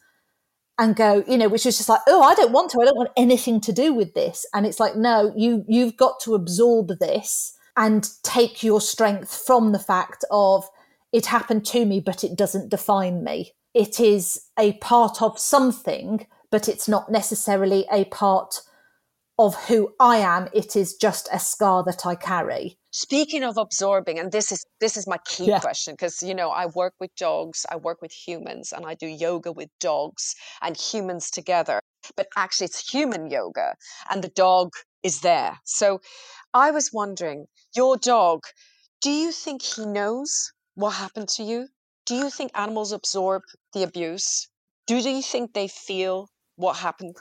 and 0.80 0.96
go, 0.96 1.24
you 1.28 1.38
know, 1.38 1.50
which 1.50 1.66
was 1.66 1.78
just 1.78 1.90
like, 1.90 2.00
oh, 2.08 2.24
I 2.24 2.34
don't 2.34 2.54
want 2.54 2.72
to. 2.72 2.82
I 2.82 2.86
don't 2.86 2.98
want 2.98 3.12
anything 3.18 3.60
to 3.62 3.74
do 3.74 3.94
with 3.94 4.14
this. 4.14 4.46
And 4.54 4.66
it's 4.66 4.80
like, 4.80 4.96
no, 4.96 5.34
you 5.36 5.66
you've 5.68 5.98
got 5.98 6.20
to 6.22 6.34
absorb 6.34 6.88
this 7.00 7.54
and 7.78 8.10
take 8.24 8.64
your 8.64 8.82
strength 8.82 9.44
from 9.46 9.74
the 9.74 9.80
fact 9.80 10.24
of 10.32 10.68
it 11.12 11.26
happened 11.26 11.66
to 11.68 11.86
me, 11.86 12.00
but 12.00 12.24
it 12.24 12.36
doesn't 12.36 12.70
define 12.70 13.24
me. 13.24 13.52
It 13.74 14.00
is 14.00 14.48
a 14.58 14.74
part 14.74 15.22
of 15.22 15.38
something, 15.38 16.26
but 16.50 16.70
it's 16.70 16.88
not 16.88 17.12
necessarily 17.12 17.86
a 17.92 18.06
part 18.06 18.62
of 19.40 19.56
who 19.68 19.96
I 20.02 20.18
am. 20.18 20.50
It 20.54 20.76
is 20.76 20.96
just 20.96 21.30
a 21.32 21.40
scar 21.40 21.82
that 21.86 22.06
I 22.06 22.16
carry. 22.16 22.78
Speaking 22.92 23.42
of 23.44 23.58
absorbing, 23.58 24.20
and 24.20 24.34
this 24.34 24.52
is 24.52 24.66
this 24.82 24.98
is 24.98 25.08
my 25.08 25.18
key 25.26 25.46
yeah. 25.46 25.60
question 25.60 25.94
because 25.94 26.22
you 26.22 26.36
know 26.36 26.50
I 26.50 26.66
work 26.66 26.94
with 27.00 27.16
dogs, 27.16 27.66
I 27.72 27.78
work 27.78 28.02
with 28.02 28.12
humans, 28.12 28.74
and 28.74 28.86
I 28.86 28.96
do 28.96 29.08
yoga 29.08 29.54
with 29.54 29.70
dogs 29.80 30.36
and 30.62 30.76
humans 30.76 31.32
together. 31.32 31.80
But 32.18 32.28
actually, 32.36 32.66
it's 32.66 32.92
human 32.92 33.30
yoga, 33.32 33.76
and 34.12 34.22
the 34.22 34.30
dog 34.30 34.74
is 35.04 35.22
there. 35.22 35.58
So, 35.64 36.02
I 36.54 36.72
was 36.72 36.92
wondering, 36.92 37.46
your 37.74 37.96
dog, 37.96 38.42
do 39.02 39.10
you 39.10 39.32
think 39.32 39.62
he 39.62 39.86
knows 39.86 40.52
what 40.76 40.92
happened 40.92 41.30
to 41.30 41.44
you? 41.44 41.70
Do 42.06 42.16
you 42.16 42.30
think 42.30 42.52
animals 42.56 42.92
absorb 42.92 43.44
the 43.74 43.84
abuse? 43.84 44.50
Do 44.86 44.98
you 44.98 45.22
think 45.22 45.54
they 45.54 45.70
feel 45.70 46.28
what 46.58 46.76
happened? 46.76 47.16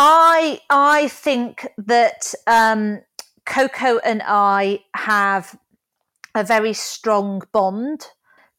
I 0.00 0.60
I 0.70 1.08
think 1.08 1.66
that 1.76 2.32
um, 2.46 3.00
Coco 3.44 3.98
and 3.98 4.22
I 4.24 4.84
have 4.94 5.58
a 6.36 6.44
very 6.44 6.72
strong 6.72 7.42
bond. 7.50 8.06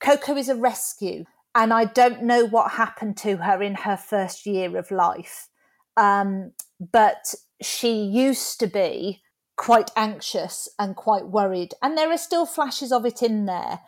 Coco 0.02 0.36
is 0.36 0.50
a 0.50 0.56
rescue, 0.56 1.24
and 1.56 1.72
I 1.72 1.86
don't 1.86 2.24
know 2.24 2.46
what 2.46 2.72
happened 2.72 3.16
to 3.20 3.38
her 3.38 3.64
in 3.64 3.76
her 3.76 3.96
first 3.96 4.46
year 4.46 4.78
of 4.78 4.92
life. 4.92 5.48
Um, 5.96 6.52
but 6.92 7.34
she 7.62 8.04
used 8.04 8.60
to 8.60 8.68
be 8.68 9.22
quite 9.56 9.92
anxious 9.96 10.68
and 10.78 10.94
quite 10.94 11.28
worried, 11.28 11.74
and 11.82 11.98
there 11.98 12.12
are 12.12 12.18
still 12.18 12.46
flashes 12.46 12.92
of 12.92 13.06
it 13.06 13.24
in 13.24 13.46
there. 13.46 13.80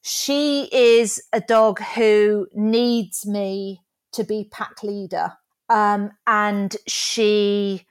She 0.00 0.68
is 0.72 1.20
a 1.32 1.40
dog 1.40 1.80
who 1.80 2.46
needs 2.54 3.26
me 3.26 3.82
to 4.12 4.22
be 4.22 4.48
pack 4.48 4.84
leader, 4.84 5.32
um, 5.70 6.10
and 6.26 6.76
she 6.86 7.86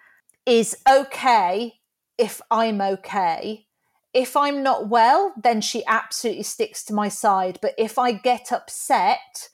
is 0.46 0.78
okay 0.88 1.74
if 2.18 2.42
I'm 2.52 2.82
okay. 2.82 3.66
If 4.14 4.36
I'm 4.36 4.62
not 4.62 4.90
well, 4.90 5.34
then 5.42 5.62
she 5.62 5.86
absolutely 5.86 6.44
sticks 6.44 6.84
to 6.86 6.94
my 6.94 7.08
side. 7.08 7.60
But 7.62 7.74
if 7.78 7.98
I 7.98 8.12
get 8.12 8.52
upset, 8.52 9.50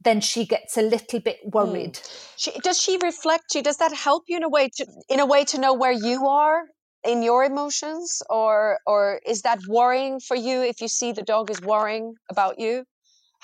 then 0.00 0.20
she 0.20 0.46
gets 0.46 0.78
a 0.78 0.82
little 0.82 1.20
bit 1.20 1.38
hmm. 1.42 1.50
worried. 1.50 2.00
She, 2.36 2.52
does 2.60 2.80
she 2.80 2.98
reflect 3.02 3.54
you? 3.54 3.62
Does 3.62 3.76
that 3.76 3.92
help 3.92 4.24
you 4.26 4.38
in 4.38 4.44
a 4.44 4.48
way 4.48 4.70
to 4.76 4.86
in 5.08 5.20
a 5.20 5.26
way 5.26 5.44
to 5.44 5.60
know 5.60 5.74
where 5.74 5.92
you 5.92 6.26
are 6.26 6.62
in 7.04 7.22
your 7.22 7.44
emotions, 7.44 8.22
or 8.30 8.78
or 8.86 9.20
is 9.26 9.42
that 9.42 9.58
worrying 9.68 10.20
for 10.20 10.36
you 10.36 10.62
if 10.62 10.80
you 10.80 10.88
see 10.88 11.12
the 11.12 11.22
dog 11.22 11.50
is 11.50 11.60
worrying 11.60 12.14
about 12.30 12.58
you? 12.58 12.84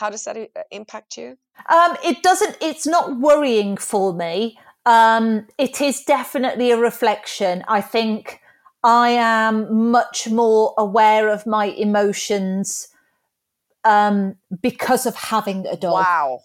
How 0.01 0.09
does 0.09 0.25
that 0.25 0.35
uh, 0.39 0.63
impact 0.71 1.19
you? 1.19 1.37
Um, 1.69 1.95
it 2.03 2.23
doesn't. 2.23 2.57
It's 2.63 2.87
not 2.87 3.21
worrying 3.21 3.77
for 3.77 4.15
me. 4.15 4.59
Um, 4.87 5.47
it 5.59 5.83
is 5.83 6.05
definitely 6.05 6.71
a 6.71 6.79
reflection. 6.79 7.63
I 7.69 7.83
think 7.83 8.41
I 8.83 9.11
am 9.11 9.91
much 9.91 10.27
more 10.27 10.73
aware 10.79 11.29
of 11.29 11.47
my 11.47 11.67
emotions 11.67 12.89
um, 13.85 14.37
because 14.63 15.05
of 15.05 15.15
having 15.15 15.67
a 15.67 15.77
dog. 15.77 16.05
Wow 16.07 16.41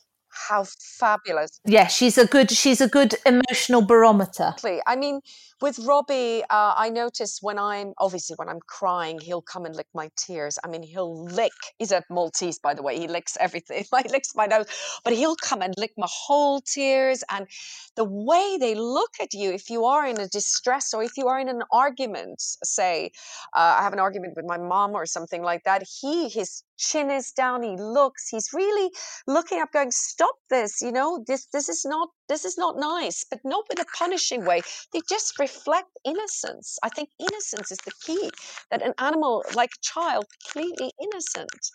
how 0.49 0.65
fabulous 0.99 1.61
yeah 1.65 1.87
she's 1.87 2.17
a 2.17 2.25
good 2.25 2.51
she's 2.51 2.81
a 2.81 2.89
good 2.89 3.15
emotional 3.25 3.81
barometer 3.81 4.53
i 4.85 4.95
mean 4.95 5.21
with 5.61 5.79
Robbie, 5.79 6.43
uh, 6.49 6.73
I 6.75 6.89
notice 6.89 7.39
when 7.41 7.57
I'm 7.57 7.93
obviously 7.97 8.35
when 8.35 8.49
I'm 8.49 8.59
crying, 8.67 9.19
he'll 9.19 9.41
come 9.41 9.65
and 9.65 9.75
lick 9.75 9.87
my 9.93 10.09
tears. 10.17 10.59
I 10.63 10.67
mean, 10.67 10.83
he'll 10.83 11.23
lick. 11.25 11.53
He's 11.79 11.91
a 11.91 12.03
Maltese, 12.09 12.59
by 12.59 12.73
the 12.73 12.83
way. 12.83 12.99
He 12.99 13.07
licks 13.07 13.37
everything. 13.39 13.85
he 14.03 14.09
licks 14.09 14.35
my 14.35 14.45
nose, 14.45 14.67
but 15.03 15.13
he'll 15.13 15.35
come 15.37 15.61
and 15.61 15.73
lick 15.77 15.93
my 15.97 16.07
whole 16.09 16.61
tears. 16.61 17.23
And 17.29 17.47
the 17.95 18.03
way 18.03 18.57
they 18.59 18.75
look 18.75 19.11
at 19.21 19.33
you, 19.33 19.51
if 19.51 19.69
you 19.69 19.85
are 19.85 20.05
in 20.05 20.19
a 20.19 20.27
distress 20.27 20.93
or 20.93 21.03
if 21.03 21.11
you 21.17 21.27
are 21.27 21.39
in 21.39 21.47
an 21.47 21.63
argument, 21.71 22.41
say, 22.63 23.11
uh, 23.53 23.77
I 23.79 23.83
have 23.83 23.93
an 23.93 23.99
argument 23.99 24.33
with 24.35 24.45
my 24.45 24.57
mom 24.57 24.91
or 24.91 25.05
something 25.05 25.41
like 25.41 25.63
that. 25.63 25.83
He, 26.01 26.27
his 26.29 26.63
chin 26.77 27.09
is 27.09 27.31
down. 27.31 27.63
He 27.63 27.77
looks. 27.77 28.27
He's 28.29 28.49
really 28.53 28.91
looking 29.27 29.61
up, 29.61 29.71
going, 29.71 29.91
"Stop 29.91 30.35
this! 30.49 30.81
You 30.81 30.91
know, 30.91 31.23
this 31.25 31.47
this 31.53 31.69
is 31.69 31.85
not 31.85 32.09
this 32.29 32.45
is 32.45 32.57
not 32.57 32.77
nice." 32.77 33.25
But 33.29 33.39
not 33.43 33.65
in 33.71 33.79
a 33.79 33.85
punishing 33.97 34.45
way. 34.45 34.61
They 34.93 35.01
just 35.09 35.37
reflect 35.39 35.89
innocence. 36.03 36.77
I 36.83 36.89
think 36.89 37.09
innocence 37.19 37.71
is 37.71 37.79
the 37.85 37.91
key, 38.05 38.29
that 38.71 38.81
an 38.81 38.93
animal, 38.99 39.43
like 39.55 39.71
a 39.71 39.81
child, 39.81 40.25
completely 40.43 40.91
innocent. 41.01 41.71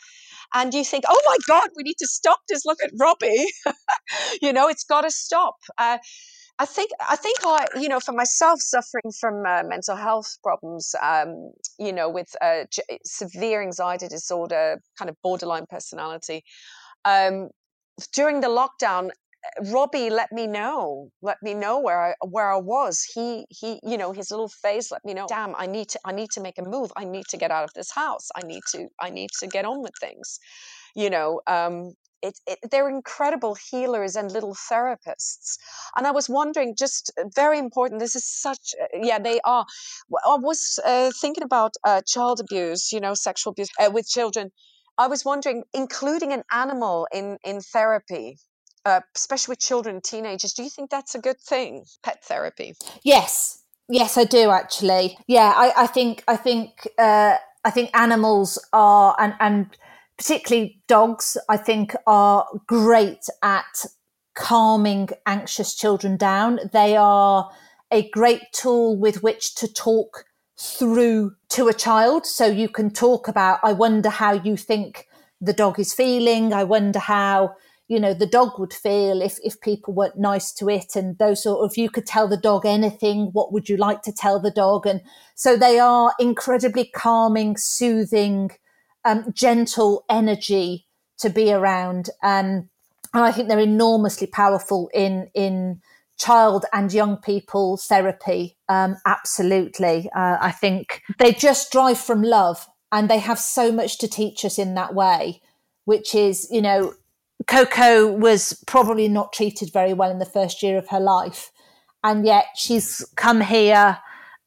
And 0.55 0.75
you 0.75 0.85
think, 0.85 1.05
oh 1.09 1.21
my 1.27 1.37
God, 1.47 1.69
we 1.77 1.83
need 1.85 1.99
to 1.99 2.07
stop 2.07 2.41
this. 2.49 2.65
Look 2.67 2.79
at 2.83 2.91
Robbie. 2.99 3.47
you 4.43 4.53
know, 4.53 4.69
it's 4.69 4.85
got 4.85 5.03
to 5.03 5.11
stop. 5.11 5.57
Uh, 5.79 5.99
I 6.59 6.67
think 6.67 6.91
I 7.09 7.17
think 7.17 7.39
I 7.43 7.67
you 7.77 7.89
know 7.89 8.01
for 8.01 8.13
myself 8.13 8.61
suffering 8.61 9.13
from 9.19 9.47
uh, 9.47 9.63
mental 9.65 9.97
health 9.97 10.37
problems 10.43 10.95
um, 11.03 11.53
you 11.79 11.91
know 11.91 12.11
with 12.11 12.29
uh, 12.43 12.65
severe 13.05 13.63
anxiety 13.63 14.09
disorder 14.09 14.83
kind 14.99 15.09
of 15.09 15.17
borderline 15.23 15.65
personality 15.71 16.45
um, 17.07 17.49
during 18.13 18.41
the 18.41 18.49
lockdown 18.49 19.11
Robbie 19.73 20.11
let 20.11 20.33
me 20.33 20.47
know, 20.47 21.11
let 21.23 21.39
me 21.43 21.55
know 21.55 21.81
where 21.81 22.01
I 22.01 22.15
where 22.27 22.53
I 22.53 22.59
was. 22.59 23.03
He 23.15 23.47
he, 23.51 23.81
you 23.83 23.97
know, 23.99 24.13
his 24.13 24.31
little 24.31 24.49
face 24.49 24.91
let 24.91 25.05
me 25.05 25.15
know. 25.15 25.27
Damn, 25.29 25.55
I 25.57 25.67
need 25.67 25.89
to 25.91 26.01
I 26.05 26.13
need 26.13 26.31
to 26.33 26.41
make 26.41 26.59
a 26.59 26.63
move. 26.63 26.93
I 26.97 27.05
need 27.05 27.27
to 27.31 27.37
get 27.37 27.51
out 27.51 27.65
of 27.65 27.73
this 27.75 27.91
house. 27.93 28.29
I 28.37 28.47
need 28.47 28.63
to 28.73 28.89
I 29.01 29.11
need 29.11 29.31
to 29.41 29.47
get 29.47 29.65
on 29.65 29.83
with 29.83 29.93
things. 30.01 30.39
You 30.95 31.11
know, 31.11 31.41
um, 31.47 31.95
it, 32.23 32.39
it, 32.47 32.59
they're 32.71 32.89
incredible 32.89 33.57
healers 33.71 34.17
and 34.17 34.31
little 34.31 34.55
therapists. 34.71 35.57
And 35.97 36.07
I 36.07 36.11
was 36.11 36.29
wondering, 36.29 36.75
just 36.77 37.13
uh, 37.19 37.25
very 37.35 37.59
important. 37.59 38.01
This 38.01 38.17
is 38.17 38.27
such, 38.27 38.75
uh, 38.83 38.87
yeah, 39.01 39.19
they 39.19 39.41
are. 39.45 39.65
I 40.27 40.37
was 40.37 40.79
uh, 40.85 41.11
thinking 41.21 41.45
about 41.45 41.75
uh, 41.85 42.03
child 42.07 42.41
abuse, 42.41 42.93
you 42.93 43.01
know, 43.01 43.15
sexual 43.15 43.53
abuse 43.53 43.69
uh, 43.81 43.91
with 43.93 44.09
children. 44.09 44.51
I 44.99 45.07
was 45.07 45.25
wondering, 45.25 45.65
including 45.73 46.33
an 46.33 46.43
animal 46.53 47.07
in 47.13 47.39
in 47.45 47.61
therapy 47.61 48.37
uh, 48.85 49.01
especially 49.17 49.53
with 49.53 49.61
children 49.61 49.97
and 49.97 50.05
teenagers. 50.05 50.53
Do 50.53 50.63
you 50.63 50.71
think 50.71 50.91
that's 50.91 51.15
a 51.15 51.21
good 51.21 51.41
thing, 51.41 51.85
pet 52.03 52.25
therapy? 52.25 52.75
Yes, 53.03 53.63
yes, 53.89 54.17
I 54.17 54.25
do 54.25 54.51
actually. 54.51 55.19
Yeah, 55.27 55.53
I, 55.57 55.73
I 55.77 55.87
think 55.87 56.25
I 56.29 56.37
think 56.37 56.89
uh, 56.99 57.37
I 57.65 57.71
think 57.71 57.91
animals 57.95 58.59
are 58.73 59.15
and 59.19 59.35
and 59.41 59.77
particularly 60.17 60.83
dogs. 60.87 61.37
I 61.49 61.57
think 61.57 61.95
are 62.07 62.47
great 62.67 63.27
at 63.43 63.87
calming 64.35 65.09
anxious 65.27 65.75
children 65.75 66.17
down. 66.17 66.61
They 66.73 66.97
are 66.97 67.51
a 67.91 68.09
great 68.11 68.53
tool 68.53 68.97
with 68.97 69.23
which 69.23 69.55
to 69.57 69.73
talk 69.73 70.25
through 70.59 71.35
to 71.49 71.69
a 71.69 71.75
child. 71.75 72.27
So 72.27 72.47
you 72.47 72.69
can 72.69 72.91
talk 72.91 73.29
about, 73.29 73.61
I 73.63 73.73
wonder 73.73 74.09
how 74.09 74.33
you 74.33 74.57
think 74.57 75.09
the 75.41 75.53
dog 75.53 75.81
is 75.81 75.93
feeling. 75.93 76.53
I 76.53 76.65
wonder 76.65 76.99
how 76.99 77.57
you 77.91 77.99
know 77.99 78.15
the 78.15 78.27
dog 78.27 78.59
would 78.59 78.73
feel 78.73 79.21
if 79.21 79.39
if 79.43 79.61
people 79.61 79.93
weren't 79.93 80.19
nice 80.19 80.53
to 80.53 80.71
it 80.71 80.95
and 80.95 81.19
those 81.19 81.43
sort 81.43 81.65
of 81.65 81.73
if 81.73 81.77
you 81.77 81.91
could 81.91 82.07
tell 82.07 82.29
the 82.29 82.37
dog 82.37 82.65
anything 82.65 83.27
what 83.33 83.53
would 83.53 83.69
you 83.69 83.77
like 83.77 84.01
to 84.03 84.13
tell 84.13 84.39
the 84.41 84.51
dog 84.51 84.87
and 84.87 85.03
so 85.35 85.57
they 85.57 85.79
are 85.79 86.15
incredibly 86.19 86.85
calming 86.85 87.57
soothing 87.57 88.51
um, 89.05 89.25
gentle 89.35 90.05
energy 90.09 90.87
to 91.19 91.29
be 91.29 91.53
around 91.53 92.09
um, 92.23 92.69
and 93.13 93.25
i 93.25 93.33
think 93.33 93.49
they're 93.49 93.59
enormously 93.59 94.27
powerful 94.27 94.89
in 94.95 95.29
in 95.35 95.81
child 96.21 96.67
and 96.75 96.93
young 96.93 97.17
people 97.17 97.79
therapy. 97.79 98.57
Um, 98.69 98.97
absolutely. 99.07 100.11
Uh, 100.15 100.37
I 100.39 100.53
think 100.53 101.03
they 101.19 101.33
just 101.33 101.73
drive 101.73 101.99
from 101.99 102.23
love 102.23 102.69
and 102.93 103.09
they 103.09 103.19
have 103.19 103.39
so 103.39 103.73
much 103.73 103.97
to 103.99 104.09
teach 104.09 104.45
us 104.45 104.59
in 104.59 104.75
that 104.75 104.95
way, 104.95 105.41
which 105.87 106.15
is, 106.15 106.47
you 106.51 106.61
know, 106.61 106.93
Coco 107.47 108.07
was 108.11 108.63
probably 108.67 109.09
not 109.09 109.33
treated 109.33 109.73
very 109.73 109.93
well 109.93 110.11
in 110.11 110.19
the 110.19 110.25
first 110.25 110.63
year 110.63 110.79
of 110.79 110.89
her 110.89 111.01
life. 111.01 111.51
And 112.03 112.25
yet 112.25 112.47
she's 112.55 113.05
come 113.17 113.41
here 113.41 113.99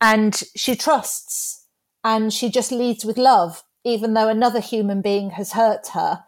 and 0.02 0.42
she 0.56 0.76
trusts 0.76 1.68
and 2.04 2.34
she 2.34 2.50
just 2.50 2.72
leads 2.72 3.06
with 3.06 3.18
love, 3.18 3.64
even 3.84 4.14
though 4.14 4.28
another 4.28 4.60
human 4.60 5.02
being 5.02 5.32
has 5.32 5.54
hurt 5.54 5.90
her. 5.94 6.24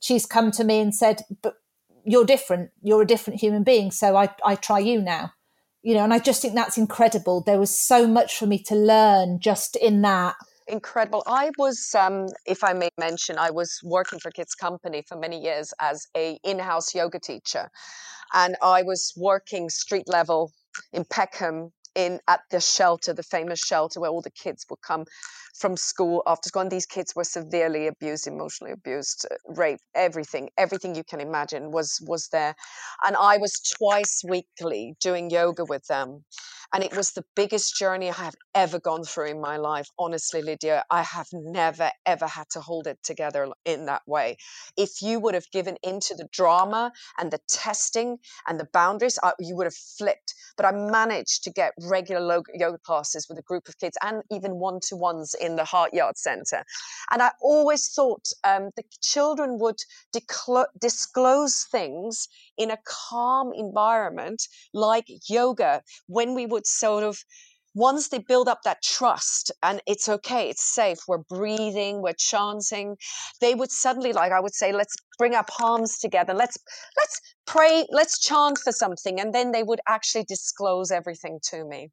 She's 0.00 0.26
come 0.26 0.50
to 0.52 0.64
me 0.64 0.80
and 0.80 0.94
said, 0.94 1.22
But 1.42 1.54
you're 2.04 2.24
different. 2.24 2.70
You're 2.82 3.02
a 3.02 3.06
different 3.06 3.40
human 3.40 3.64
being. 3.64 3.90
So 3.90 4.16
I, 4.16 4.30
I 4.44 4.54
try 4.54 4.78
you 4.78 5.00
now. 5.00 5.32
You 5.82 5.94
know, 5.94 6.04
and 6.04 6.12
I 6.12 6.18
just 6.18 6.42
think 6.42 6.54
that's 6.54 6.78
incredible. 6.78 7.40
There 7.40 7.58
was 7.58 7.76
so 7.76 8.06
much 8.06 8.36
for 8.36 8.46
me 8.46 8.62
to 8.64 8.74
learn 8.74 9.38
just 9.40 9.76
in 9.76 10.02
that. 10.02 10.36
Incredible. 10.68 11.22
I 11.26 11.50
was, 11.58 11.94
um, 11.94 12.26
if 12.46 12.64
I 12.64 12.72
may 12.74 12.90
mention, 12.98 13.38
I 13.38 13.50
was 13.50 13.80
working 13.84 14.18
for 14.18 14.30
Kids 14.30 14.54
Company 14.54 15.02
for 15.08 15.16
many 15.18 15.40
years 15.42 15.74
as 15.80 16.06
a 16.16 16.38
in-house 16.44 16.94
yoga 16.94 17.20
teacher, 17.20 17.70
and 18.34 18.56
I 18.62 18.82
was 18.82 19.12
working 19.16 19.70
street 19.70 20.08
level 20.08 20.52
in 20.92 21.04
Peckham 21.04 21.72
in 21.94 22.20
at 22.28 22.40
the 22.50 22.60
shelter, 22.60 23.12
the 23.12 23.22
famous 23.22 23.60
shelter 23.60 24.00
where 24.00 24.10
all 24.10 24.22
the 24.22 24.30
kids 24.30 24.66
would 24.70 24.80
come 24.82 25.04
from 25.58 25.76
school 25.76 26.22
after 26.26 26.48
school. 26.48 26.62
And 26.62 26.70
these 26.70 26.86
kids 26.86 27.14
were 27.16 27.24
severely 27.24 27.86
abused, 27.86 28.26
emotionally 28.26 28.72
abused, 28.72 29.26
uh, 29.30 29.36
raped, 29.48 29.82
everything, 29.94 30.50
everything 30.58 30.94
you 30.94 31.04
can 31.04 31.20
imagine 31.20 31.70
was 31.70 31.98
was 32.06 32.28
there. 32.28 32.54
And 33.06 33.16
I 33.16 33.38
was 33.38 33.60
twice 33.78 34.22
weekly 34.28 34.94
doing 35.00 35.30
yoga 35.30 35.64
with 35.64 35.86
them. 35.86 36.24
And 36.72 36.84
it 36.84 36.94
was 36.94 37.12
the 37.12 37.24
biggest 37.34 37.76
journey 37.76 38.10
I 38.10 38.14
have 38.14 38.34
ever 38.54 38.78
gone 38.78 39.02
through 39.04 39.28
in 39.30 39.40
my 39.40 39.56
life. 39.56 39.88
Honestly, 39.98 40.42
Lydia, 40.42 40.84
I 40.90 41.02
have 41.02 41.28
never, 41.32 41.90
ever 42.04 42.26
had 42.26 42.50
to 42.50 42.60
hold 42.60 42.86
it 42.86 42.98
together 43.02 43.48
in 43.64 43.86
that 43.86 44.02
way. 44.06 44.36
If 44.76 45.00
you 45.00 45.18
would 45.20 45.34
have 45.34 45.50
given 45.50 45.78
into 45.82 46.14
the 46.14 46.28
drama 46.30 46.92
and 47.18 47.30
the 47.30 47.40
testing 47.48 48.18
and 48.46 48.60
the 48.60 48.68
boundaries, 48.72 49.18
I, 49.22 49.32
you 49.38 49.56
would 49.56 49.66
have 49.66 49.74
flipped. 49.74 50.34
But 50.58 50.66
I 50.66 50.72
managed 50.72 51.44
to 51.44 51.50
get 51.50 51.72
regular 51.80 52.42
yoga 52.54 52.78
classes 52.84 53.26
with 53.28 53.38
a 53.38 53.42
group 53.42 53.68
of 53.68 53.78
kids 53.78 53.96
and 54.02 54.22
even 54.30 54.56
one 54.58 54.80
to 54.88 54.96
ones 54.96 55.34
in 55.40 55.47
the 55.56 55.64
Heart 55.64 55.94
Yard 55.94 56.16
Center. 56.16 56.64
And 57.10 57.22
I 57.22 57.30
always 57.40 57.92
thought 57.92 58.26
um, 58.44 58.70
the 58.76 58.84
children 59.00 59.58
would 59.58 59.78
disclose 60.80 61.66
things 61.70 62.28
in 62.56 62.70
a 62.70 62.78
calm 62.84 63.52
environment 63.54 64.42
like 64.72 65.06
yoga 65.28 65.82
when 66.06 66.34
we 66.34 66.46
would 66.46 66.66
sort 66.66 67.04
of 67.04 67.18
once 67.74 68.08
they 68.08 68.18
build 68.18 68.48
up 68.48 68.60
that 68.64 68.82
trust 68.82 69.50
and 69.62 69.80
it's 69.86 70.08
okay 70.08 70.48
it's 70.48 70.64
safe 70.64 70.98
we're 71.06 71.18
breathing 71.28 72.02
we're 72.02 72.12
chanting 72.18 72.96
they 73.40 73.54
would 73.54 73.70
suddenly 73.70 74.12
like 74.12 74.32
i 74.32 74.40
would 74.40 74.54
say 74.54 74.72
let's 74.72 74.96
bring 75.18 75.34
our 75.34 75.44
palms 75.44 75.98
together 75.98 76.34
let's 76.34 76.58
let's 76.96 77.20
pray 77.46 77.86
let's 77.90 78.18
chant 78.18 78.58
for 78.58 78.72
something 78.72 79.20
and 79.20 79.34
then 79.34 79.52
they 79.52 79.62
would 79.62 79.80
actually 79.88 80.24
disclose 80.24 80.90
everything 80.90 81.38
to 81.42 81.64
me 81.64 81.90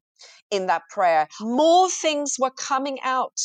in 0.50 0.66
that 0.66 0.82
prayer. 0.90 1.28
More 1.40 1.88
things 1.90 2.36
were 2.38 2.50
coming 2.50 2.98
out 3.02 3.38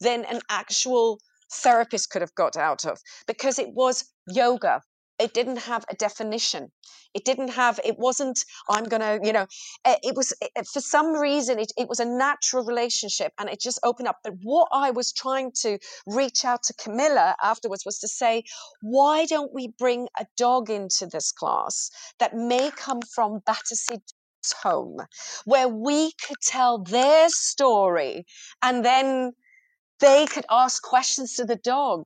than 0.00 0.24
an 0.24 0.40
actual 0.48 1.18
therapist 1.52 2.10
could 2.10 2.22
have 2.22 2.34
got 2.34 2.56
out 2.56 2.84
of 2.84 2.98
because 3.26 3.58
it 3.58 3.68
was 3.72 4.04
yoga 4.28 4.82
it 5.18 5.34
didn't 5.34 5.58
have 5.58 5.84
a 5.90 5.94
definition. 5.94 6.70
It 7.14 7.24
didn't 7.24 7.48
have 7.48 7.80
it 7.84 7.98
wasn't 7.98 8.38
i'm 8.68 8.84
gonna 8.84 9.18
you 9.22 9.32
know 9.32 9.46
eh, 9.84 9.96
it 10.02 10.14
was 10.14 10.32
it, 10.42 10.50
eh, 10.56 10.62
for 10.70 10.80
some 10.80 11.14
reason 11.14 11.58
it, 11.58 11.72
it 11.76 11.88
was 11.88 12.00
a 12.00 12.04
natural 12.04 12.64
relationship 12.64 13.32
and 13.38 13.48
it 13.48 13.60
just 13.60 13.80
opened 13.82 14.08
up. 14.08 14.18
But 14.22 14.34
what 14.42 14.68
i 14.72 14.90
was 14.90 15.12
trying 15.12 15.52
to 15.62 15.78
reach 16.06 16.44
out 16.44 16.62
to 16.64 16.74
Camila 16.74 17.34
afterwards 17.42 17.84
was 17.86 17.98
to 18.00 18.08
say 18.08 18.44
why 18.82 19.24
don't 19.24 19.54
we 19.54 19.68
bring 19.78 20.08
a 20.20 20.26
dog 20.36 20.68
into 20.70 21.06
this 21.06 21.32
class 21.32 21.90
that 22.18 22.34
may 22.34 22.70
come 22.70 23.00
from 23.14 23.40
battersea 23.46 24.00
home 24.62 24.98
where 25.44 25.68
we 25.68 26.12
could 26.12 26.40
tell 26.42 26.78
their 26.78 27.28
story 27.30 28.24
and 28.62 28.84
then 28.84 29.32
they 30.00 30.26
could 30.26 30.46
ask 30.50 30.82
questions 30.82 31.34
to 31.34 31.44
the 31.44 31.56
dog 31.56 32.04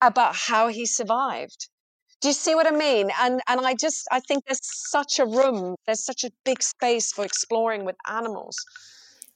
about 0.00 0.34
how 0.34 0.68
he 0.68 0.86
survived 0.86 1.68
do 2.24 2.28
you 2.28 2.34
see 2.34 2.54
what 2.54 2.66
I 2.66 2.70
mean? 2.70 3.10
And 3.20 3.42
and 3.46 3.66
I 3.66 3.74
just 3.74 4.08
I 4.10 4.18
think 4.18 4.46
there's 4.46 4.58
such 4.62 5.18
a 5.18 5.26
room, 5.26 5.76
there's 5.84 6.02
such 6.02 6.24
a 6.24 6.30
big 6.46 6.62
space 6.62 7.12
for 7.12 7.22
exploring 7.22 7.84
with 7.84 7.96
animals. 8.08 8.56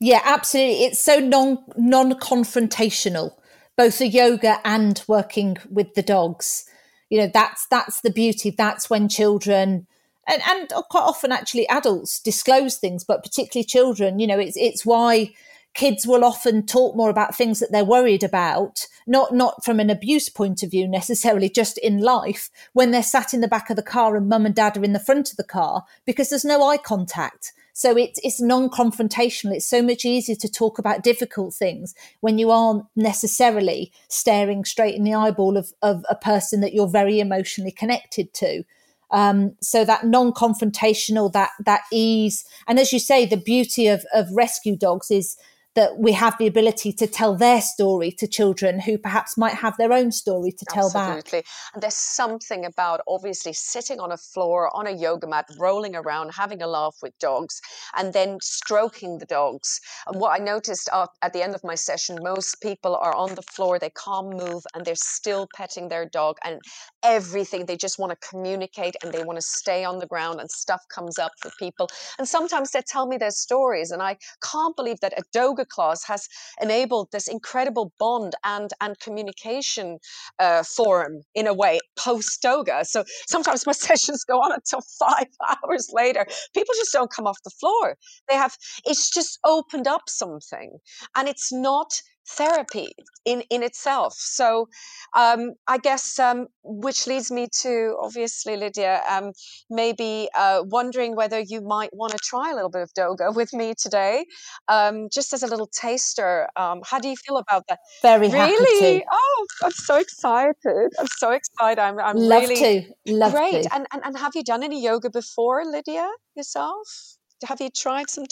Yeah, 0.00 0.22
absolutely. 0.24 0.84
It's 0.84 0.98
so 0.98 1.20
non 1.20 1.58
non 1.76 2.14
confrontational, 2.14 3.32
both 3.76 3.98
the 3.98 4.08
yoga 4.08 4.60
and 4.64 5.04
working 5.06 5.58
with 5.70 5.92
the 5.96 6.02
dogs. 6.02 6.64
You 7.10 7.18
know, 7.20 7.30
that's 7.32 7.66
that's 7.66 8.00
the 8.00 8.10
beauty. 8.10 8.54
That's 8.56 8.88
when 8.88 9.10
children 9.10 9.86
and, 10.26 10.40
and 10.46 10.72
quite 10.88 11.02
often 11.02 11.30
actually 11.30 11.68
adults 11.68 12.20
disclose 12.20 12.78
things, 12.78 13.04
but 13.04 13.22
particularly 13.22 13.66
children, 13.66 14.18
you 14.18 14.26
know, 14.26 14.38
it's 14.38 14.56
it's 14.56 14.86
why 14.86 15.34
kids 15.74 16.06
will 16.06 16.24
often 16.24 16.66
talk 16.66 16.96
more 16.96 17.10
about 17.10 17.36
things 17.36 17.60
that 17.60 17.70
they're 17.70 17.84
worried 17.84 18.24
about, 18.24 18.86
not 19.06 19.32
not 19.32 19.64
from 19.64 19.80
an 19.80 19.90
abuse 19.90 20.28
point 20.28 20.62
of 20.62 20.70
view 20.70 20.88
necessarily, 20.88 21.48
just 21.48 21.78
in 21.78 22.00
life, 22.00 22.50
when 22.72 22.90
they're 22.90 23.02
sat 23.02 23.32
in 23.32 23.40
the 23.40 23.48
back 23.48 23.70
of 23.70 23.76
the 23.76 23.82
car 23.82 24.16
and 24.16 24.28
mum 24.28 24.46
and 24.46 24.54
dad 24.54 24.76
are 24.76 24.84
in 24.84 24.92
the 24.92 24.98
front 24.98 25.30
of 25.30 25.36
the 25.36 25.44
car 25.44 25.84
because 26.04 26.30
there's 26.30 26.44
no 26.44 26.66
eye 26.66 26.78
contact. 26.78 27.52
So 27.74 27.96
it's 27.96 28.18
it's 28.24 28.40
non-confrontational. 28.40 29.54
It's 29.54 29.70
so 29.70 29.82
much 29.82 30.04
easier 30.04 30.34
to 30.34 30.48
talk 30.48 30.80
about 30.80 31.04
difficult 31.04 31.54
things 31.54 31.94
when 32.20 32.36
you 32.36 32.50
aren't 32.50 32.84
necessarily 32.96 33.92
staring 34.08 34.64
straight 34.64 34.96
in 34.96 35.04
the 35.04 35.14
eyeball 35.14 35.56
of, 35.56 35.72
of 35.80 36.04
a 36.10 36.16
person 36.16 36.60
that 36.60 36.74
you're 36.74 36.88
very 36.88 37.20
emotionally 37.20 37.70
connected 37.70 38.34
to. 38.34 38.64
Um, 39.12 39.54
so 39.62 39.84
that 39.84 40.04
non-confrontational, 40.04 41.32
that 41.34 41.50
that 41.64 41.82
ease, 41.92 42.44
and 42.66 42.80
as 42.80 42.92
you 42.92 42.98
say, 42.98 43.24
the 43.24 43.36
beauty 43.36 43.86
of 43.86 44.04
of 44.12 44.26
rescue 44.32 44.76
dogs 44.76 45.12
is 45.12 45.36
that 45.78 45.96
we 45.96 46.10
have 46.10 46.36
the 46.38 46.48
ability 46.48 46.92
to 46.92 47.06
tell 47.06 47.36
their 47.36 47.60
story 47.60 48.10
to 48.10 48.26
children 48.26 48.80
who 48.80 48.98
perhaps 48.98 49.38
might 49.38 49.54
have 49.54 49.76
their 49.76 49.92
own 49.92 50.10
story 50.10 50.50
to 50.50 50.64
tell 50.68 50.86
Absolutely. 50.86 51.38
back. 51.38 51.46
And 51.72 51.80
there's 51.80 51.94
something 51.94 52.64
about 52.64 53.00
obviously 53.06 53.52
sitting 53.52 54.00
on 54.00 54.10
a 54.10 54.16
floor 54.16 54.74
on 54.74 54.88
a 54.88 54.90
yoga 54.90 55.28
mat, 55.28 55.46
rolling 55.56 55.94
around, 55.94 56.32
having 56.34 56.62
a 56.62 56.66
laugh 56.66 56.96
with 57.00 57.16
dogs, 57.20 57.60
and 57.96 58.12
then 58.12 58.38
stroking 58.42 59.18
the 59.18 59.26
dogs. 59.26 59.80
And 60.08 60.20
what 60.20 60.40
I 60.40 60.42
noticed 60.42 60.88
at 60.92 61.32
the 61.32 61.44
end 61.44 61.54
of 61.54 61.62
my 61.62 61.76
session, 61.76 62.18
most 62.22 62.60
people 62.60 62.96
are 62.96 63.14
on 63.14 63.36
the 63.36 63.42
floor, 63.42 63.78
they 63.78 63.92
can't 64.04 64.30
move, 64.30 64.64
and 64.74 64.84
they're 64.84 64.96
still 64.96 65.46
petting 65.54 65.90
their 65.90 66.06
dog 66.06 66.38
and 66.44 66.60
everything. 67.04 67.66
They 67.66 67.76
just 67.76 68.00
want 68.00 68.10
to 68.10 68.28
communicate 68.28 68.96
and 69.04 69.12
they 69.12 69.22
want 69.22 69.36
to 69.36 69.46
stay 69.46 69.84
on 69.84 70.00
the 70.00 70.08
ground, 70.08 70.40
and 70.40 70.50
stuff 70.50 70.82
comes 70.92 71.20
up 71.20 71.30
for 71.40 71.52
people. 71.56 71.88
And 72.18 72.26
sometimes 72.26 72.72
they 72.72 72.82
tell 72.84 73.06
me 73.06 73.16
their 73.16 73.30
stories, 73.30 73.92
and 73.92 74.02
I 74.02 74.16
can't 74.42 74.74
believe 74.74 74.98
that 75.02 75.12
a 75.16 75.22
yoga 75.32 75.66
class 75.68 76.04
has 76.04 76.28
enabled 76.60 77.08
this 77.12 77.28
incredible 77.28 77.92
bond 77.98 78.34
and 78.44 78.70
and 78.80 78.98
communication 79.00 79.98
uh, 80.38 80.62
forum 80.62 81.22
in 81.34 81.46
a 81.46 81.54
way 81.54 81.78
post 81.98 82.42
yoga. 82.42 82.84
So 82.84 83.04
sometimes 83.28 83.66
my 83.70 83.72
sessions 83.72 84.24
go 84.24 84.38
on 84.40 84.52
until 84.52 84.80
five 84.98 85.28
hours 85.64 85.90
later. 85.92 86.26
People 86.54 86.74
just 86.76 86.92
don't 86.92 87.10
come 87.10 87.26
off 87.26 87.38
the 87.44 87.50
floor. 87.50 87.96
They 88.28 88.36
have 88.36 88.56
it's 88.84 89.10
just 89.10 89.38
opened 89.44 89.86
up 89.86 90.08
something, 90.08 90.78
and 91.16 91.28
it's 91.28 91.52
not 91.52 92.00
therapy 92.28 92.92
in 93.24 93.42
in 93.50 93.62
itself. 93.62 94.14
So 94.14 94.68
um, 95.16 95.54
I 95.66 95.78
guess 95.78 96.18
um, 96.18 96.46
which 96.62 97.06
leads 97.06 97.30
me 97.30 97.48
to 97.62 97.96
obviously 98.00 98.56
Lydia, 98.56 99.02
um, 99.08 99.32
maybe 99.70 100.28
uh, 100.36 100.62
wondering 100.66 101.16
whether 101.16 101.40
you 101.40 101.60
might 101.60 101.90
want 101.92 102.12
to 102.12 102.18
try 102.18 102.50
a 102.50 102.54
little 102.54 102.70
bit 102.70 102.82
of 102.82 102.92
doga 102.94 103.34
with 103.34 103.52
me 103.52 103.74
today, 103.76 104.26
um, 104.68 105.08
just 105.12 105.32
as 105.32 105.42
a 105.42 105.46
little 105.46 105.68
taster. 105.72 106.48
Um, 106.56 106.80
how 106.84 106.98
do 106.98 107.08
you 107.08 107.16
feel 107.16 107.38
about 107.38 107.64
that? 107.68 107.78
Very 108.02 108.28
happy. 108.28 108.52
really? 108.52 109.04
Oh, 109.10 109.46
I'm 109.64 109.72
so 109.72 109.96
excited! 109.96 110.90
I'm 110.98 111.06
so 111.18 111.30
excited. 111.32 111.80
I'm, 111.80 111.98
I'm 111.98 112.16
love 112.16 112.42
really 112.42 112.56
to 112.56 112.92
love 113.06 113.32
great. 113.32 113.62
To. 113.62 113.74
And, 113.74 113.86
and 113.92 114.02
and 114.04 114.18
have 114.18 114.32
you 114.34 114.44
done 114.44 114.62
any 114.62 114.82
yoga 114.82 115.10
before, 115.10 115.64
Lydia? 115.64 116.08
Yourself? 116.34 117.16
Have 117.44 117.60
you 117.60 117.70
tried 117.70 118.10
some? 118.10 118.24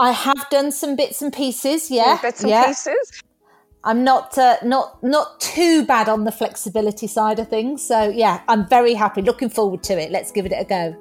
I 0.00 0.12
have 0.12 0.48
done 0.48 0.72
some 0.72 0.96
bits 0.96 1.20
and 1.20 1.30
pieces. 1.30 1.90
Yeah, 1.90 2.18
bits 2.22 2.40
and 2.40 2.48
yeah. 2.48 2.68
pieces. 2.68 3.22
I'm 3.84 4.02
not 4.02 4.38
uh, 4.38 4.56
not 4.64 5.02
not 5.02 5.38
too 5.40 5.84
bad 5.84 6.08
on 6.08 6.24
the 6.24 6.32
flexibility 6.32 7.06
side 7.06 7.38
of 7.38 7.48
things. 7.48 7.86
So 7.86 8.08
yeah, 8.08 8.40
I'm 8.48 8.66
very 8.66 8.94
happy. 8.94 9.20
Looking 9.20 9.50
forward 9.50 9.82
to 9.84 10.00
it. 10.00 10.10
Let's 10.10 10.32
give 10.32 10.46
it 10.46 10.52
a 10.56 10.64
go. 10.64 10.96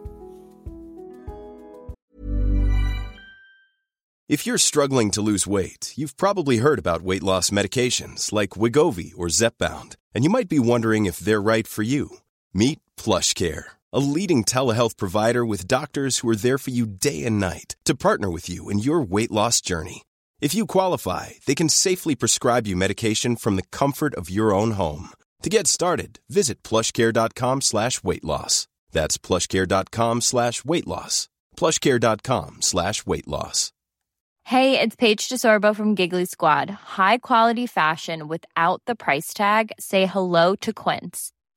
If 4.28 4.46
you're 4.46 4.58
struggling 4.58 5.12
to 5.12 5.22
lose 5.22 5.48
weight, 5.48 5.94
you've 5.96 6.18
probably 6.18 6.58
heard 6.58 6.78
about 6.78 7.02
weight 7.02 7.24
loss 7.24 7.52
medications 7.52 8.34
like 8.34 8.52
Wegovy 8.52 9.14
or 9.18 9.28
Zepbound, 9.28 9.96
and 10.14 10.26
you 10.26 10.30
might 10.30 10.50
be 10.50 10.60
wondering 10.60 11.06
if 11.06 11.20
they're 11.20 11.42
right 11.42 11.66
for 11.66 11.84
you. 11.84 12.18
Meet 12.54 12.80
PlushCare 12.98 13.79
a 13.92 14.00
leading 14.00 14.44
telehealth 14.44 14.98
provider 14.98 15.46
with 15.46 15.68
doctors 15.68 16.20
who 16.20 16.30
are 16.30 16.36
there 16.36 16.58
for 16.58 16.70
you 16.70 16.86
day 16.86 17.24
and 17.26 17.40
night 17.40 17.76
to 17.86 17.96
partner 17.96 18.30
with 18.30 18.50
you 18.50 18.70
in 18.70 18.80
your 18.80 19.02
weight 19.02 19.32
loss 19.32 19.62
journey. 19.62 20.04
If 20.42 20.56
you 20.56 20.66
qualify, 20.66 21.32
they 21.46 21.56
can 21.56 21.70
safely 21.70 22.16
prescribe 22.16 22.68
you 22.68 22.76
medication 22.76 23.36
from 23.36 23.56
the 23.56 23.68
comfort 23.72 24.14
of 24.16 24.30
your 24.30 24.54
own 24.54 24.72
home. 24.72 25.10
To 25.42 25.50
get 25.50 25.68
started, 25.68 26.20
visit 26.30 26.64
plushcare.com 26.64 27.62
slash 27.62 28.04
weight 28.04 28.24
loss. 28.24 28.68
That's 28.92 29.18
plushcare.com 29.18 30.22
slash 30.22 30.66
weight 30.66 30.88
loss. 30.88 31.30
Plushcare.com 31.58 32.62
slash 32.62 33.06
weight 33.06 33.28
loss. 33.28 33.72
Hey, 34.44 34.80
it's 34.80 34.96
Paige 34.96 35.30
DeSorbo 35.30 35.76
from 35.76 35.94
Giggly 35.94 36.26
Squad. 36.26 36.70
High 36.72 37.20
quality 37.20 37.68
fashion 37.68 38.28
without 38.28 38.82
the 38.88 38.96
price 38.96 39.32
tag. 39.32 39.72
Say 39.80 40.08
hello 40.08 40.56
to 40.56 40.74
Quince. 40.74 41.32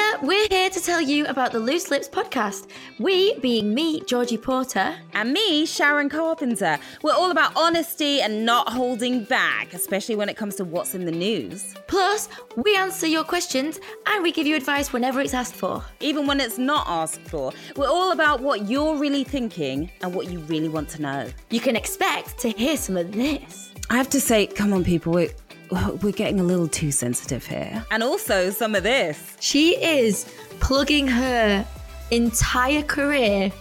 Hiya, 0.00 0.18
we're 0.22 0.48
here 0.48 0.70
to 0.70 0.80
tell 0.80 1.00
you 1.00 1.26
about 1.26 1.52
the 1.52 1.58
Loose 1.58 1.90
Lips 1.90 2.08
podcast. 2.08 2.68
We, 2.98 3.38
being 3.40 3.74
me, 3.74 4.00
Georgie 4.02 4.38
Porter, 4.38 4.94
And 5.12 5.32
me, 5.32 5.66
Sharon 5.66 6.08
Carpenter. 6.08 6.78
We're 7.02 7.12
all 7.12 7.30
about 7.30 7.52
honesty 7.56 8.20
and 8.22 8.46
not 8.46 8.68
holding 8.70 9.24
back, 9.24 9.74
especially 9.74 10.14
when 10.16 10.28
it 10.28 10.36
comes 10.36 10.54
to 10.56 10.64
what's 10.64 10.94
in 10.94 11.04
the 11.04 11.12
news. 11.12 11.74
plus 11.86 12.28
we 12.56 12.76
answer 12.76 13.06
your 13.06 13.24
questions 13.24 13.78
and 14.06 14.22
we 14.22 14.32
give 14.32 14.46
you 14.46 14.56
advice 14.56 14.92
whenever 14.92 15.20
it's 15.20 15.34
asked 15.34 15.54
for. 15.54 15.84
Even 16.00 16.26
when 16.26 16.40
it's 16.40 16.56
not 16.56 16.86
asked 16.88 17.22
for, 17.22 17.52
we're 17.76 17.88
all 17.88 18.12
about 18.12 18.40
what 18.40 18.68
you're 18.68 18.96
really 18.96 19.24
thinking 19.24 19.90
and 20.02 20.14
what 20.14 20.30
you 20.30 20.38
really 20.40 20.68
want 20.68 20.88
to 20.90 21.02
know. 21.02 21.28
You 21.50 21.60
can 21.60 21.76
expect 21.76 22.38
to 22.38 22.48
hear 22.50 22.76
some 22.76 22.96
of 22.96 23.12
this. 23.12 23.70
I 23.90 23.96
have 23.96 24.08
to 24.10 24.20
say, 24.20 24.46
come 24.46 24.72
on, 24.72 24.84
people, 24.84 25.12
we're, 25.12 25.30
we're 25.70 26.12
getting 26.12 26.40
a 26.40 26.44
little 26.44 26.68
too 26.68 26.90
sensitive 26.90 27.46
here. 27.46 27.84
And 27.90 28.02
also 28.02 28.50
some 28.50 28.74
of 28.74 28.82
this. 28.82 29.36
She 29.40 29.82
is 29.82 30.26
plugging 30.60 31.06
her 31.06 31.66
entire 32.10 32.82
career 32.82 33.52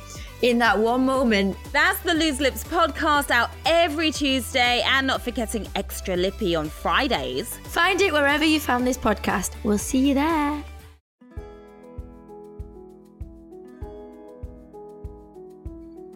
in 0.42 0.58
that 0.60 0.78
one 0.78 1.06
moment. 1.06 1.58
That's 1.72 2.00
the 2.02 2.14
Loose 2.14 2.40
Lips 2.40 2.64
podcast 2.64 3.32
out 3.32 3.50
every 3.66 4.12
Tuesday 4.12 4.82
and 4.86 5.08
not 5.08 5.22
forgetting 5.22 5.68
Extra 5.76 6.16
Lippy 6.16 6.56
on 6.56 6.70
Fridays. 6.70 7.58
Find 7.66 8.02
it 8.02 8.14
wherever 8.14 8.46
you 8.46 8.60
found 8.60 8.88
this 8.88 8.98
podcast. 8.98 9.52
We'll 9.64 9.78
see 9.78 10.10
you 10.10 10.14
there. 10.14 10.64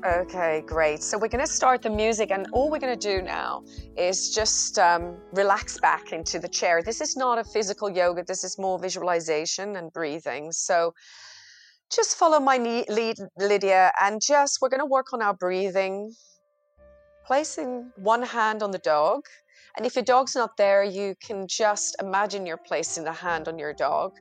Okay, 0.06 0.62
great. 0.68 1.02
So 1.02 1.18
we're 1.18 1.30
going 1.30 1.46
to 1.46 1.52
start 1.52 1.82
the 1.82 1.90
music, 1.90 2.30
and 2.30 2.46
all 2.52 2.70
we're 2.70 2.80
going 2.80 3.00
to 3.00 3.08
do 3.18 3.22
now 3.22 3.64
is 3.98 4.36
just 4.36 4.78
um, 4.78 5.16
relax 5.32 5.80
back 5.80 6.12
into 6.12 6.40
the 6.40 6.50
chair. 6.50 6.84
This 6.84 7.00
is 7.00 7.16
not 7.16 7.38
a 7.38 7.44
physical 7.46 7.90
yoga, 7.90 8.22
this 8.22 8.44
is 8.44 8.60
more 8.60 8.78
visualization 8.78 9.78
and 9.78 9.94
breathing. 9.94 10.52
So 10.52 10.94
just 11.90 12.18
follow 12.18 12.42
my 12.42 12.58
lead, 12.58 13.16
Lydia, 13.38 13.94
and 14.02 14.22
just 14.22 14.60
we're 14.62 14.68
going 14.68 14.82
to 14.82 14.86
work 14.86 15.14
on 15.14 15.22
our 15.22 15.34
breathing, 15.34 16.12
placing 17.26 17.90
one 17.96 18.24
hand 18.24 18.62
on 18.62 18.72
the 18.72 18.80
dog. 18.80 19.22
And 19.78 19.86
if 19.86 19.96
your 19.96 20.04
dog's 20.04 20.36
not 20.36 20.58
there, 20.58 20.84
you 20.84 21.16
can 21.26 21.48
just 21.48 21.96
imagine 22.02 22.46
you're 22.46 22.58
placing 22.58 23.06
the 23.06 23.14
hand 23.14 23.48
on 23.48 23.58
your 23.58 23.72
dog. 23.74 24.12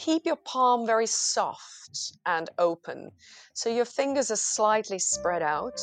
Keep 0.00 0.24
your 0.24 0.36
palm 0.36 0.86
very 0.86 1.06
soft 1.06 2.12
and 2.24 2.48
open. 2.58 3.10
So 3.52 3.68
your 3.68 3.84
fingers 3.84 4.30
are 4.30 4.36
slightly 4.36 4.98
spread 4.98 5.42
out. 5.42 5.78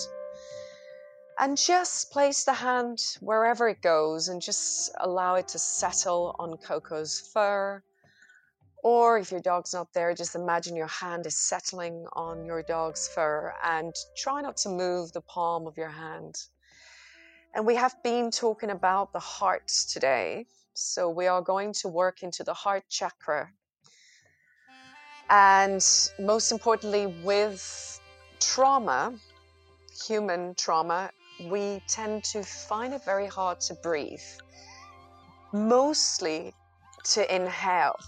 And 1.37 1.55
just 1.55 2.09
place 2.09 2.43
the 2.43 2.53
hand 2.53 2.97
wherever 3.19 3.69
it 3.69 3.83
goes 3.83 4.27
and 4.27 4.41
just 4.41 4.89
allow 5.01 5.35
it 5.35 5.47
to 5.49 5.59
settle 5.59 6.35
on 6.39 6.57
Coco's 6.57 7.29
fur. 7.31 7.83
Or 8.83 9.19
if 9.19 9.29
your 9.31 9.39
dog's 9.39 9.75
not 9.75 9.93
there, 9.93 10.15
just 10.15 10.33
imagine 10.33 10.75
your 10.75 10.87
hand 10.87 11.27
is 11.27 11.35
settling 11.35 12.07
on 12.13 12.43
your 12.43 12.63
dog's 12.63 13.07
fur 13.07 13.53
and 13.63 13.93
try 14.15 14.41
not 14.41 14.57
to 14.57 14.69
move 14.69 15.11
the 15.11 15.21
palm 15.21 15.67
of 15.67 15.77
your 15.77 15.91
hand. 15.91 16.33
And 17.53 17.67
we 17.67 17.75
have 17.75 17.95
been 18.03 18.31
talking 18.31 18.71
about 18.71 19.13
the 19.13 19.19
heart 19.19 19.67
today. 19.67 20.47
So 20.73 21.07
we 21.07 21.27
are 21.27 21.43
going 21.43 21.73
to 21.73 21.87
work 21.87 22.23
into 22.23 22.43
the 22.43 22.55
heart 22.55 22.85
chakra. 22.89 23.51
And 25.29 25.83
most 26.19 26.51
importantly, 26.51 27.07
with 27.23 27.99
trauma, 28.39 29.13
human 30.07 30.55
trauma, 30.55 31.11
we 31.39 31.81
tend 31.87 32.23
to 32.25 32.43
find 32.43 32.93
it 32.93 33.03
very 33.03 33.27
hard 33.27 33.59
to 33.61 33.73
breathe, 33.75 34.23
mostly 35.53 36.53
to 37.03 37.35
inhale. 37.35 37.99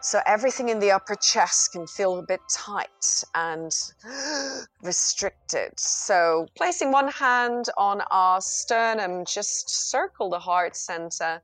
So 0.00 0.20
everything 0.26 0.68
in 0.68 0.78
the 0.78 0.92
upper 0.92 1.16
chest 1.16 1.72
can 1.72 1.86
feel 1.86 2.18
a 2.18 2.22
bit 2.22 2.40
tight 2.48 3.24
and 3.34 3.72
restricted. 4.82 5.78
So 5.78 6.46
placing 6.56 6.92
one 6.92 7.08
hand 7.08 7.66
on 7.76 8.02
our 8.10 8.40
sternum, 8.40 9.24
just 9.24 9.68
circle 9.68 10.30
the 10.30 10.38
heart 10.38 10.76
center. 10.76 11.42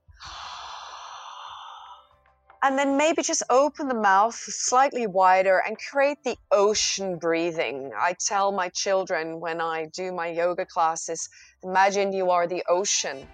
And 2.64 2.78
then 2.78 2.96
maybe 2.96 3.22
just 3.22 3.42
open 3.50 3.88
the 3.88 3.94
mouth 3.94 4.34
slightly 4.34 5.06
wider 5.06 5.58
and 5.58 5.76
create 5.78 6.24
the 6.24 6.38
ocean 6.50 7.18
breathing. 7.18 7.92
I 7.94 8.14
tell 8.14 8.52
my 8.52 8.70
children 8.70 9.38
when 9.38 9.60
I 9.60 9.84
do 9.92 10.12
my 10.12 10.28
yoga 10.28 10.64
classes 10.64 11.28
imagine 11.62 12.14
you 12.14 12.30
are 12.30 12.46
the 12.46 12.64
ocean 12.66 13.28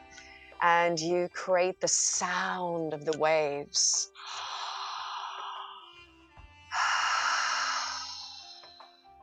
and 0.61 0.99
you 0.99 1.29
create 1.33 1.81
the 1.81 1.87
sound 1.87 2.93
of 2.93 3.05
the 3.05 3.17
waves. 3.19 4.11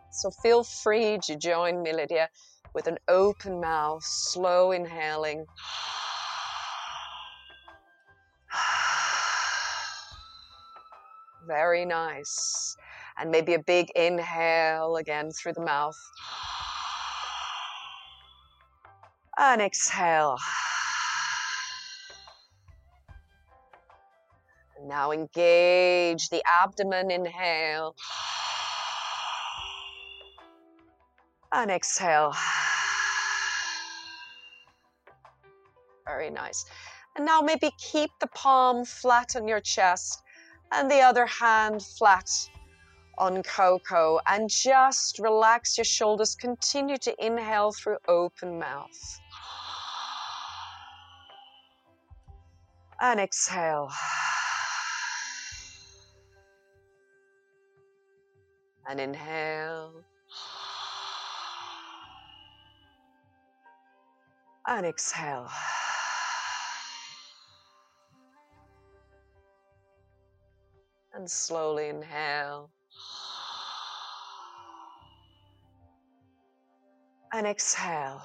So 0.10 0.32
feel 0.42 0.64
free 0.64 1.20
to 1.24 1.36
join 1.36 1.84
me, 1.84 1.92
Lydia, 1.92 2.30
with 2.74 2.88
an 2.88 2.98
open 3.10 3.60
mouth, 3.60 4.04
slow 4.04 4.72
inhaling. 4.72 5.46
Very 11.48 11.86
nice. 11.86 12.76
And 13.18 13.32
maybe 13.32 13.54
a 13.54 13.60
big 13.60 13.90
inhale 13.96 14.98
again 14.98 15.32
through 15.32 15.54
the 15.54 15.64
mouth. 15.64 15.98
And 19.40 19.62
exhale. 19.62 20.38
Now 24.86 25.12
engage 25.12 26.30
the 26.30 26.44
abdomen, 26.62 27.12
inhale. 27.12 27.96
And 31.54 31.72
exhale. 31.72 32.36
Very 36.06 36.30
nice. 36.30 36.66
And 37.16 37.26
now 37.26 37.42
maybe 37.42 37.72
keep 37.80 38.12
the 38.20 38.28
palm 38.28 38.84
flat 38.86 39.36
on 39.36 39.48
your 39.48 39.62
chest 39.62 40.24
and 40.72 40.90
the 40.90 41.00
other 41.00 41.26
hand 41.26 41.82
flat 41.98 42.30
on 43.18 43.42
Coco. 43.44 44.20
And 44.28 44.50
just 44.50 45.20
relax 45.20 45.78
your 45.78 45.86
shoulders. 45.86 46.36
Continue 46.36 46.98
to 46.98 47.26
inhale 47.26 47.72
through 47.72 47.98
open 48.08 48.60
mouth. 48.60 49.22
And 53.00 53.20
exhale. 53.20 53.90
And 58.90 59.00
inhale. 59.00 60.04
And 64.66 64.86
exhale. 64.86 65.50
And 71.18 71.28
slowly 71.32 71.90
inhale. 71.90 72.70
And 77.34 77.48
exhale. 77.48 78.22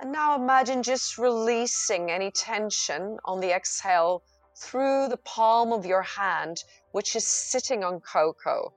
And 0.00 0.12
now 0.12 0.36
imagine 0.36 0.84
just 0.84 1.18
releasing 1.18 2.12
any 2.12 2.30
tension 2.30 3.18
on 3.24 3.40
the 3.40 3.50
exhale 3.52 4.22
through 4.56 5.08
the 5.08 5.16
palm 5.16 5.72
of 5.72 5.84
your 5.84 6.02
hand, 6.02 6.62
which 6.92 7.16
is 7.16 7.26
sitting 7.26 7.82
on 7.82 8.00
Coco. 8.00 8.72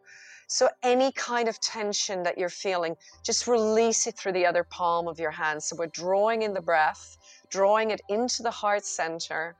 So, 0.47 0.67
any 0.81 1.11
kind 1.11 1.47
of 1.47 1.59
tension 1.59 2.23
that 2.23 2.39
you're 2.39 2.49
feeling, 2.49 2.95
just 3.23 3.47
release 3.47 4.07
it 4.07 4.17
through 4.17 4.33
the 4.33 4.47
other 4.47 4.63
palm 4.63 5.07
of 5.07 5.19
your 5.19 5.31
hand. 5.31 5.61
So, 5.61 5.75
we're 5.75 5.87
drawing 5.87 6.41
in 6.41 6.53
the 6.53 6.61
breath, 6.61 7.17
drawing 7.49 7.91
it 7.91 8.01
into 8.09 8.41
the 8.41 8.51
heart 8.51 8.83
center. 8.85 9.55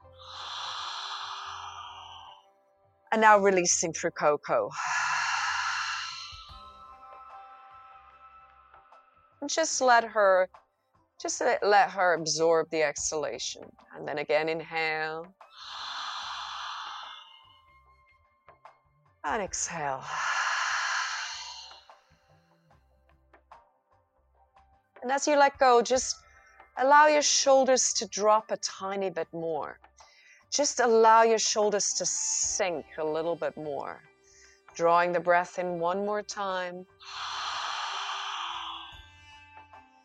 And 3.16 3.22
now 3.22 3.40
releasing 3.40 3.94
through 3.94 4.12
Coco. 4.12 4.70
And 9.40 9.50
just 9.50 9.80
let 9.80 10.04
her 10.04 10.50
just 11.22 11.42
let 11.64 11.92
her 11.92 12.16
absorb 12.16 12.70
the 12.72 12.84
exhalation. 12.84 13.62
And 13.96 14.06
then 14.06 14.18
again, 14.18 14.50
inhale. 14.50 15.34
And 19.24 19.42
exhale. 19.42 20.04
And 25.02 25.10
as 25.10 25.26
you 25.26 25.38
let 25.38 25.58
go, 25.58 25.82
just 25.82 26.18
allow 26.78 27.08
your 27.08 27.22
shoulders 27.22 27.94
to 27.94 28.08
drop 28.10 28.52
a 28.52 28.58
tiny 28.58 29.10
bit 29.10 29.30
more. 29.32 29.80
Just 30.56 30.80
allow 30.80 31.24
your 31.24 31.38
shoulders 31.38 31.92
to 31.96 32.06
sink 32.06 32.86
a 32.98 33.04
little 33.04 33.36
bit 33.36 33.58
more. 33.58 34.02
Drawing 34.74 35.12
the 35.12 35.20
breath 35.20 35.60
in 35.60 35.80
one 35.80 36.06
more 36.06 36.24
time. 36.24 36.86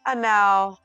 And 0.07 0.21
now 0.21 0.79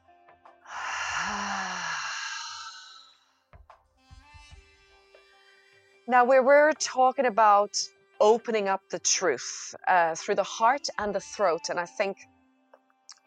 Now, 6.07 6.23
where 6.23 6.43
we're 6.43 6.71
talking 6.73 7.25
about 7.25 7.75
opening 8.21 8.67
up 8.67 8.81
the 8.91 8.99
truth 8.99 9.73
uh, 9.87 10.13
through 10.13 10.35
the 10.35 10.43
heart 10.43 10.87
and 10.99 11.15
the 11.15 11.19
throat, 11.19 11.69
and 11.69 11.79
I 11.79 11.87
think 11.87 12.17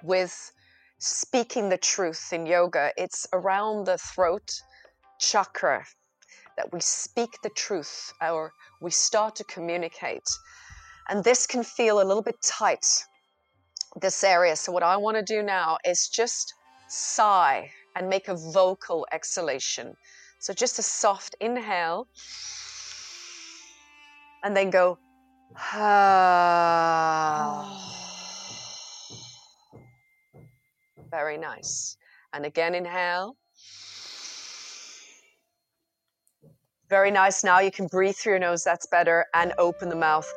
with 0.04 0.52
speaking 0.98 1.68
the 1.68 1.78
truth 1.78 2.32
in 2.32 2.46
yoga, 2.46 2.92
it's 2.96 3.26
around 3.32 3.86
the 3.86 3.98
throat 3.98 4.62
chakra 5.18 5.84
that 6.58 6.72
we 6.72 6.80
speak 6.80 7.30
the 7.42 7.50
truth 7.50 8.12
or 8.20 8.52
we 8.82 8.90
start 8.90 9.36
to 9.36 9.44
communicate. 9.44 10.28
And 11.08 11.22
this 11.24 11.46
can 11.46 11.62
feel 11.62 12.02
a 12.02 12.04
little 12.04 12.22
bit 12.22 12.34
tight, 12.42 12.84
this 14.00 14.24
area. 14.24 14.56
So, 14.56 14.72
what 14.72 14.82
I 14.82 14.96
want 14.96 15.16
to 15.16 15.22
do 15.22 15.42
now 15.42 15.78
is 15.84 16.08
just 16.08 16.52
sigh 16.88 17.70
and 17.96 18.08
make 18.08 18.28
a 18.28 18.34
vocal 18.34 19.06
exhalation. 19.12 19.94
So, 20.40 20.52
just 20.52 20.78
a 20.80 20.82
soft 20.82 21.36
inhale 21.40 22.08
and 24.42 24.56
then 24.56 24.70
go, 24.70 24.98
Very 31.10 31.38
nice. 31.38 31.96
And 32.34 32.44
again, 32.44 32.74
inhale. 32.74 33.36
Very 36.88 37.10
nice. 37.10 37.44
Now 37.44 37.60
you 37.60 37.70
can 37.70 37.86
breathe 37.86 38.16
through 38.16 38.32
your 38.32 38.40
nose. 38.40 38.64
That's 38.64 38.86
better. 38.86 39.26
And 39.34 39.52
open 39.58 39.90
the 39.90 39.96
mouth. 39.96 40.32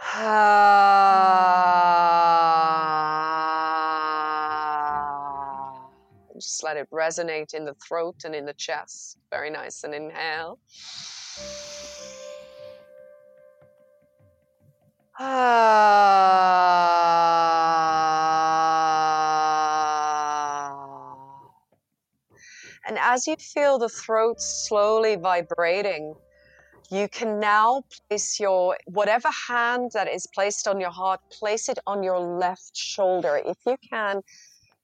Just 6.34 6.64
let 6.64 6.76
it 6.76 6.88
resonate 6.90 7.54
in 7.54 7.64
the 7.64 7.74
throat 7.86 8.16
and 8.24 8.34
in 8.34 8.46
the 8.46 8.54
chest. 8.54 9.18
Very 9.30 9.50
nice. 9.50 9.84
And 9.84 9.94
inhale. 9.94 10.58
And 15.18 15.28
as 23.12 23.26
you 23.26 23.34
feel 23.34 23.76
the 23.76 23.88
throat 23.88 24.40
slowly 24.40 25.16
vibrating, 25.16 26.14
you 26.90 27.08
can 27.08 27.40
now 27.40 27.82
place 28.08 28.38
your 28.38 28.76
whatever 28.84 29.28
hand 29.48 29.90
that 29.94 30.06
is 30.06 30.28
placed 30.32 30.68
on 30.68 30.78
your 30.78 30.92
heart, 30.92 31.18
place 31.40 31.68
it 31.68 31.80
on 31.88 32.04
your 32.04 32.20
left 32.20 32.76
shoulder. 32.76 33.42
If 33.44 33.58
you 33.66 33.76
can, 33.92 34.22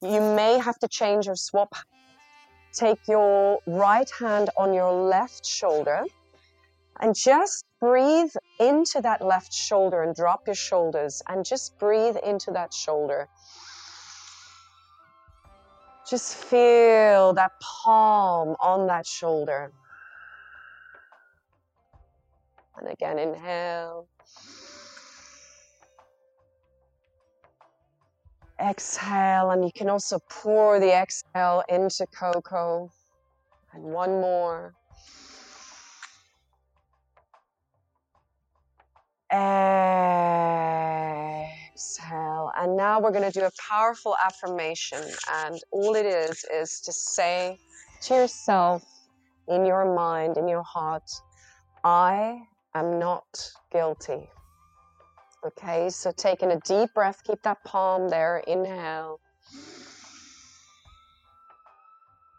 you 0.03 0.21
may 0.21 0.59
have 0.59 0.77
to 0.81 0.89
change 0.89 1.29
or 1.29 1.37
swap. 1.37 1.73
Take 2.73 2.99
your 3.07 3.61
right 3.69 4.11
hand 4.19 4.51
on 4.57 4.75
your 4.75 4.93
left 4.93 5.47
shoulder 5.47 6.05
and 7.01 7.15
just 7.15 7.65
breathe 7.81 8.35
into 8.59 9.01
that 9.03 9.25
left 9.25 9.53
shoulder 9.53 10.03
and 10.03 10.17
drop 10.17 10.49
your 10.49 10.57
shoulders 10.57 11.23
and 11.29 11.45
just 11.45 11.79
breathe 11.79 12.17
into 12.25 12.51
that 12.51 12.75
shoulder. 12.75 13.29
Just 16.09 16.37
feel 16.37 17.33
that 17.33 17.51
palm 17.61 18.55
on 18.61 18.87
that 18.87 19.07
shoulder. 19.07 19.73
And 22.77 22.89
again, 22.89 23.19
inhale. 23.19 24.07
Exhale, 28.61 29.51
and 29.51 29.65
you 29.65 29.71
can 29.75 29.91
also 29.91 30.21
pour 30.31 30.79
the 30.79 30.93
exhale 30.93 31.65
into 31.69 32.07
Coco. 32.15 32.91
And 33.75 33.83
one 33.83 34.13
more. 34.21 34.75
Exhale. 39.33 41.26
And 42.57 42.77
now 42.77 43.01
we're 43.01 43.13
going 43.13 43.31
to 43.31 43.39
do 43.39 43.45
a 43.45 43.51
powerful 43.69 44.17
affirmation. 44.25 45.03
And 45.31 45.61
all 45.71 45.95
it 45.95 46.07
is, 46.07 46.45
is 46.53 46.81
to 46.83 46.93
say 46.93 47.59
to 48.03 48.15
yourself 48.15 48.83
in 49.49 49.65
your 49.67 49.95
mind, 49.95 50.37
in 50.37 50.49
your 50.49 50.63
heart, 50.63 51.11
I 51.85 52.41
am 52.75 52.99
not 52.99 53.25
guilty. 53.73 54.29
Okay, 55.47 55.89
so 55.91 56.13
taking 56.17 56.51
a 56.51 56.61
deep 56.61 56.93
breath, 56.95 57.23
keep 57.25 57.43
that 57.43 57.63
palm 57.65 58.09
there, 58.09 58.39
inhale. 58.47 59.21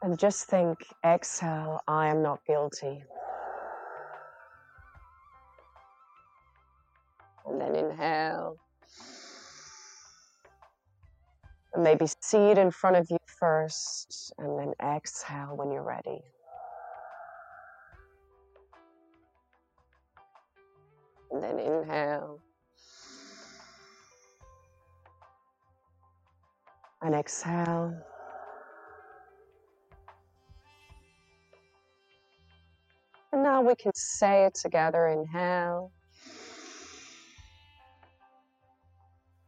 And 0.02 0.20
just 0.20 0.50
think, 0.50 0.86
exhale, 1.06 1.80
I 1.88 2.08
am 2.10 2.22
not 2.22 2.40
guilty. 2.46 3.04
And 7.46 7.62
then 7.62 7.76
inhale. 7.76 8.58
And 11.78 11.84
maybe 11.84 12.07
see 12.21 12.38
it 12.39 12.57
in 12.57 12.71
front 12.71 12.95
of 12.95 13.05
you 13.11 13.19
first, 13.39 14.34
and 14.39 14.57
then 14.57 14.73
exhale 14.82 15.55
when 15.55 15.71
you're 15.71 15.84
ready. 15.84 16.23
And 21.30 21.43
then 21.43 21.59
inhale. 21.59 22.39
And 27.03 27.13
exhale. 27.13 27.95
And 33.32 33.43
now 33.43 33.61
we 33.61 33.75
can 33.75 33.91
say 33.93 34.45
it 34.45 34.55
together. 34.55 35.05
Inhale. 35.05 35.91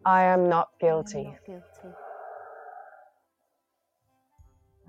I 0.05 0.25
am 0.25 0.47
not 0.47 0.69
guilty. 0.79 1.23
Not 1.23 1.43
guilty. 1.43 1.97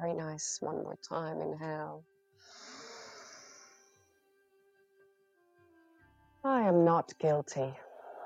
Very 0.01 0.15
nice. 0.15 0.59
One 0.61 0.77
more 0.77 0.99
time. 1.09 1.41
Inhale. 1.43 2.05
I 6.45 6.63
am 6.63 6.85
not 6.85 7.13
guilty. 7.21 7.61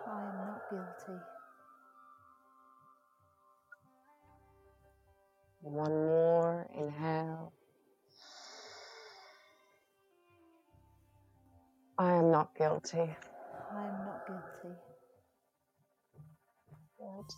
I 0.07 0.23
am 0.23 0.37
not 0.47 0.61
guilty. 0.71 1.21
One 5.63 5.93
more 5.93 6.69
inhale. 6.79 7.53
I 11.99 12.13
am 12.13 12.31
not 12.31 12.55
guilty. 12.57 12.99
I 13.73 13.87
am 13.87 14.05
not 14.05 14.27
guilty. 14.27 14.77
Good. 16.99 17.35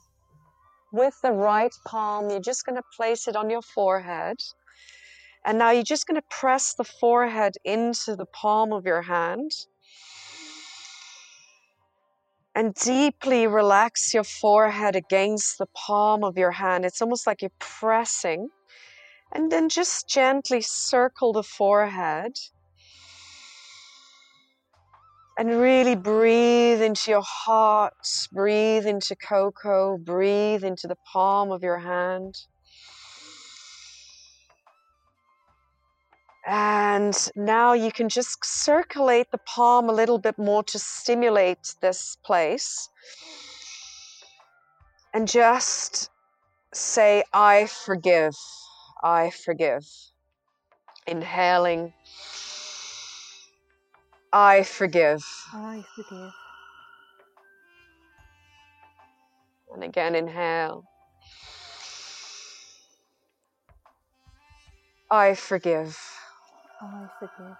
With 0.92 1.14
the 1.22 1.32
right 1.32 1.74
palm, 1.86 2.30
you're 2.30 2.40
just 2.40 2.64
going 2.64 2.76
to 2.76 2.82
place 2.96 3.26
it 3.26 3.36
on 3.36 3.50
your 3.50 3.62
forehead. 3.62 4.36
And 5.44 5.58
now 5.58 5.70
you're 5.70 5.82
just 5.82 6.06
going 6.06 6.20
to 6.20 6.26
press 6.30 6.74
the 6.74 6.84
forehead 6.84 7.54
into 7.64 8.16
the 8.16 8.26
palm 8.26 8.72
of 8.72 8.86
your 8.86 9.02
hand. 9.02 9.50
And 12.54 12.74
deeply 12.74 13.46
relax 13.46 14.14
your 14.14 14.24
forehead 14.24 14.96
against 14.96 15.58
the 15.58 15.66
palm 15.74 16.24
of 16.24 16.38
your 16.38 16.52
hand. 16.52 16.84
It's 16.84 17.02
almost 17.02 17.26
like 17.26 17.42
you're 17.42 17.50
pressing. 17.58 18.48
And 19.32 19.52
then 19.52 19.68
just 19.68 20.08
gently 20.08 20.62
circle 20.62 21.32
the 21.32 21.42
forehead. 21.42 22.32
And 25.38 25.60
really 25.60 25.94
breathe 25.94 26.80
into 26.80 27.10
your 27.10 27.22
heart, 27.22 27.92
breathe 28.32 28.86
into 28.86 29.14
Coco, 29.14 29.98
breathe 29.98 30.64
into 30.64 30.86
the 30.86 30.96
palm 31.12 31.50
of 31.50 31.62
your 31.62 31.78
hand. 31.78 32.34
And 36.46 37.14
now 37.34 37.72
you 37.72 37.92
can 37.92 38.08
just 38.08 38.38
circulate 38.44 39.30
the 39.30 39.38
palm 39.38 39.90
a 39.90 39.92
little 39.92 40.18
bit 40.18 40.38
more 40.38 40.62
to 40.62 40.78
stimulate 40.78 41.74
this 41.82 42.16
place. 42.24 42.88
And 45.12 45.28
just 45.28 46.08
say, 46.72 47.24
I 47.32 47.66
forgive, 47.66 48.34
I 49.02 49.30
forgive. 49.44 49.84
Inhaling, 51.06 51.92
I 54.38 54.64
forgive. 54.64 55.24
I 55.54 55.82
forgive. 55.94 56.32
And 59.72 59.82
again, 59.82 60.14
inhale. 60.14 60.84
I 65.10 65.32
forgive. 65.32 65.98
I 66.82 67.06
forgive. 67.18 67.56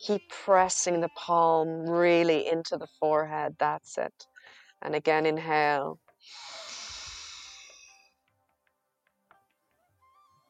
Keep 0.00 0.22
pressing 0.28 1.00
the 1.00 1.10
palm 1.10 1.88
really 1.88 2.48
into 2.48 2.76
the 2.78 2.88
forehead. 2.98 3.54
That's 3.60 3.96
it. 3.96 4.26
And 4.82 4.96
again, 4.96 5.24
inhale. 5.24 6.00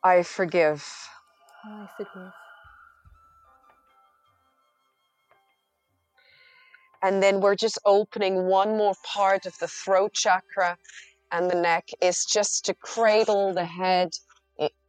I 0.03 0.23
forgive. 0.23 0.89
I 1.67 1.89
forgive. 1.95 2.33
And 7.03 7.23
then 7.23 7.41
we're 7.41 7.55
just 7.55 7.79
opening 7.85 8.47
one 8.47 8.77
more 8.77 8.95
part 9.05 9.47
of 9.47 9.57
the 9.59 9.69
throat 9.69 10.13
chakra 10.15 10.77
and 11.31 11.51
the 11.51 11.61
neck 11.61 11.89
is 12.01 12.25
just 12.25 12.65
to 12.67 12.75
cradle 12.75 13.53
the 13.55 13.65
head, 13.65 14.11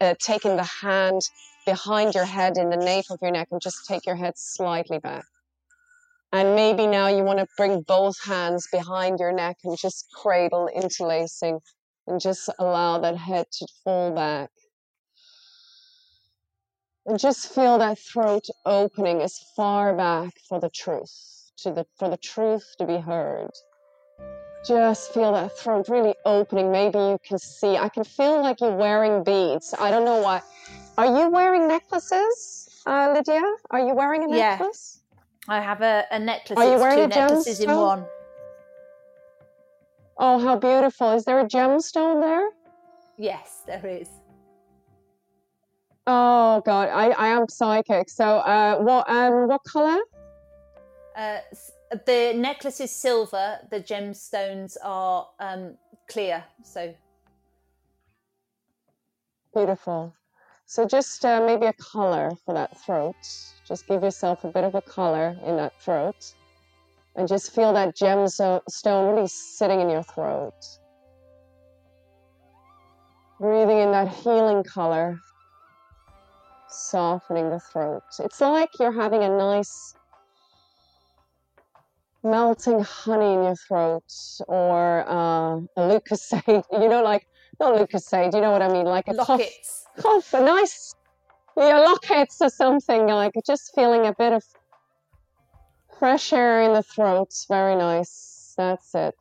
uh, 0.02 0.16
taking 0.20 0.56
the 0.56 0.64
hand 0.64 1.22
behind 1.66 2.16
your 2.16 2.26
head 2.26 2.58
in 2.58 2.70
the 2.70 2.78
nape 2.78 3.06
of 3.12 3.20
your 3.22 3.32
neck 3.32 3.50
and 3.52 3.62
just 3.62 3.86
take 3.88 4.06
your 4.06 4.16
head 4.16 4.34
slightly 4.38 5.00
back. 5.00 5.26
And 6.32 6.56
maybe 6.56 6.86
now 6.86 7.08
you 7.08 7.24
want 7.24 7.40
to 7.40 7.48
bring 7.58 7.82
both 7.82 8.16
hands 8.24 8.68
behind 8.72 9.20
your 9.20 9.32
neck 9.32 9.58
and 9.64 9.78
just 9.78 10.08
cradle 10.14 10.68
interlacing 10.68 11.60
and 12.08 12.22
just 12.22 12.50
allow 12.60 13.00
that 13.00 13.18
head 13.18 13.48
to 13.52 13.68
fall 13.84 14.12
back. 14.12 14.50
And 17.06 17.20
just 17.20 17.54
feel 17.54 17.80
that 17.80 17.98
throat 17.98 18.46
opening 18.66 19.22
as 19.22 19.40
far 19.56 19.96
back 19.96 20.34
for 20.48 20.60
the 20.60 20.70
truth, 20.70 21.39
to 21.64 21.72
the, 21.72 21.86
for 21.98 22.10
the 22.10 22.18
truth 22.18 22.76
to 22.78 22.86
be 22.86 22.98
heard. 22.98 23.52
Just 24.66 25.14
feel 25.14 25.32
that 25.34 25.58
throat 25.58 25.88
really 25.88 26.16
opening. 26.26 26.72
Maybe 26.72 26.98
you 26.98 27.18
can 27.26 27.38
see. 27.38 27.78
I 27.78 27.90
can 27.90 28.04
feel 28.04 28.42
like 28.42 28.60
you're 28.60 28.76
wearing 28.76 29.24
beads. 29.24 29.74
I 29.80 29.90
don't 29.90 30.06
know 30.06 30.22
why. 30.22 30.42
Are 30.98 31.06
you 31.06 31.30
wearing 31.30 31.68
necklaces, 31.68 32.84
uh, 32.86 33.14
Lydia? 33.16 33.42
Are 33.72 33.80
you 33.80 33.96
wearing 33.96 34.24
a 34.24 34.28
necklace? 34.28 35.02
Yeah. 35.48 35.58
I 35.58 35.62
have 35.62 35.82
a, 35.82 36.04
a 36.12 36.20
necklace. 36.20 36.58
Are 36.58 36.66
you 36.66 36.74
it's 36.74 36.82
wearing 36.82 36.98
two 36.98 37.04
a 37.04 37.08
necklaces 37.08 37.60
in 37.62 37.70
gemstone? 37.70 37.82
one. 37.82 38.06
Oh, 40.18 40.40
how 40.40 40.58
beautiful. 40.58 41.14
Is 41.14 41.24
there 41.24 41.40
a 41.40 41.46
gemstone 41.48 42.22
there? 42.22 42.50
Yes, 43.18 43.62
there 43.66 43.86
is. 43.86 44.10
Oh 46.06 46.62
God, 46.66 46.90
I, 46.90 47.12
I 47.12 47.28
am 47.30 47.48
psychic. 47.48 48.10
So 48.10 48.26
uh 48.26 48.80
what 48.80 49.10
um 49.10 49.48
what 49.48 49.62
colour? 49.64 50.00
Uh, 51.20 51.40
the 52.06 52.34
necklace 52.34 52.80
is 52.80 52.92
silver. 52.92 53.60
The 53.70 53.82
gemstones 53.82 54.78
are 54.82 55.28
um, 55.42 55.76
clear. 56.08 56.46
So 56.64 56.94
Beautiful. 59.54 60.16
So 60.66 60.86
just 60.86 61.26
uh, 61.26 61.44
maybe 61.46 61.66
a 61.66 61.74
colour 61.74 62.32
for 62.46 62.54
that 62.54 62.80
throat. 62.86 63.18
Just 63.68 63.86
give 63.88 64.02
yourself 64.02 64.46
a 64.46 64.48
bit 64.48 64.64
of 64.64 64.76
a 64.76 64.82
colour 64.82 65.36
in 65.46 65.58
that 65.58 65.74
throat. 65.82 66.34
And 67.18 67.28
just 67.28 67.54
feel 67.54 67.74
that 67.74 67.98
gemstone 67.98 69.14
really 69.14 69.28
sitting 69.28 69.82
in 69.82 69.90
your 69.90 70.04
throat. 70.04 70.54
Breathing 73.42 73.80
in 73.80 73.92
that 73.92 74.08
healing 74.08 74.64
colour, 74.64 75.20
softening 76.70 77.50
the 77.50 77.60
throat. 77.60 78.04
It's 78.20 78.40
like 78.40 78.70
you're 78.80 78.94
having 78.94 79.24
a 79.24 79.30
nice 79.30 79.96
melting 82.24 82.82
honey 82.82 83.34
in 83.34 83.44
your 83.44 83.56
throat 83.56 84.04
or 84.48 85.06
uh, 85.08 85.56
a 85.56 85.82
Lucozade, 85.82 86.64
you 86.72 86.90
know, 86.90 87.04
like, 87.04 87.26
not 87.60 87.80
Lucozade, 87.80 88.34
you 88.34 88.42
know 88.42 88.52
what 88.52 88.62
I 88.62 88.72
mean? 88.72 88.86
Like 88.86 89.08
a 89.08 89.16
cough, 89.16 89.30
lockets. 89.30 89.88
cough, 89.98 90.34
a 90.34 90.42
nice, 90.42 90.94
yeah, 91.58 91.80
lockets 91.80 92.42
or 92.42 92.50
something, 92.50 93.08
like 93.08 93.34
just 93.46 93.72
feeling 93.76 94.06
a 94.06 94.14
bit 94.18 94.34
of 94.34 94.44
fresh 95.98 96.34
air 96.34 96.62
in 96.64 96.74
the 96.74 96.84
throat. 96.84 97.30
Very 97.48 97.76
nice. 97.76 98.54
That's 98.58 98.94
it. 98.96 99.16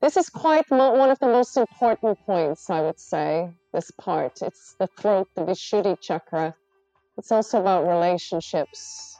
This 0.00 0.16
is 0.16 0.28
quite 0.28 0.68
mo- 0.70 0.94
one 0.94 1.10
of 1.10 1.18
the 1.20 1.28
most 1.28 1.56
important 1.56 2.18
points, 2.26 2.68
I 2.68 2.80
would 2.80 2.98
say, 2.98 3.50
this 3.72 3.90
part. 3.92 4.42
It's 4.42 4.74
the 4.78 4.88
throat, 4.98 5.28
the 5.36 5.42
Vishuddhi 5.42 6.00
chakra. 6.00 6.54
It's 7.16 7.30
also 7.30 7.60
about 7.60 7.86
relationships 7.86 9.11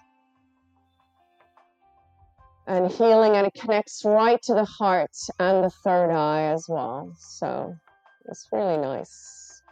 and 2.67 2.91
healing, 2.91 3.37
and 3.37 3.47
it 3.47 3.55
connects 3.55 4.05
right 4.05 4.41
to 4.43 4.55
the 4.55 4.65
heart 4.65 5.17
and 5.39 5.65
the 5.65 5.71
third 5.71 6.11
eye 6.11 6.53
as 6.53 6.67
well. 6.69 7.13
So 7.19 7.75
it's 8.29 8.49
really 8.53 8.77
nice. 8.77 9.63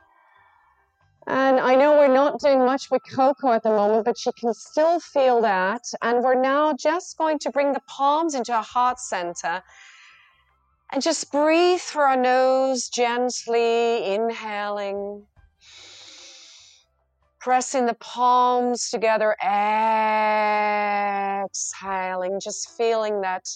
And 1.27 1.61
I 1.61 1.77
know 1.77 1.93
we're 1.93 2.13
not 2.13 2.41
doing 2.41 2.65
much 2.65 2.91
with 2.91 3.03
Coco 3.09 3.53
at 3.53 3.63
the 3.63 3.71
moment, 3.71 4.05
but 4.05 4.19
she 4.19 4.33
can 4.33 4.53
still 4.53 4.99
feel 4.99 5.41
that. 5.43 5.83
And 6.03 6.25
we're 6.25 6.41
now 6.41 6.73
just 6.73 7.17
going 7.19 7.39
to 7.41 7.51
bring 7.51 7.73
the 7.73 7.83
palms 7.87 8.35
into 8.35 8.53
our 8.53 8.65
heart 8.65 8.99
center 8.99 9.63
and 10.93 11.01
just 11.01 11.31
breathe 11.31 11.81
through 11.81 12.03
our 12.03 12.17
nose 12.17 12.89
gently, 12.89 14.13
inhaling. 14.13 15.25
Pressing 17.41 17.87
the 17.87 17.95
palms 17.95 18.91
together, 18.91 19.35
exhaling, 21.43 22.39
just 22.39 22.77
feeling 22.77 23.23
that 23.23 23.49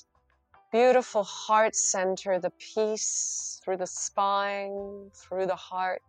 beautiful 0.73 1.23
heart 1.23 1.77
center, 1.77 2.41
the 2.41 2.51
peace 2.59 3.61
through 3.63 3.77
the 3.77 3.87
spine, 3.87 5.11
through 5.15 5.45
the 5.45 5.55
heart, 5.55 6.01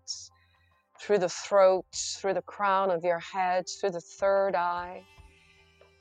through 1.01 1.17
the 1.17 1.28
throat, 1.28 1.84
through 1.93 2.36
the 2.36 2.41
crown 2.43 2.91
of 2.91 3.03
your 3.03 3.19
head, 3.19 3.65
through 3.67 3.91
the 3.91 3.99
third 3.99 4.55
eye. 4.55 5.03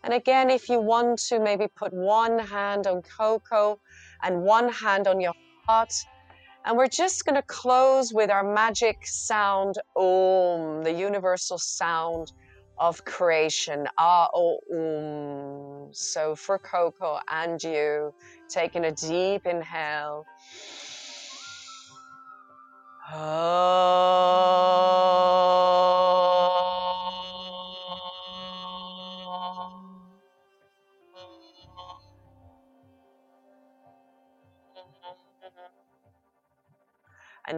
And 0.04 0.14
again, 0.14 0.50
if 0.50 0.68
you 0.68 0.80
want 0.80 1.18
to, 1.28 1.40
maybe 1.40 1.66
put 1.74 1.92
one 1.92 2.38
hand 2.38 2.86
on 2.86 3.02
Coco 3.02 3.80
and 4.22 4.42
one 4.42 4.68
hand 4.68 5.08
on 5.08 5.20
your 5.20 5.34
heart. 5.66 5.92
And 6.66 6.78
we're 6.78 6.88
just 6.88 7.26
going 7.26 7.34
to 7.34 7.42
close 7.42 8.12
with 8.14 8.30
our 8.30 8.42
magic 8.42 8.96
sound, 9.06 9.74
Om, 9.96 10.82
the 10.82 10.92
universal 10.92 11.58
sound 11.58 12.32
of 12.78 13.04
creation. 13.04 13.86
Ah, 13.98 14.28
oh, 14.32 14.58
Om. 14.72 15.92
So 15.92 16.34
for 16.34 16.58
Coco 16.58 17.18
and 17.30 17.62
you, 17.62 18.14
taking 18.48 18.86
a 18.86 18.92
deep 18.92 19.46
inhale. 19.46 20.24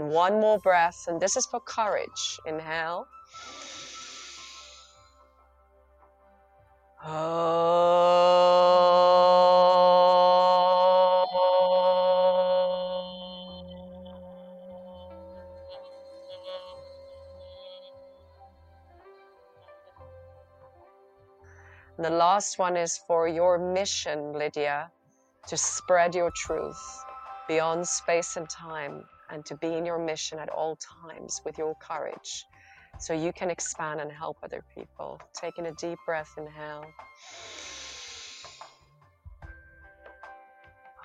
One 0.05 0.41
more 0.41 0.59
breath, 0.59 1.07
and 1.09 1.21
this 1.21 1.37
is 1.37 1.47
for 1.47 1.61
courage. 1.61 2.39
Inhale. 2.47 3.07
And 21.97 22.05
the 22.05 22.11
last 22.11 22.59
one 22.59 22.77
is 22.77 22.99
for 23.07 23.27
your 23.27 23.59
mission, 23.59 24.33
Lydia, 24.33 24.91
to 25.49 25.57
spread 25.57 26.15
your 26.15 26.31
truth 26.31 27.05
beyond 27.49 27.87
space 27.89 28.37
and 28.37 28.49
time 28.51 29.05
and 29.31 29.45
to 29.47 29.57
be 29.57 29.75
in 29.75 29.85
your 29.85 29.99
mission 29.99 30.39
at 30.39 30.49
all 30.49 30.77
times 30.77 31.41
with 31.45 31.59
your 31.59 31.75
courage 31.77 32.47
so 32.99 33.13
you 33.13 33.33
can 33.33 33.51
expand 33.51 34.01
and 34.01 34.11
help 34.11 34.39
other 34.43 34.65
people. 34.75 35.21
Taking 35.35 35.67
a 35.67 35.73
deep 35.73 35.99
breath, 36.07 36.33
inhale. 36.39 36.85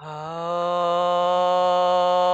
Inhale. 0.01 2.30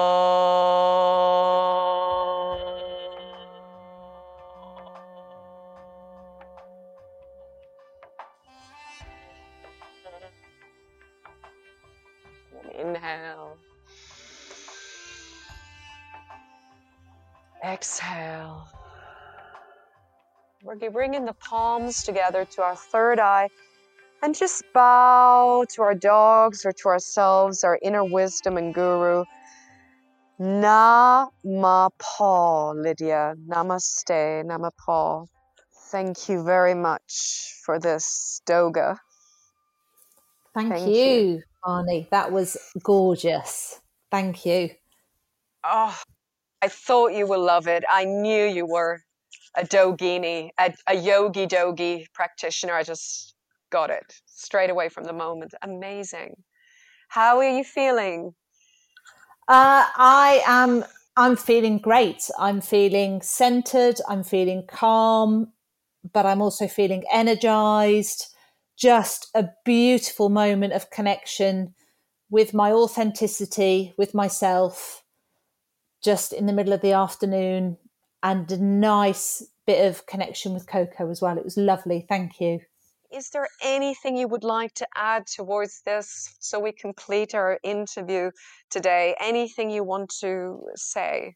Exhale. 17.78 18.68
We're 20.64 20.90
bringing 20.90 21.26
the 21.26 21.34
palms 21.34 22.02
together 22.04 22.44
to 22.44 22.64
our 22.64 22.76
third 22.76 23.20
eye 23.20 23.50
and 24.24 24.34
just 24.34 24.64
bow 24.74 25.64
to 25.76 25.84
our 25.84 25.94
dogs 25.94 26.66
or 26.66 26.72
to 26.72 26.88
ourselves, 26.88 27.64
our 27.64 27.78
inner 27.84 28.04
wisdom 28.04 28.58
and 28.58 28.74
guru. 28.74 29.26
Namapaw, 30.40 31.30
Lydia. 32.84 33.36
Namaste, 33.48 34.44
Namapaw. 34.44 35.28
Thank 35.92 36.30
you 36.30 36.44
very 36.44 36.74
much 36.74 37.54
for 37.64 37.80
this 37.80 38.42
doga. 38.48 38.98
Thank, 40.56 40.74
Thank 40.74 40.88
you, 40.88 40.96
you. 40.96 41.44
Arnie. 41.64 42.10
That 42.10 42.32
was 42.32 42.58
gorgeous. 42.82 43.80
Thank 44.10 44.48
you. 44.48 44.72
Oh, 45.64 45.96
I 46.62 46.68
thought 46.68 47.14
you 47.14 47.28
would 47.28 47.40
love 47.40 47.68
it. 47.68 47.84
I 47.92 48.06
knew 48.06 48.46
you 48.46 48.66
were 48.66 49.02
a 49.56 49.64
dogini, 49.64 50.50
a, 50.60 50.74
a 50.88 50.96
yogi 50.96 51.46
dogi 51.46 52.06
practitioner. 52.14 52.74
I 52.74 52.84
just 52.84 53.36
got 53.70 53.90
it 53.90 54.14
straight 54.26 54.70
away 54.70 54.90
from 54.90 55.04
the 55.04 55.14
moment. 55.14 55.54
Amazing. 55.62 56.36
How 57.10 57.38
are 57.38 57.50
you 57.50 57.64
feeling? 57.64 58.34
Uh, 59.48 59.86
I 59.96 60.42
am. 60.46 60.84
I'm 61.16 61.36
feeling 61.36 61.80
great. 61.80 62.30
I'm 62.38 62.62
feeling 62.62 63.22
centered. 63.22 63.96
I'm 64.08 64.24
feeling 64.24 64.66
calm, 64.68 65.52
but 66.14 66.26
I'm 66.26 66.42
also 66.42 66.68
feeling 66.68 67.04
energized. 67.12 68.28
Just 68.78 69.30
a 69.34 69.50
beautiful 69.66 70.30
moment 70.30 70.74
of 70.74 70.92
connection 70.92 71.74
with 72.30 72.54
my 72.54 72.72
authenticity, 72.72 73.96
with 73.98 74.14
myself, 74.14 75.04
just 76.04 76.34
in 76.34 76.46
the 76.46 76.54
middle 76.54 76.74
of 76.74 76.82
the 76.82 76.94
afternoon, 76.94 77.78
and 78.24 78.52
a 78.52 78.58
nice 78.58 79.44
bit 79.66 79.86
of 79.86 80.06
connection 80.06 80.54
with 80.54 80.68
Coco 80.68 81.10
as 81.10 81.22
well. 81.22 81.38
It 81.38 81.44
was 81.44 81.58
lovely. 81.58 82.06
Thank 82.08 82.40
you. 82.40 82.60
Is 83.12 83.30
there 83.30 83.48
anything 83.64 84.18
you 84.18 84.28
would 84.28 84.44
like 84.44 84.74
to 84.76 84.88
add 84.96 85.28
towards 85.28 85.82
this 85.86 86.36
so 86.40 86.60
we 86.60 86.72
complete 86.74 87.34
our 87.34 87.58
interview 87.64 88.32
today? 88.70 89.16
Anything 89.20 89.70
you 89.70 89.84
want 89.84 90.14
to 90.20 90.60
say? 90.76 91.36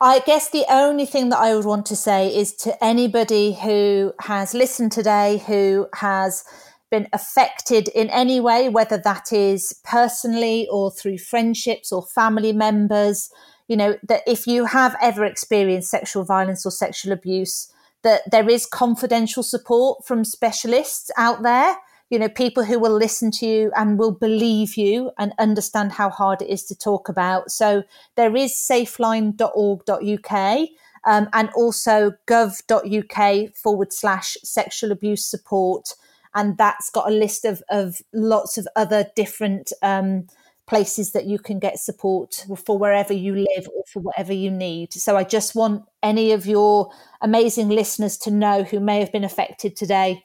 I 0.00 0.20
guess 0.20 0.50
the 0.50 0.64
only 0.68 1.06
thing 1.06 1.28
that 1.28 1.38
I 1.38 1.54
would 1.54 1.64
want 1.64 1.86
to 1.86 1.96
say 1.96 2.34
is 2.34 2.54
to 2.56 2.82
anybody 2.82 3.54
who 3.54 4.12
has 4.20 4.54
listened 4.54 4.92
today, 4.92 5.42
who 5.46 5.88
has 5.94 6.44
been 6.90 7.06
affected 7.12 7.88
in 7.88 8.08
any 8.10 8.40
way, 8.40 8.68
whether 8.68 8.96
that 8.98 9.32
is 9.32 9.78
personally 9.84 10.66
or 10.70 10.90
through 10.90 11.18
friendships 11.18 11.92
or 11.92 12.02
family 12.02 12.52
members, 12.52 13.30
you 13.68 13.76
know, 13.76 13.96
that 14.02 14.22
if 14.26 14.46
you 14.46 14.64
have 14.64 14.96
ever 15.00 15.24
experienced 15.24 15.90
sexual 15.90 16.24
violence 16.24 16.66
or 16.66 16.70
sexual 16.70 17.12
abuse, 17.12 17.72
that 18.02 18.22
there 18.30 18.48
is 18.48 18.66
confidential 18.66 19.42
support 19.42 20.06
from 20.06 20.24
specialists 20.24 21.10
out 21.16 21.42
there, 21.42 21.76
you 22.10 22.18
know, 22.18 22.28
people 22.28 22.64
who 22.64 22.78
will 22.78 22.96
listen 22.96 23.30
to 23.30 23.46
you 23.46 23.70
and 23.76 23.98
will 23.98 24.12
believe 24.12 24.76
you 24.76 25.10
and 25.18 25.34
understand 25.38 25.92
how 25.92 26.08
hard 26.08 26.40
it 26.40 26.48
is 26.48 26.64
to 26.64 26.74
talk 26.74 27.10
about. 27.10 27.50
So 27.50 27.82
there 28.16 28.34
is 28.34 28.52
safeline.org.uk 28.52 30.68
um, 31.04 31.28
and 31.32 31.50
also 31.54 32.12
gov.uk 32.26 33.54
forward 33.54 33.92
slash 33.92 34.36
sexual 34.42 34.90
abuse 34.90 35.26
support. 35.26 35.92
And 36.34 36.56
that's 36.56 36.90
got 36.90 37.08
a 37.08 37.14
list 37.14 37.44
of, 37.44 37.62
of 37.68 38.00
lots 38.14 38.56
of 38.56 38.66
other 38.74 39.06
different 39.14 39.70
um, 39.82 40.28
places 40.68 41.12
that 41.12 41.24
you 41.24 41.38
can 41.38 41.58
get 41.58 41.78
support 41.78 42.44
for 42.64 42.78
wherever 42.78 43.14
you 43.14 43.34
live 43.34 43.66
or 43.74 43.82
for 43.90 44.00
whatever 44.00 44.34
you 44.34 44.50
need. 44.50 44.92
So 44.92 45.16
I 45.16 45.24
just 45.24 45.54
want 45.54 45.84
any 46.02 46.32
of 46.32 46.46
your 46.46 46.90
amazing 47.22 47.70
listeners 47.70 48.18
to 48.18 48.30
know 48.30 48.62
who 48.62 48.78
may 48.78 49.00
have 49.00 49.10
been 49.10 49.24
affected 49.24 49.74
today 49.74 50.22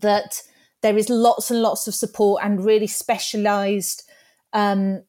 that 0.00 0.42
there 0.82 0.98
is 0.98 1.08
lots 1.08 1.50
and 1.50 1.62
lots 1.62 1.86
of 1.86 1.94
support 1.94 2.42
and 2.44 2.64
really 2.64 2.88
specialized 2.88 4.02
um, 4.52 5.02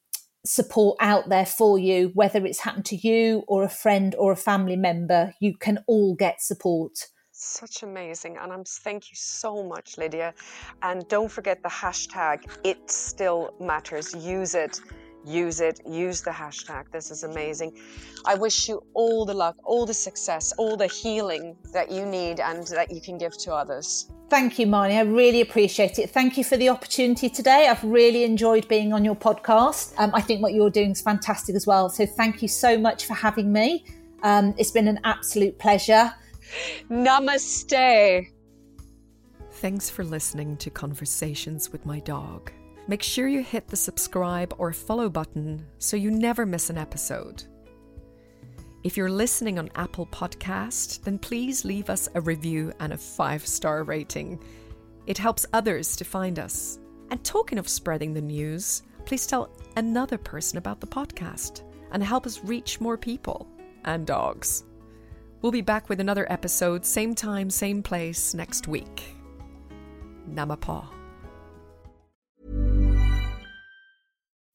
support 0.44 0.96
out 1.00 1.28
there 1.28 1.46
for 1.46 1.78
you, 1.78 2.12
whether 2.14 2.44
it's 2.46 2.60
happened 2.60 2.86
to 2.86 2.96
you 2.96 3.42
or 3.48 3.64
a 3.64 3.68
friend 3.68 4.14
or 4.18 4.32
a 4.32 4.36
family 4.36 4.76
member. 4.76 5.34
You 5.40 5.56
can 5.56 5.80
all 5.88 6.14
get 6.14 6.40
support. 6.40 7.06
Such 7.42 7.82
amazing. 7.82 8.36
And 8.36 8.52
I'm 8.52 8.64
thank 8.64 9.10
you 9.10 9.16
so 9.16 9.62
much, 9.62 9.96
Lydia. 9.96 10.34
And 10.82 11.08
don't 11.08 11.30
forget 11.30 11.62
the 11.62 11.70
hashtag 11.70 12.44
it 12.64 12.90
still 12.90 13.54
matters. 13.58 14.14
Use 14.14 14.54
it. 14.54 14.78
Use 15.24 15.62
it. 15.62 15.80
Use 15.88 16.20
the 16.20 16.32
hashtag. 16.32 16.90
This 16.92 17.10
is 17.10 17.24
amazing. 17.24 17.78
I 18.26 18.34
wish 18.34 18.68
you 18.68 18.82
all 18.92 19.24
the 19.24 19.32
luck, 19.32 19.56
all 19.64 19.86
the 19.86 19.94
success, 19.94 20.52
all 20.58 20.76
the 20.76 20.86
healing 20.86 21.56
that 21.72 21.90
you 21.90 22.04
need 22.04 22.40
and 22.40 22.66
that 22.66 22.90
you 22.90 23.00
can 23.00 23.16
give 23.16 23.38
to 23.38 23.54
others. 23.54 24.10
Thank 24.28 24.58
you, 24.58 24.66
Marnie. 24.66 24.98
I 24.98 25.00
really 25.00 25.40
appreciate 25.40 25.98
it. 25.98 26.10
Thank 26.10 26.36
you 26.36 26.44
for 26.44 26.58
the 26.58 26.68
opportunity 26.68 27.30
today. 27.30 27.68
I've 27.68 27.82
really 27.82 28.24
enjoyed 28.24 28.68
being 28.68 28.92
on 28.92 29.02
your 29.02 29.16
podcast. 29.16 29.94
Um, 29.96 30.10
I 30.12 30.20
think 30.20 30.42
what 30.42 30.52
you're 30.52 30.68
doing 30.68 30.90
is 30.90 31.00
fantastic 31.00 31.56
as 31.56 31.66
well. 31.66 31.88
So 31.88 32.04
thank 32.04 32.42
you 32.42 32.48
so 32.48 32.76
much 32.76 33.06
for 33.06 33.14
having 33.14 33.50
me. 33.50 33.86
Um, 34.22 34.54
it's 34.58 34.72
been 34.72 34.88
an 34.88 35.00
absolute 35.04 35.58
pleasure. 35.58 36.12
Namaste. 36.90 38.28
Thanks 39.52 39.90
for 39.90 40.04
listening 40.04 40.56
to 40.58 40.70
Conversations 40.70 41.70
with 41.70 41.84
My 41.84 42.00
Dog. 42.00 42.50
Make 42.88 43.02
sure 43.02 43.28
you 43.28 43.42
hit 43.42 43.68
the 43.68 43.76
subscribe 43.76 44.54
or 44.58 44.72
follow 44.72 45.08
button 45.08 45.66
so 45.78 45.96
you 45.96 46.10
never 46.10 46.46
miss 46.46 46.70
an 46.70 46.78
episode. 46.78 47.44
If 48.82 48.96
you're 48.96 49.10
listening 49.10 49.58
on 49.58 49.68
Apple 49.74 50.06
Podcast, 50.06 51.02
then 51.04 51.18
please 51.18 51.64
leave 51.64 51.90
us 51.90 52.08
a 52.14 52.20
review 52.20 52.72
and 52.80 52.94
a 52.94 52.96
five-star 52.96 53.84
rating. 53.84 54.42
It 55.06 55.18
helps 55.18 55.44
others 55.52 55.94
to 55.96 56.04
find 56.04 56.38
us. 56.38 56.78
And 57.10 57.22
talking 57.22 57.58
of 57.58 57.68
spreading 57.68 58.14
the 58.14 58.22
news, 58.22 58.82
please 59.04 59.26
tell 59.26 59.50
another 59.76 60.16
person 60.16 60.56
about 60.56 60.80
the 60.80 60.86
podcast 60.86 61.62
and 61.92 62.02
help 62.02 62.24
us 62.24 62.42
reach 62.44 62.80
more 62.80 62.96
people 62.96 63.46
and 63.84 64.06
dogs. 64.06 64.64
We'll 65.42 65.52
be 65.52 65.62
back 65.62 65.88
with 65.88 66.00
another 66.00 66.26
episode, 66.30 66.84
same 66.84 67.14
time, 67.14 67.50
same 67.50 67.82
place, 67.82 68.34
next 68.34 68.68
week. 68.68 69.16
Namapaw. 70.28 70.86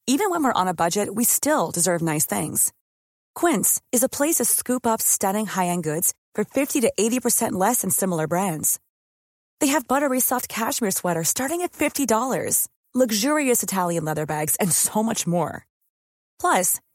Even 0.08 0.30
when 0.30 0.44
we're 0.44 0.52
on 0.52 0.68
a 0.68 0.74
budget, 0.74 1.14
we 1.16 1.24
still 1.24 1.72
deserve 1.72 2.00
nice 2.00 2.24
things. 2.24 2.72
Quince 3.34 3.82
is 3.90 4.04
a 4.04 4.08
place 4.08 4.36
to 4.36 4.44
scoop 4.44 4.86
up 4.86 5.02
stunning 5.02 5.46
high 5.46 5.66
end 5.66 5.82
goods 5.82 6.14
for 6.34 6.44
50 6.44 6.80
to 6.82 6.92
80% 6.98 7.52
less 7.52 7.80
than 7.80 7.90
similar 7.90 8.28
brands. 8.28 8.78
They 9.58 9.68
have 9.68 9.88
buttery 9.88 10.20
soft 10.20 10.48
cashmere 10.48 10.92
sweaters 10.92 11.28
starting 11.28 11.62
at 11.62 11.72
$50, 11.72 12.68
luxurious 12.94 13.62
Italian 13.62 14.04
leather 14.04 14.26
bags, 14.26 14.54
and 14.56 14.70
so 14.70 15.02
much 15.02 15.26
more. 15.26 15.66
Plus, 16.38 16.80